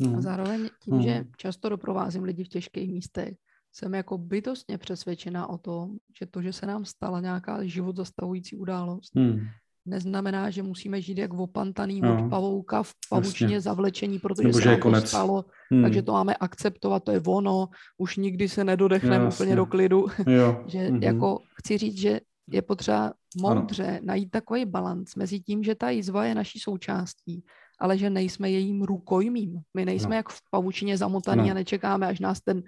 No. 0.00 0.18
A 0.18 0.20
zároveň 0.20 0.68
tím, 0.82 0.94
no. 0.94 1.02
že 1.02 1.24
často 1.36 1.68
doprovázím 1.68 2.22
lidi 2.22 2.44
v 2.44 2.48
těžkých 2.48 2.90
místech, 2.90 3.34
jsem 3.72 3.94
jako 3.94 4.18
bytostně 4.18 4.78
přesvědčená 4.78 5.48
o 5.48 5.58
tom, 5.58 5.96
že 6.20 6.26
to, 6.26 6.42
že 6.42 6.52
se 6.52 6.66
nám 6.66 6.84
stala 6.84 7.20
nějaká 7.20 7.64
život 7.64 7.96
zastavující 7.96 8.56
událost, 8.56 9.16
hmm 9.16 9.46
neznamená, 9.86 10.50
že 10.50 10.62
musíme 10.62 11.00
žít 11.00 11.18
jak 11.18 11.34
opantaný 11.34 12.00
no. 12.00 12.24
od 12.24 12.30
pavouka 12.30 12.82
v 12.82 12.94
pavučině 13.10 13.60
zavlečení, 13.60 14.18
protože 14.18 14.48
Nebo 14.48 14.58
se 14.58 14.68
nám 14.68 14.78
konec. 14.78 15.04
to 15.04 15.08
stalo, 15.08 15.44
hmm. 15.70 15.82
takže 15.82 16.02
to 16.02 16.12
máme 16.12 16.34
akceptovat, 16.36 17.04
to 17.04 17.12
je 17.12 17.20
ono, 17.26 17.68
už 17.98 18.16
nikdy 18.16 18.48
se 18.48 18.64
nedodechneme 18.64 19.28
úplně 19.28 19.56
do 19.56 19.66
klidu. 19.66 20.06
Jo. 20.26 20.64
že 20.66 20.78
mm-hmm. 20.78 21.02
jako 21.02 21.38
chci 21.60 21.78
říct, 21.78 21.98
že 21.98 22.20
je 22.50 22.62
potřeba 22.62 23.12
moudře 23.40 23.86
ano. 23.86 23.98
najít 24.02 24.30
takový 24.30 24.64
balans 24.64 25.14
mezi 25.14 25.40
tím, 25.40 25.64
že 25.64 25.74
ta 25.74 25.90
jizva 25.90 26.24
je 26.24 26.34
naší 26.34 26.58
součástí, 26.58 27.44
ale 27.80 27.98
že 27.98 28.10
nejsme 28.10 28.50
jejím 28.50 28.82
rukojmím. 28.82 29.60
My 29.74 29.84
nejsme 29.84 30.10
no. 30.10 30.16
jak 30.16 30.28
v 30.28 30.40
pavučině 30.50 30.98
zamotaný 30.98 31.42
no. 31.42 31.50
a 31.50 31.54
nečekáme, 31.54 32.06
až 32.06 32.20
nás 32.20 32.40
ten 32.40 32.62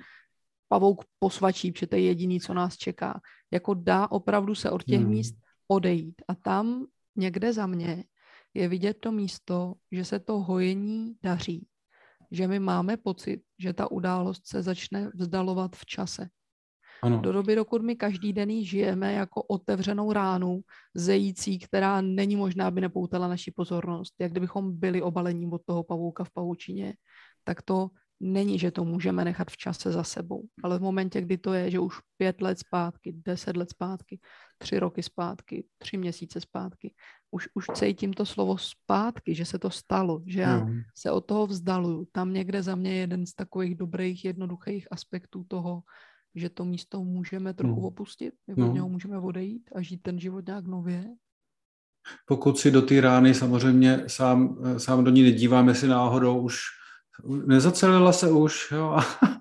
pavouk 0.69 1.05
posvačí, 1.19 1.73
protože 1.73 1.87
to 1.87 1.97
je 1.97 2.03
jediný, 2.03 2.41
co 2.41 2.55
nás 2.55 2.77
čeká. 2.77 3.21
Jako 3.53 3.75
dá 3.75 4.11
opravdu 4.11 4.55
se 4.55 4.71
od 4.71 4.85
těch 4.85 5.01
hmm. 5.01 5.11
míst 5.11 5.35
odejít. 5.69 6.15
A 6.29 6.35
tam 6.35 6.87
někde 7.17 7.53
za 7.53 7.67
mě 7.67 8.05
je 8.55 8.69
vidět 8.69 8.97
to 9.01 9.13
místo, 9.13 9.75
že 9.93 10.05
se 10.05 10.19
to 10.19 10.39
hojení 10.39 11.17
daří. 11.23 11.67
Že 12.31 12.49
my 12.49 12.59
máme 12.59 12.97
pocit, 12.97 13.43
že 13.59 13.73
ta 13.73 13.91
událost 13.91 14.47
se 14.47 14.63
začne 14.63 15.11
vzdalovat 15.15 15.77
v 15.77 15.87
čase. 15.87 16.29
Ano. 17.03 17.21
Do 17.21 17.33
doby, 17.33 17.55
dokud 17.55 17.83
my 17.83 17.97
každý 17.97 18.33
den 18.33 18.65
žijeme 18.65 19.13
jako 19.13 19.43
otevřenou 19.43 20.13
ránu, 20.13 20.61
zející, 20.95 21.59
která 21.59 22.01
není 22.01 22.37
možná, 22.37 22.67
aby 22.67 22.81
nepoutala 22.81 23.29
naši 23.29 23.51
pozornost. 23.51 24.15
Jak 24.19 24.31
kdybychom 24.31 24.79
byli 24.79 25.03
obalení 25.03 25.47
od 25.47 25.63
toho 25.65 25.83
pavouka 25.83 26.25
v 26.25 26.31
pavučině, 26.31 26.95
tak 27.45 27.63
to 27.63 27.89
není, 28.21 28.59
že 28.59 28.71
to 28.71 28.85
můžeme 28.85 29.25
nechat 29.25 29.51
v 29.51 29.57
čase 29.57 29.93
za 29.93 30.05
sebou, 30.05 30.43
ale 30.63 30.79
v 30.79 30.83
momentě, 30.83 31.21
kdy 31.21 31.39
to 31.39 31.53
je, 31.53 31.71
že 31.71 31.79
už 31.79 31.95
pět 32.17 32.43
let 32.43 32.59
zpátky, 32.59 33.15
deset 33.25 33.57
let 33.57 33.71
zpátky, 33.71 34.21
tři 34.59 34.79
roky 34.79 35.03
zpátky, 35.03 35.65
tři 35.79 35.97
měsíce 35.97 36.41
zpátky, 36.41 36.95
už, 37.31 37.49
už 37.55 37.67
cítím 37.75 38.13
to 38.13 38.27
slovo 38.27 38.59
zpátky, 38.59 39.35
že 39.35 39.45
se 39.45 39.59
to 39.59 39.71
stalo, 39.71 40.23
že 40.27 40.41
já 40.41 40.59
mm. 40.59 40.81
se 40.95 41.11
od 41.11 41.21
toho 41.21 41.47
vzdaluju. 41.47 42.09
Tam 42.13 42.33
někde 42.33 42.63
za 42.63 42.75
mě 42.75 42.91
je 42.91 42.97
jeden 42.97 43.27
z 43.27 43.35
takových 43.35 43.75
dobrých, 43.75 44.25
jednoduchých 44.25 44.89
aspektů 44.91 45.45
toho, 45.49 45.83
že 46.35 46.51
to 46.51 46.65
místo 46.65 47.05
můžeme 47.05 47.55
trochu 47.55 47.81
no. 47.81 47.87
opustit, 47.87 48.35
nebo 48.47 48.63
no. 48.63 48.73
něho 48.73 48.89
můžeme 48.89 49.19
odejít 49.19 49.71
a 49.75 49.83
žít 49.83 50.03
ten 50.03 50.21
život 50.21 50.47
nějak 50.47 50.67
nově. 50.67 51.05
Pokud 52.27 52.59
si 52.59 52.71
do 52.71 52.83
té 52.83 53.01
rány 53.01 53.35
samozřejmě 53.35 54.05
sám, 54.07 54.59
sám 54.79 55.05
do 55.05 55.11
ní 55.11 55.23
nedívám, 55.23 55.69
jestli 55.69 55.89
náhodou 55.89 56.41
už 56.41 56.59
nezacelila 57.25 58.13
se 58.13 58.31
už, 58.31 58.73
jo, 58.73 58.99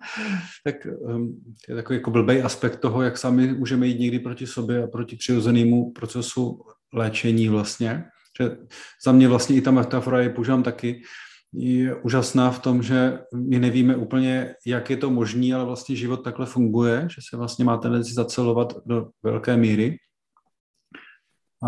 tak 0.63 0.75
um, 0.99 1.41
je 1.69 1.75
takový 1.75 1.99
jako 1.99 2.11
blbej 2.11 2.43
aspekt 2.43 2.79
toho, 2.79 3.01
jak 3.01 3.17
sami 3.17 3.53
můžeme 3.53 3.87
jít 3.87 3.99
někdy 3.99 4.19
proti 4.19 4.47
sobě 4.47 4.83
a 4.83 4.87
proti 4.87 5.15
přirozenému 5.15 5.91
procesu 5.91 6.61
léčení 6.93 7.49
vlastně. 7.49 8.03
Že 8.41 8.57
za 9.05 9.11
mě 9.11 9.27
vlastně 9.27 9.55
i 9.55 9.61
ta 9.61 9.71
metafora 9.71 10.19
je 10.19 10.29
používám 10.29 10.63
taky, 10.63 11.01
je 11.53 11.95
úžasná 11.95 12.51
v 12.51 12.59
tom, 12.59 12.83
že 12.83 13.19
my 13.35 13.59
nevíme 13.59 13.95
úplně, 13.95 14.55
jak 14.65 14.89
je 14.89 14.97
to 14.97 15.09
možné, 15.09 15.55
ale 15.55 15.65
vlastně 15.65 15.95
život 15.95 16.17
takhle 16.17 16.45
funguje, 16.45 17.07
že 17.11 17.21
se 17.29 17.37
vlastně 17.37 17.65
má 17.65 17.77
tendenci 17.77 18.13
zacelovat 18.13 18.73
do 18.85 19.09
velké 19.23 19.57
míry 19.57 19.97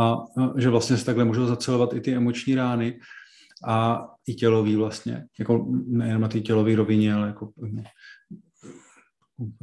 a 0.01 0.15
že 0.57 0.69
vlastně 0.69 0.97
se 0.97 1.05
takhle 1.05 1.25
můžou 1.25 1.45
zacelovat 1.45 1.93
i 1.93 2.01
ty 2.01 2.13
emoční 2.13 2.55
rány 2.55 2.99
a 3.65 4.07
i 4.27 4.33
tělový 4.33 4.75
vlastně, 4.75 5.25
jako 5.39 5.65
nejen 5.87 6.21
na 6.21 6.27
té 6.27 6.39
tělové 6.39 6.75
rovině, 6.75 7.13
ale 7.13 7.27
jako 7.27 7.51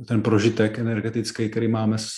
ten 0.07 0.23
prožitek 0.23 0.79
energetický, 0.79 1.49
který 1.49 1.69
máme 1.69 1.99
z, 1.99 2.13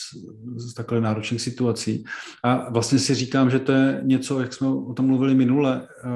z 0.57 0.75
takhle 0.75 1.01
náročných 1.01 1.43
situací. 1.43 2.05
A 2.45 2.71
vlastně 2.71 2.99
si 2.99 3.15
říkám, 3.15 3.51
že 3.51 3.59
to 3.59 3.73
je 3.73 4.01
něco, 4.03 4.41
jak 4.41 4.53
jsme 4.53 4.69
o 4.69 4.93
tom 4.93 5.07
mluvili 5.07 5.35
minule 5.35 5.89
eh, 6.05 6.09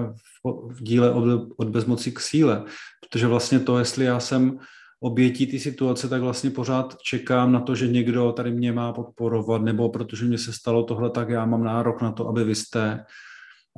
v, 0.44 0.74
v 0.74 0.82
díle 0.82 1.12
od, 1.12 1.48
od 1.56 1.68
bezmoci 1.68 2.12
k 2.12 2.20
síle, 2.20 2.64
protože 3.00 3.26
vlastně 3.26 3.60
to, 3.60 3.78
jestli 3.78 4.04
já 4.04 4.20
jsem 4.20 4.58
obětí 5.00 5.46
ty 5.46 5.60
situace, 5.60 6.08
tak 6.08 6.22
vlastně 6.22 6.50
pořád 6.50 6.96
čekám 7.02 7.52
na 7.52 7.60
to, 7.60 7.74
že 7.74 7.88
někdo 7.88 8.32
tady 8.32 8.50
mě 8.50 8.72
má 8.72 8.92
podporovat, 8.92 9.62
nebo 9.62 9.88
protože 9.88 10.24
mě 10.24 10.38
se 10.38 10.52
stalo 10.52 10.82
tohle, 10.82 11.10
tak 11.10 11.28
já 11.28 11.46
mám 11.46 11.64
nárok 11.64 12.02
na 12.02 12.12
to, 12.12 12.28
aby 12.28 12.44
vy 12.44 12.54
jste. 12.54 13.04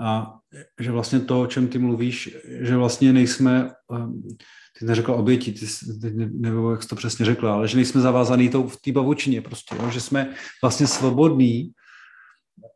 A 0.01 0.35
že 0.81 0.91
vlastně 0.91 1.21
to, 1.21 1.43
o 1.43 1.47
čem 1.47 1.69
ty 1.69 1.79
mluvíš, 1.79 2.37
že 2.61 2.77
vlastně 2.77 3.13
nejsme, 3.13 3.71
ehm, 3.95 4.23
ty 4.79 4.85
neřekla 4.85 5.17
oběti, 5.17 5.53
ty, 5.53 5.67
nevím, 6.33 6.71
jak 6.71 6.83
jsi 6.83 6.89
to 6.89 6.97
přesně 6.97 7.25
řekla, 7.25 7.55
ale 7.55 7.69
že 7.69 7.77
nejsme 7.77 8.01
zavázaný 8.01 8.49
tou, 8.49 8.69
v 8.69 8.81
té 8.81 8.93
bavučině 8.93 9.43
prostě, 9.43 9.77
jo? 9.77 9.91
že 9.91 10.01
jsme 10.01 10.35
vlastně 10.63 10.87
svobodní 10.87 11.73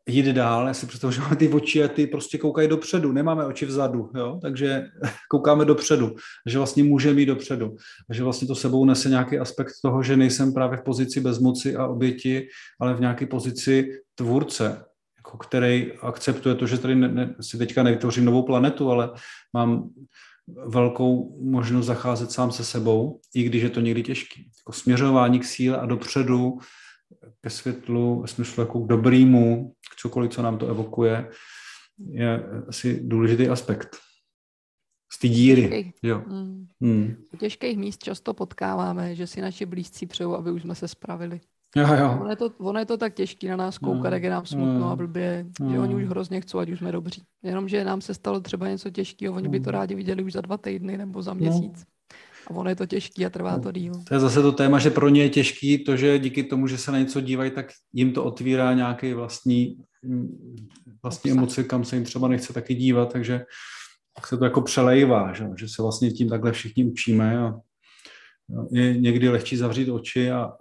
jít 0.07 0.25
dál. 0.25 0.67
Já 0.67 0.73
si 0.73 0.85
představuji, 0.85 1.11
že 1.11 1.21
máme 1.21 1.35
ty 1.35 1.49
oči 1.49 1.83
a 1.83 1.87
ty 1.87 2.07
prostě 2.07 2.37
koukají 2.37 2.67
dopředu, 2.67 3.11
nemáme 3.11 3.45
oči 3.45 3.65
vzadu, 3.65 4.09
jo? 4.15 4.39
takže 4.41 4.85
koukáme 5.31 5.65
dopředu, 5.65 6.15
že 6.49 6.57
vlastně 6.57 6.83
můžeme 6.83 7.19
jít 7.19 7.25
dopředu. 7.25 7.75
Že 8.13 8.23
vlastně 8.23 8.47
to 8.47 8.55
sebou 8.55 8.85
nese 8.85 9.09
nějaký 9.09 9.39
aspekt 9.39 9.73
toho, 9.81 10.03
že 10.03 10.17
nejsem 10.17 10.53
právě 10.53 10.77
v 10.77 10.83
pozici 10.83 11.19
bezmoci 11.19 11.75
a 11.75 11.87
oběti, 11.87 12.47
ale 12.81 12.93
v 12.93 12.99
nějaké 12.99 13.25
pozici 13.25 13.89
tvůrce, 14.15 14.83
jako 15.27 15.37
který 15.37 15.91
akceptuje 15.91 16.55
to, 16.55 16.67
že 16.67 16.77
tady 16.77 16.95
ne, 16.95 17.07
ne, 17.07 17.35
si 17.41 17.57
teďka 17.57 17.83
nevytvořím 17.83 18.25
novou 18.25 18.43
planetu, 18.43 18.91
ale 18.91 19.11
mám 19.53 19.89
velkou 20.65 21.39
možnost 21.43 21.85
zacházet 21.85 22.31
sám 22.31 22.51
se 22.51 22.63
sebou, 22.63 23.19
i 23.35 23.43
když 23.43 23.63
je 23.63 23.69
to 23.69 23.81
někdy 23.81 24.03
těžký. 24.03 24.51
Jako 24.57 24.73
směřování 24.73 25.39
k 25.39 25.45
síle 25.45 25.77
a 25.77 25.85
dopředu, 25.85 26.57
ke 27.41 27.49
světlu, 27.49 28.21
ve 28.21 28.27
smyslu 28.27 28.61
jako 28.61 28.79
k 28.79 28.87
dobrýmu, 28.87 29.73
k 29.93 29.95
cokoliv, 29.95 30.31
co 30.31 30.41
nám 30.41 30.57
to 30.57 30.67
evokuje, 30.67 31.29
je 32.09 32.43
asi 32.67 32.99
důležitý 33.03 33.47
aspekt. 33.47 33.97
Z 35.11 35.19
té 35.19 35.27
díry. 35.27 35.61
Těžkých, 35.61 35.93
jo. 36.03 36.23
Mm. 36.27 36.67
Mm. 36.79 37.15
Těžkých 37.39 37.77
míst 37.77 38.03
často 38.03 38.33
potkáváme, 38.33 39.15
že 39.15 39.27
si 39.27 39.41
naši 39.41 39.65
blízcí 39.65 40.05
přejou, 40.05 40.35
aby 40.35 40.51
už 40.51 40.61
jsme 40.61 40.75
se 40.75 40.87
spravili. 40.87 41.39
Jo, 41.77 41.87
jo. 41.99 42.17
Ono, 42.21 42.29
je 42.29 42.35
to, 42.35 42.51
ono 42.57 42.79
je 42.79 42.85
to 42.85 42.97
tak 42.97 43.13
těžký 43.13 43.47
na 43.47 43.55
nás 43.55 43.77
koukat, 43.77 44.11
no, 44.11 44.15
jak 44.15 44.23
je 44.23 44.29
nám 44.29 44.45
smutno 44.45 44.79
no, 44.79 44.91
a 44.91 44.95
blbě, 44.95 45.45
no. 45.59 45.71
že 45.71 45.79
oni 45.79 45.95
už 45.95 46.03
hrozně 46.03 46.41
chcou, 46.41 46.59
ať 46.59 46.69
už 46.69 46.79
jsme 46.79 46.91
dobří. 46.91 47.23
Jenomže 47.43 47.83
nám 47.83 48.01
se 48.01 48.13
stalo 48.13 48.39
třeba 48.39 48.67
něco 48.67 48.89
těžkého, 48.89 49.35
oni 49.35 49.47
by 49.47 49.59
to 49.59 49.71
rádi 49.71 49.95
viděli 49.95 50.23
už 50.23 50.33
za 50.33 50.41
dva 50.41 50.57
týdny 50.57 50.97
nebo 50.97 51.21
za 51.21 51.33
no. 51.33 51.39
měsíc. 51.39 51.85
A 52.47 52.49
ono 52.49 52.69
je 52.69 52.75
to 52.75 52.85
těžký 52.85 53.25
a 53.25 53.29
trvá 53.29 53.59
to 53.59 53.71
díl. 53.71 53.93
To 54.07 54.13
je 54.13 54.19
zase 54.19 54.41
to 54.41 54.51
téma, 54.51 54.79
že 54.79 54.89
pro 54.89 55.09
ně 55.09 55.23
je 55.23 55.29
těžký 55.29 55.83
to, 55.83 55.97
že 55.97 56.19
díky 56.19 56.43
tomu, 56.43 56.67
že 56.67 56.77
se 56.77 56.91
na 56.91 56.99
něco 56.99 57.21
dívají, 57.21 57.51
tak 57.51 57.71
jim 57.93 58.13
to 58.13 58.23
otvírá 58.23 58.73
nějaký 58.73 59.13
vlastní, 59.13 59.77
vlastní 61.03 61.31
emoci, 61.31 61.63
kam 61.63 61.83
se 61.83 61.95
jim 61.95 62.05
třeba 62.05 62.27
nechce 62.27 62.53
taky 62.53 62.75
dívat, 62.75 63.13
takže 63.13 63.45
tak 64.15 64.27
se 64.27 64.37
to 64.37 64.43
jako 64.43 64.61
přelejvá, 64.61 65.33
že, 65.33 65.47
že 65.59 65.67
se 65.67 65.81
vlastně 65.81 66.11
tím 66.11 66.29
takhle 66.29 66.51
všichni 66.51 66.85
učíme 66.85 67.39
a 67.39 67.53
je 68.71 68.97
někdy 68.97 69.29
lehčí 69.29 69.57
zavřít 69.57 69.89
oči 69.89 70.31
a 70.31 70.51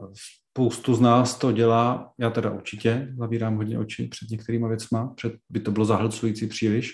spoustu 0.56 0.94
z 0.94 1.00
nás 1.00 1.38
to 1.38 1.52
dělá, 1.52 2.12
já 2.18 2.30
teda 2.30 2.50
určitě 2.50 3.14
zavírám 3.18 3.56
hodně 3.56 3.78
oči 3.78 4.08
před 4.08 4.30
některýma 4.30 4.68
věcma, 4.68 5.12
před, 5.16 5.32
by 5.48 5.60
to 5.60 5.70
bylo 5.70 5.84
zahlcující 5.84 6.46
příliš, 6.46 6.92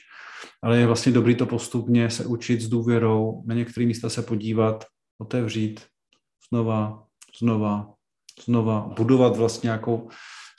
ale 0.63 0.79
je 0.79 0.87
vlastně 0.87 1.13
dobrý 1.13 1.35
to 1.35 1.47
postupně 1.47 2.11
se 2.11 2.27
učit 2.27 2.61
s 2.61 2.69
důvěrou, 2.69 3.43
na 3.47 3.55
některé 3.55 3.87
místa 3.87 4.09
se 4.09 4.23
podívat, 4.23 4.85
otevřít, 5.19 5.81
znova, 6.51 7.05
znova, 7.39 7.95
znova, 8.45 8.91
budovat 8.97 9.37
vlastně 9.37 9.67
nějakou 9.67 10.09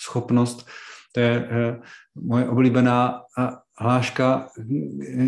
schopnost. 0.01 0.68
To 1.12 1.20
je 1.20 1.47
eh, 1.51 1.80
moje 2.16 2.49
oblíbená 2.49 3.22
hláška, 3.78 4.47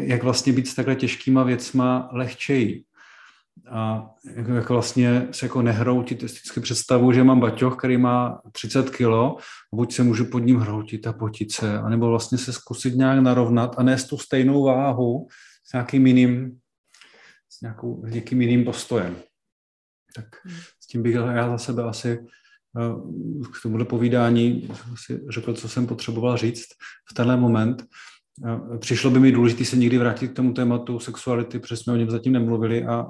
jak 0.03 0.23
vlastně 0.23 0.53
být 0.53 0.67
s 0.67 0.75
takhle 0.75 0.95
těžkýma 0.95 1.43
věcma 1.43 2.09
lehčeji 2.11 2.83
a 3.71 4.09
jako, 4.35 4.51
jako 4.51 4.73
vlastně 4.73 5.27
se 5.31 5.45
jako 5.45 5.61
nehroutit 5.61 6.23
vždycky 6.23 6.59
představu, 6.59 7.11
že 7.11 7.23
mám 7.23 7.39
baťoch, 7.39 7.77
který 7.77 7.97
má 7.97 8.41
30 8.51 8.89
kilo, 8.89 9.37
buď 9.73 9.93
se 9.93 10.03
můžu 10.03 10.25
pod 10.25 10.39
ním 10.39 10.57
hroutit 10.57 11.07
a 11.07 11.13
potit 11.13 11.51
se, 11.51 11.79
anebo 11.79 12.09
vlastně 12.09 12.37
se 12.37 12.53
zkusit 12.53 12.95
nějak 12.95 13.19
narovnat 13.19 13.75
a 13.77 13.83
nést 13.83 14.07
tu 14.07 14.17
stejnou 14.17 14.63
váhu 14.63 15.27
s 15.69 15.73
nějakým 15.73 16.07
jiným, 16.07 16.59
s 17.49 17.61
nějakou, 17.61 18.05
nějakým 18.05 18.41
jiným 18.41 18.65
postojem. 18.65 19.15
Tak 20.15 20.25
s 20.79 20.87
tím 20.87 21.03
bych 21.03 21.15
já 21.15 21.49
za 21.49 21.57
sebe 21.57 21.83
asi 21.83 22.09
eh, 22.09 22.95
k 23.59 23.61
tomuhle 23.63 23.85
povídání 23.85 24.69
si 24.95 25.21
řekl, 25.29 25.53
co 25.53 25.69
jsem 25.69 25.87
potřeboval 25.87 26.37
říct 26.37 26.67
v 27.11 27.13
tenhle 27.13 27.37
moment. 27.37 27.83
Přišlo 28.79 29.11
by 29.11 29.19
mi 29.19 29.31
důležité 29.31 29.65
se 29.65 29.77
někdy 29.77 29.97
vrátit 29.97 30.27
k 30.27 30.35
tomu 30.35 30.53
tématu 30.53 30.99
sexuality, 30.99 31.59
protože 31.59 31.77
jsme 31.77 31.93
o 31.93 31.95
něm 31.95 32.09
zatím 32.09 32.33
nemluvili 32.33 32.85
a 32.85 33.05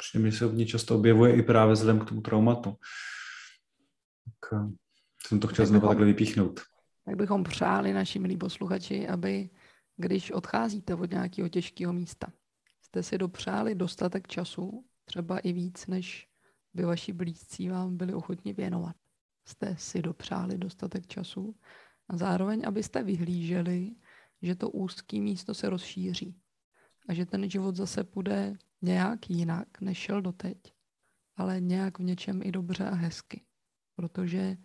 přijde 0.00 0.24
mi 0.24 0.32
se 0.32 0.44
hodně 0.44 0.66
často 0.66 0.96
objevuje 0.96 1.36
i 1.36 1.42
právě 1.42 1.74
vzhledem 1.74 2.00
k 2.00 2.08
tomu 2.08 2.20
traumatu. 2.20 2.76
Tak 4.24 4.60
jsem 5.26 5.40
to 5.40 5.48
chtěl 5.48 5.66
znovu 5.66 5.88
takhle 5.88 6.06
vypíchnout. 6.06 6.60
Tak 7.04 7.16
bychom 7.16 7.44
přáli 7.44 7.92
naši 7.92 8.18
milí 8.18 8.36
posluchači, 8.36 9.08
aby 9.08 9.50
když 9.96 10.30
odcházíte 10.30 10.94
od 10.94 11.10
nějakého 11.10 11.48
těžkého 11.48 11.92
místa, 11.92 12.26
jste 12.80 13.02
si 13.02 13.18
dopřáli 13.18 13.74
dostatek 13.74 14.28
času, 14.28 14.84
třeba 15.04 15.38
i 15.38 15.52
víc, 15.52 15.86
než 15.86 16.28
by 16.74 16.84
vaši 16.84 17.12
blízcí 17.12 17.68
vám 17.68 17.96
byli 17.96 18.14
ochotni 18.14 18.52
věnovat. 18.52 18.96
Jste 19.44 19.76
si 19.78 20.02
dopřáli 20.02 20.58
dostatek 20.58 21.06
času 21.06 21.54
a 22.08 22.16
zároveň, 22.16 22.62
abyste 22.66 23.02
vyhlíželi 23.02 23.94
že 24.42 24.54
to 24.54 24.70
úzké 24.70 25.20
místo 25.20 25.54
se 25.54 25.70
rozšíří 25.70 26.34
a 27.08 27.14
že 27.14 27.26
ten 27.26 27.50
život 27.50 27.76
zase 27.76 28.04
půjde 28.04 28.56
nějak 28.82 29.30
jinak, 29.30 29.80
než 29.80 29.98
šel 29.98 30.22
doteď, 30.22 30.58
ale 31.36 31.60
nějak 31.60 31.98
v 31.98 32.02
něčem 32.02 32.40
i 32.42 32.52
dobře 32.52 32.88
a 32.88 32.94
hezky. 32.94 33.44
Protože 33.96 34.56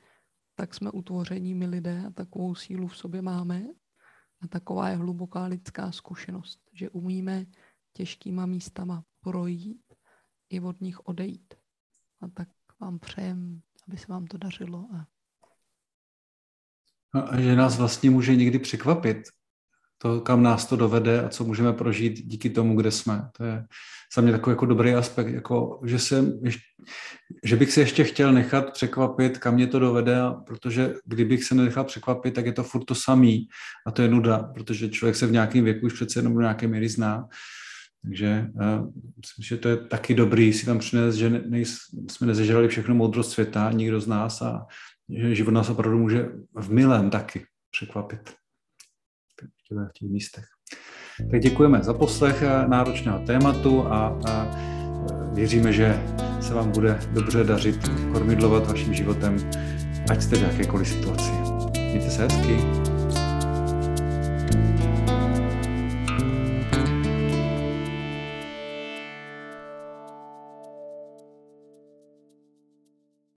tak 0.55 0.73
jsme 0.73 0.91
utvoření 0.91 1.55
my 1.55 1.65
lidé 1.65 2.03
a 2.07 2.09
takovou 2.09 2.55
sílu 2.55 2.87
v 2.87 2.97
sobě 2.97 3.21
máme 3.21 3.63
a 4.41 4.47
taková 4.47 4.89
je 4.89 4.95
hluboká 4.95 5.45
lidská 5.45 5.91
zkušenost, 5.91 6.59
že 6.73 6.89
umíme 6.89 7.45
těžkýma 7.93 8.45
místama 8.45 9.03
projít 9.21 9.93
i 10.49 10.59
od 10.59 10.81
nich 10.81 10.99
odejít. 11.07 11.53
A 12.21 12.27
tak 12.27 12.49
vám 12.79 12.99
přejem, 12.99 13.61
aby 13.87 13.97
se 13.97 14.05
vám 14.07 14.25
to 14.25 14.37
dařilo. 14.37 14.87
A... 14.95 15.07
No 17.15 17.33
a 17.33 17.41
že 17.41 17.55
nás 17.55 17.77
vlastně 17.77 18.09
může 18.09 18.35
někdy 18.35 18.59
překvapit, 18.59 19.17
to, 20.05 20.21
kam 20.21 20.43
nás 20.43 20.65
to 20.65 20.75
dovede 20.75 21.21
a 21.21 21.29
co 21.29 21.43
můžeme 21.43 21.73
prožít 21.73 22.13
díky 22.13 22.49
tomu, 22.49 22.75
kde 22.75 22.91
jsme. 22.91 23.29
To 23.37 23.43
je 23.43 23.65
za 24.15 24.21
mě 24.21 24.31
takový 24.31 24.51
jako 24.51 24.65
dobrý 24.65 24.93
aspekt, 24.93 25.27
jako, 25.27 25.79
že, 25.85 25.99
jsem, 25.99 26.39
že 27.43 27.55
bych 27.55 27.71
se 27.71 27.81
ještě 27.81 28.03
chtěl 28.03 28.33
nechat 28.33 28.73
překvapit, 28.73 29.37
kam 29.37 29.53
mě 29.53 29.67
to 29.67 29.79
dovede, 29.79 30.17
protože 30.45 30.93
kdybych 31.05 31.43
se 31.43 31.55
nenechal 31.55 31.83
překvapit, 31.83 32.33
tak 32.33 32.45
je 32.45 32.51
to 32.53 32.63
furt 32.63 32.85
to 32.85 32.95
samý 32.95 33.47
a 33.87 33.91
to 33.91 34.01
je 34.01 34.07
nuda, 34.07 34.39
protože 34.53 34.89
člověk 34.89 35.15
se 35.15 35.27
v 35.27 35.31
nějakém 35.31 35.63
věku 35.63 35.85
už 35.85 35.93
přece 35.93 36.19
jenom 36.19 36.39
nějaké 36.39 36.67
míry 36.67 36.89
zná. 36.89 37.27
Takže 38.03 38.47
uh, 38.53 38.91
myslím, 39.17 39.43
že 39.43 39.57
to 39.57 39.69
je 39.69 39.77
taky 39.77 40.13
dobrý 40.13 40.53
si 40.53 40.65
tam 40.65 40.79
přinést, 40.79 41.15
že 41.15 41.29
ne, 41.29 41.59
jsme 42.09 42.27
nezežrali 42.27 42.67
všechno 42.67 42.95
moudrost 42.95 43.31
světa, 43.31 43.71
nikdo 43.71 44.01
z 44.01 44.07
nás 44.07 44.41
a 44.41 44.65
že 45.09 45.35
život 45.35 45.51
nás 45.51 45.69
opravdu 45.69 45.99
může 45.99 46.29
v 46.55 46.71
milém 46.71 47.09
taky 47.09 47.45
překvapit 47.71 48.44
v 49.71 49.93
těch 49.99 50.09
místech. 50.09 50.45
Tak 51.31 51.41
děkujeme 51.41 51.83
za 51.83 51.93
poslech 51.93 52.43
eh, 52.43 52.67
náročného 52.67 53.19
tématu 53.19 53.87
a, 53.87 54.19
a 54.29 54.51
eh, 54.55 55.35
věříme, 55.35 55.73
že 55.73 56.03
se 56.41 56.53
vám 56.53 56.71
bude 56.71 56.99
dobře 57.13 57.43
dařit 57.43 57.89
kormidlovat 58.13 58.67
vaším 58.67 58.93
životem, 58.93 59.37
ať 60.09 60.21
jste 60.21 60.35
v 60.35 60.43
jakékoliv 60.43 60.87
situaci. 60.87 61.31
Mějte 61.77 62.09
se 62.09 62.23
hezky. 62.23 62.84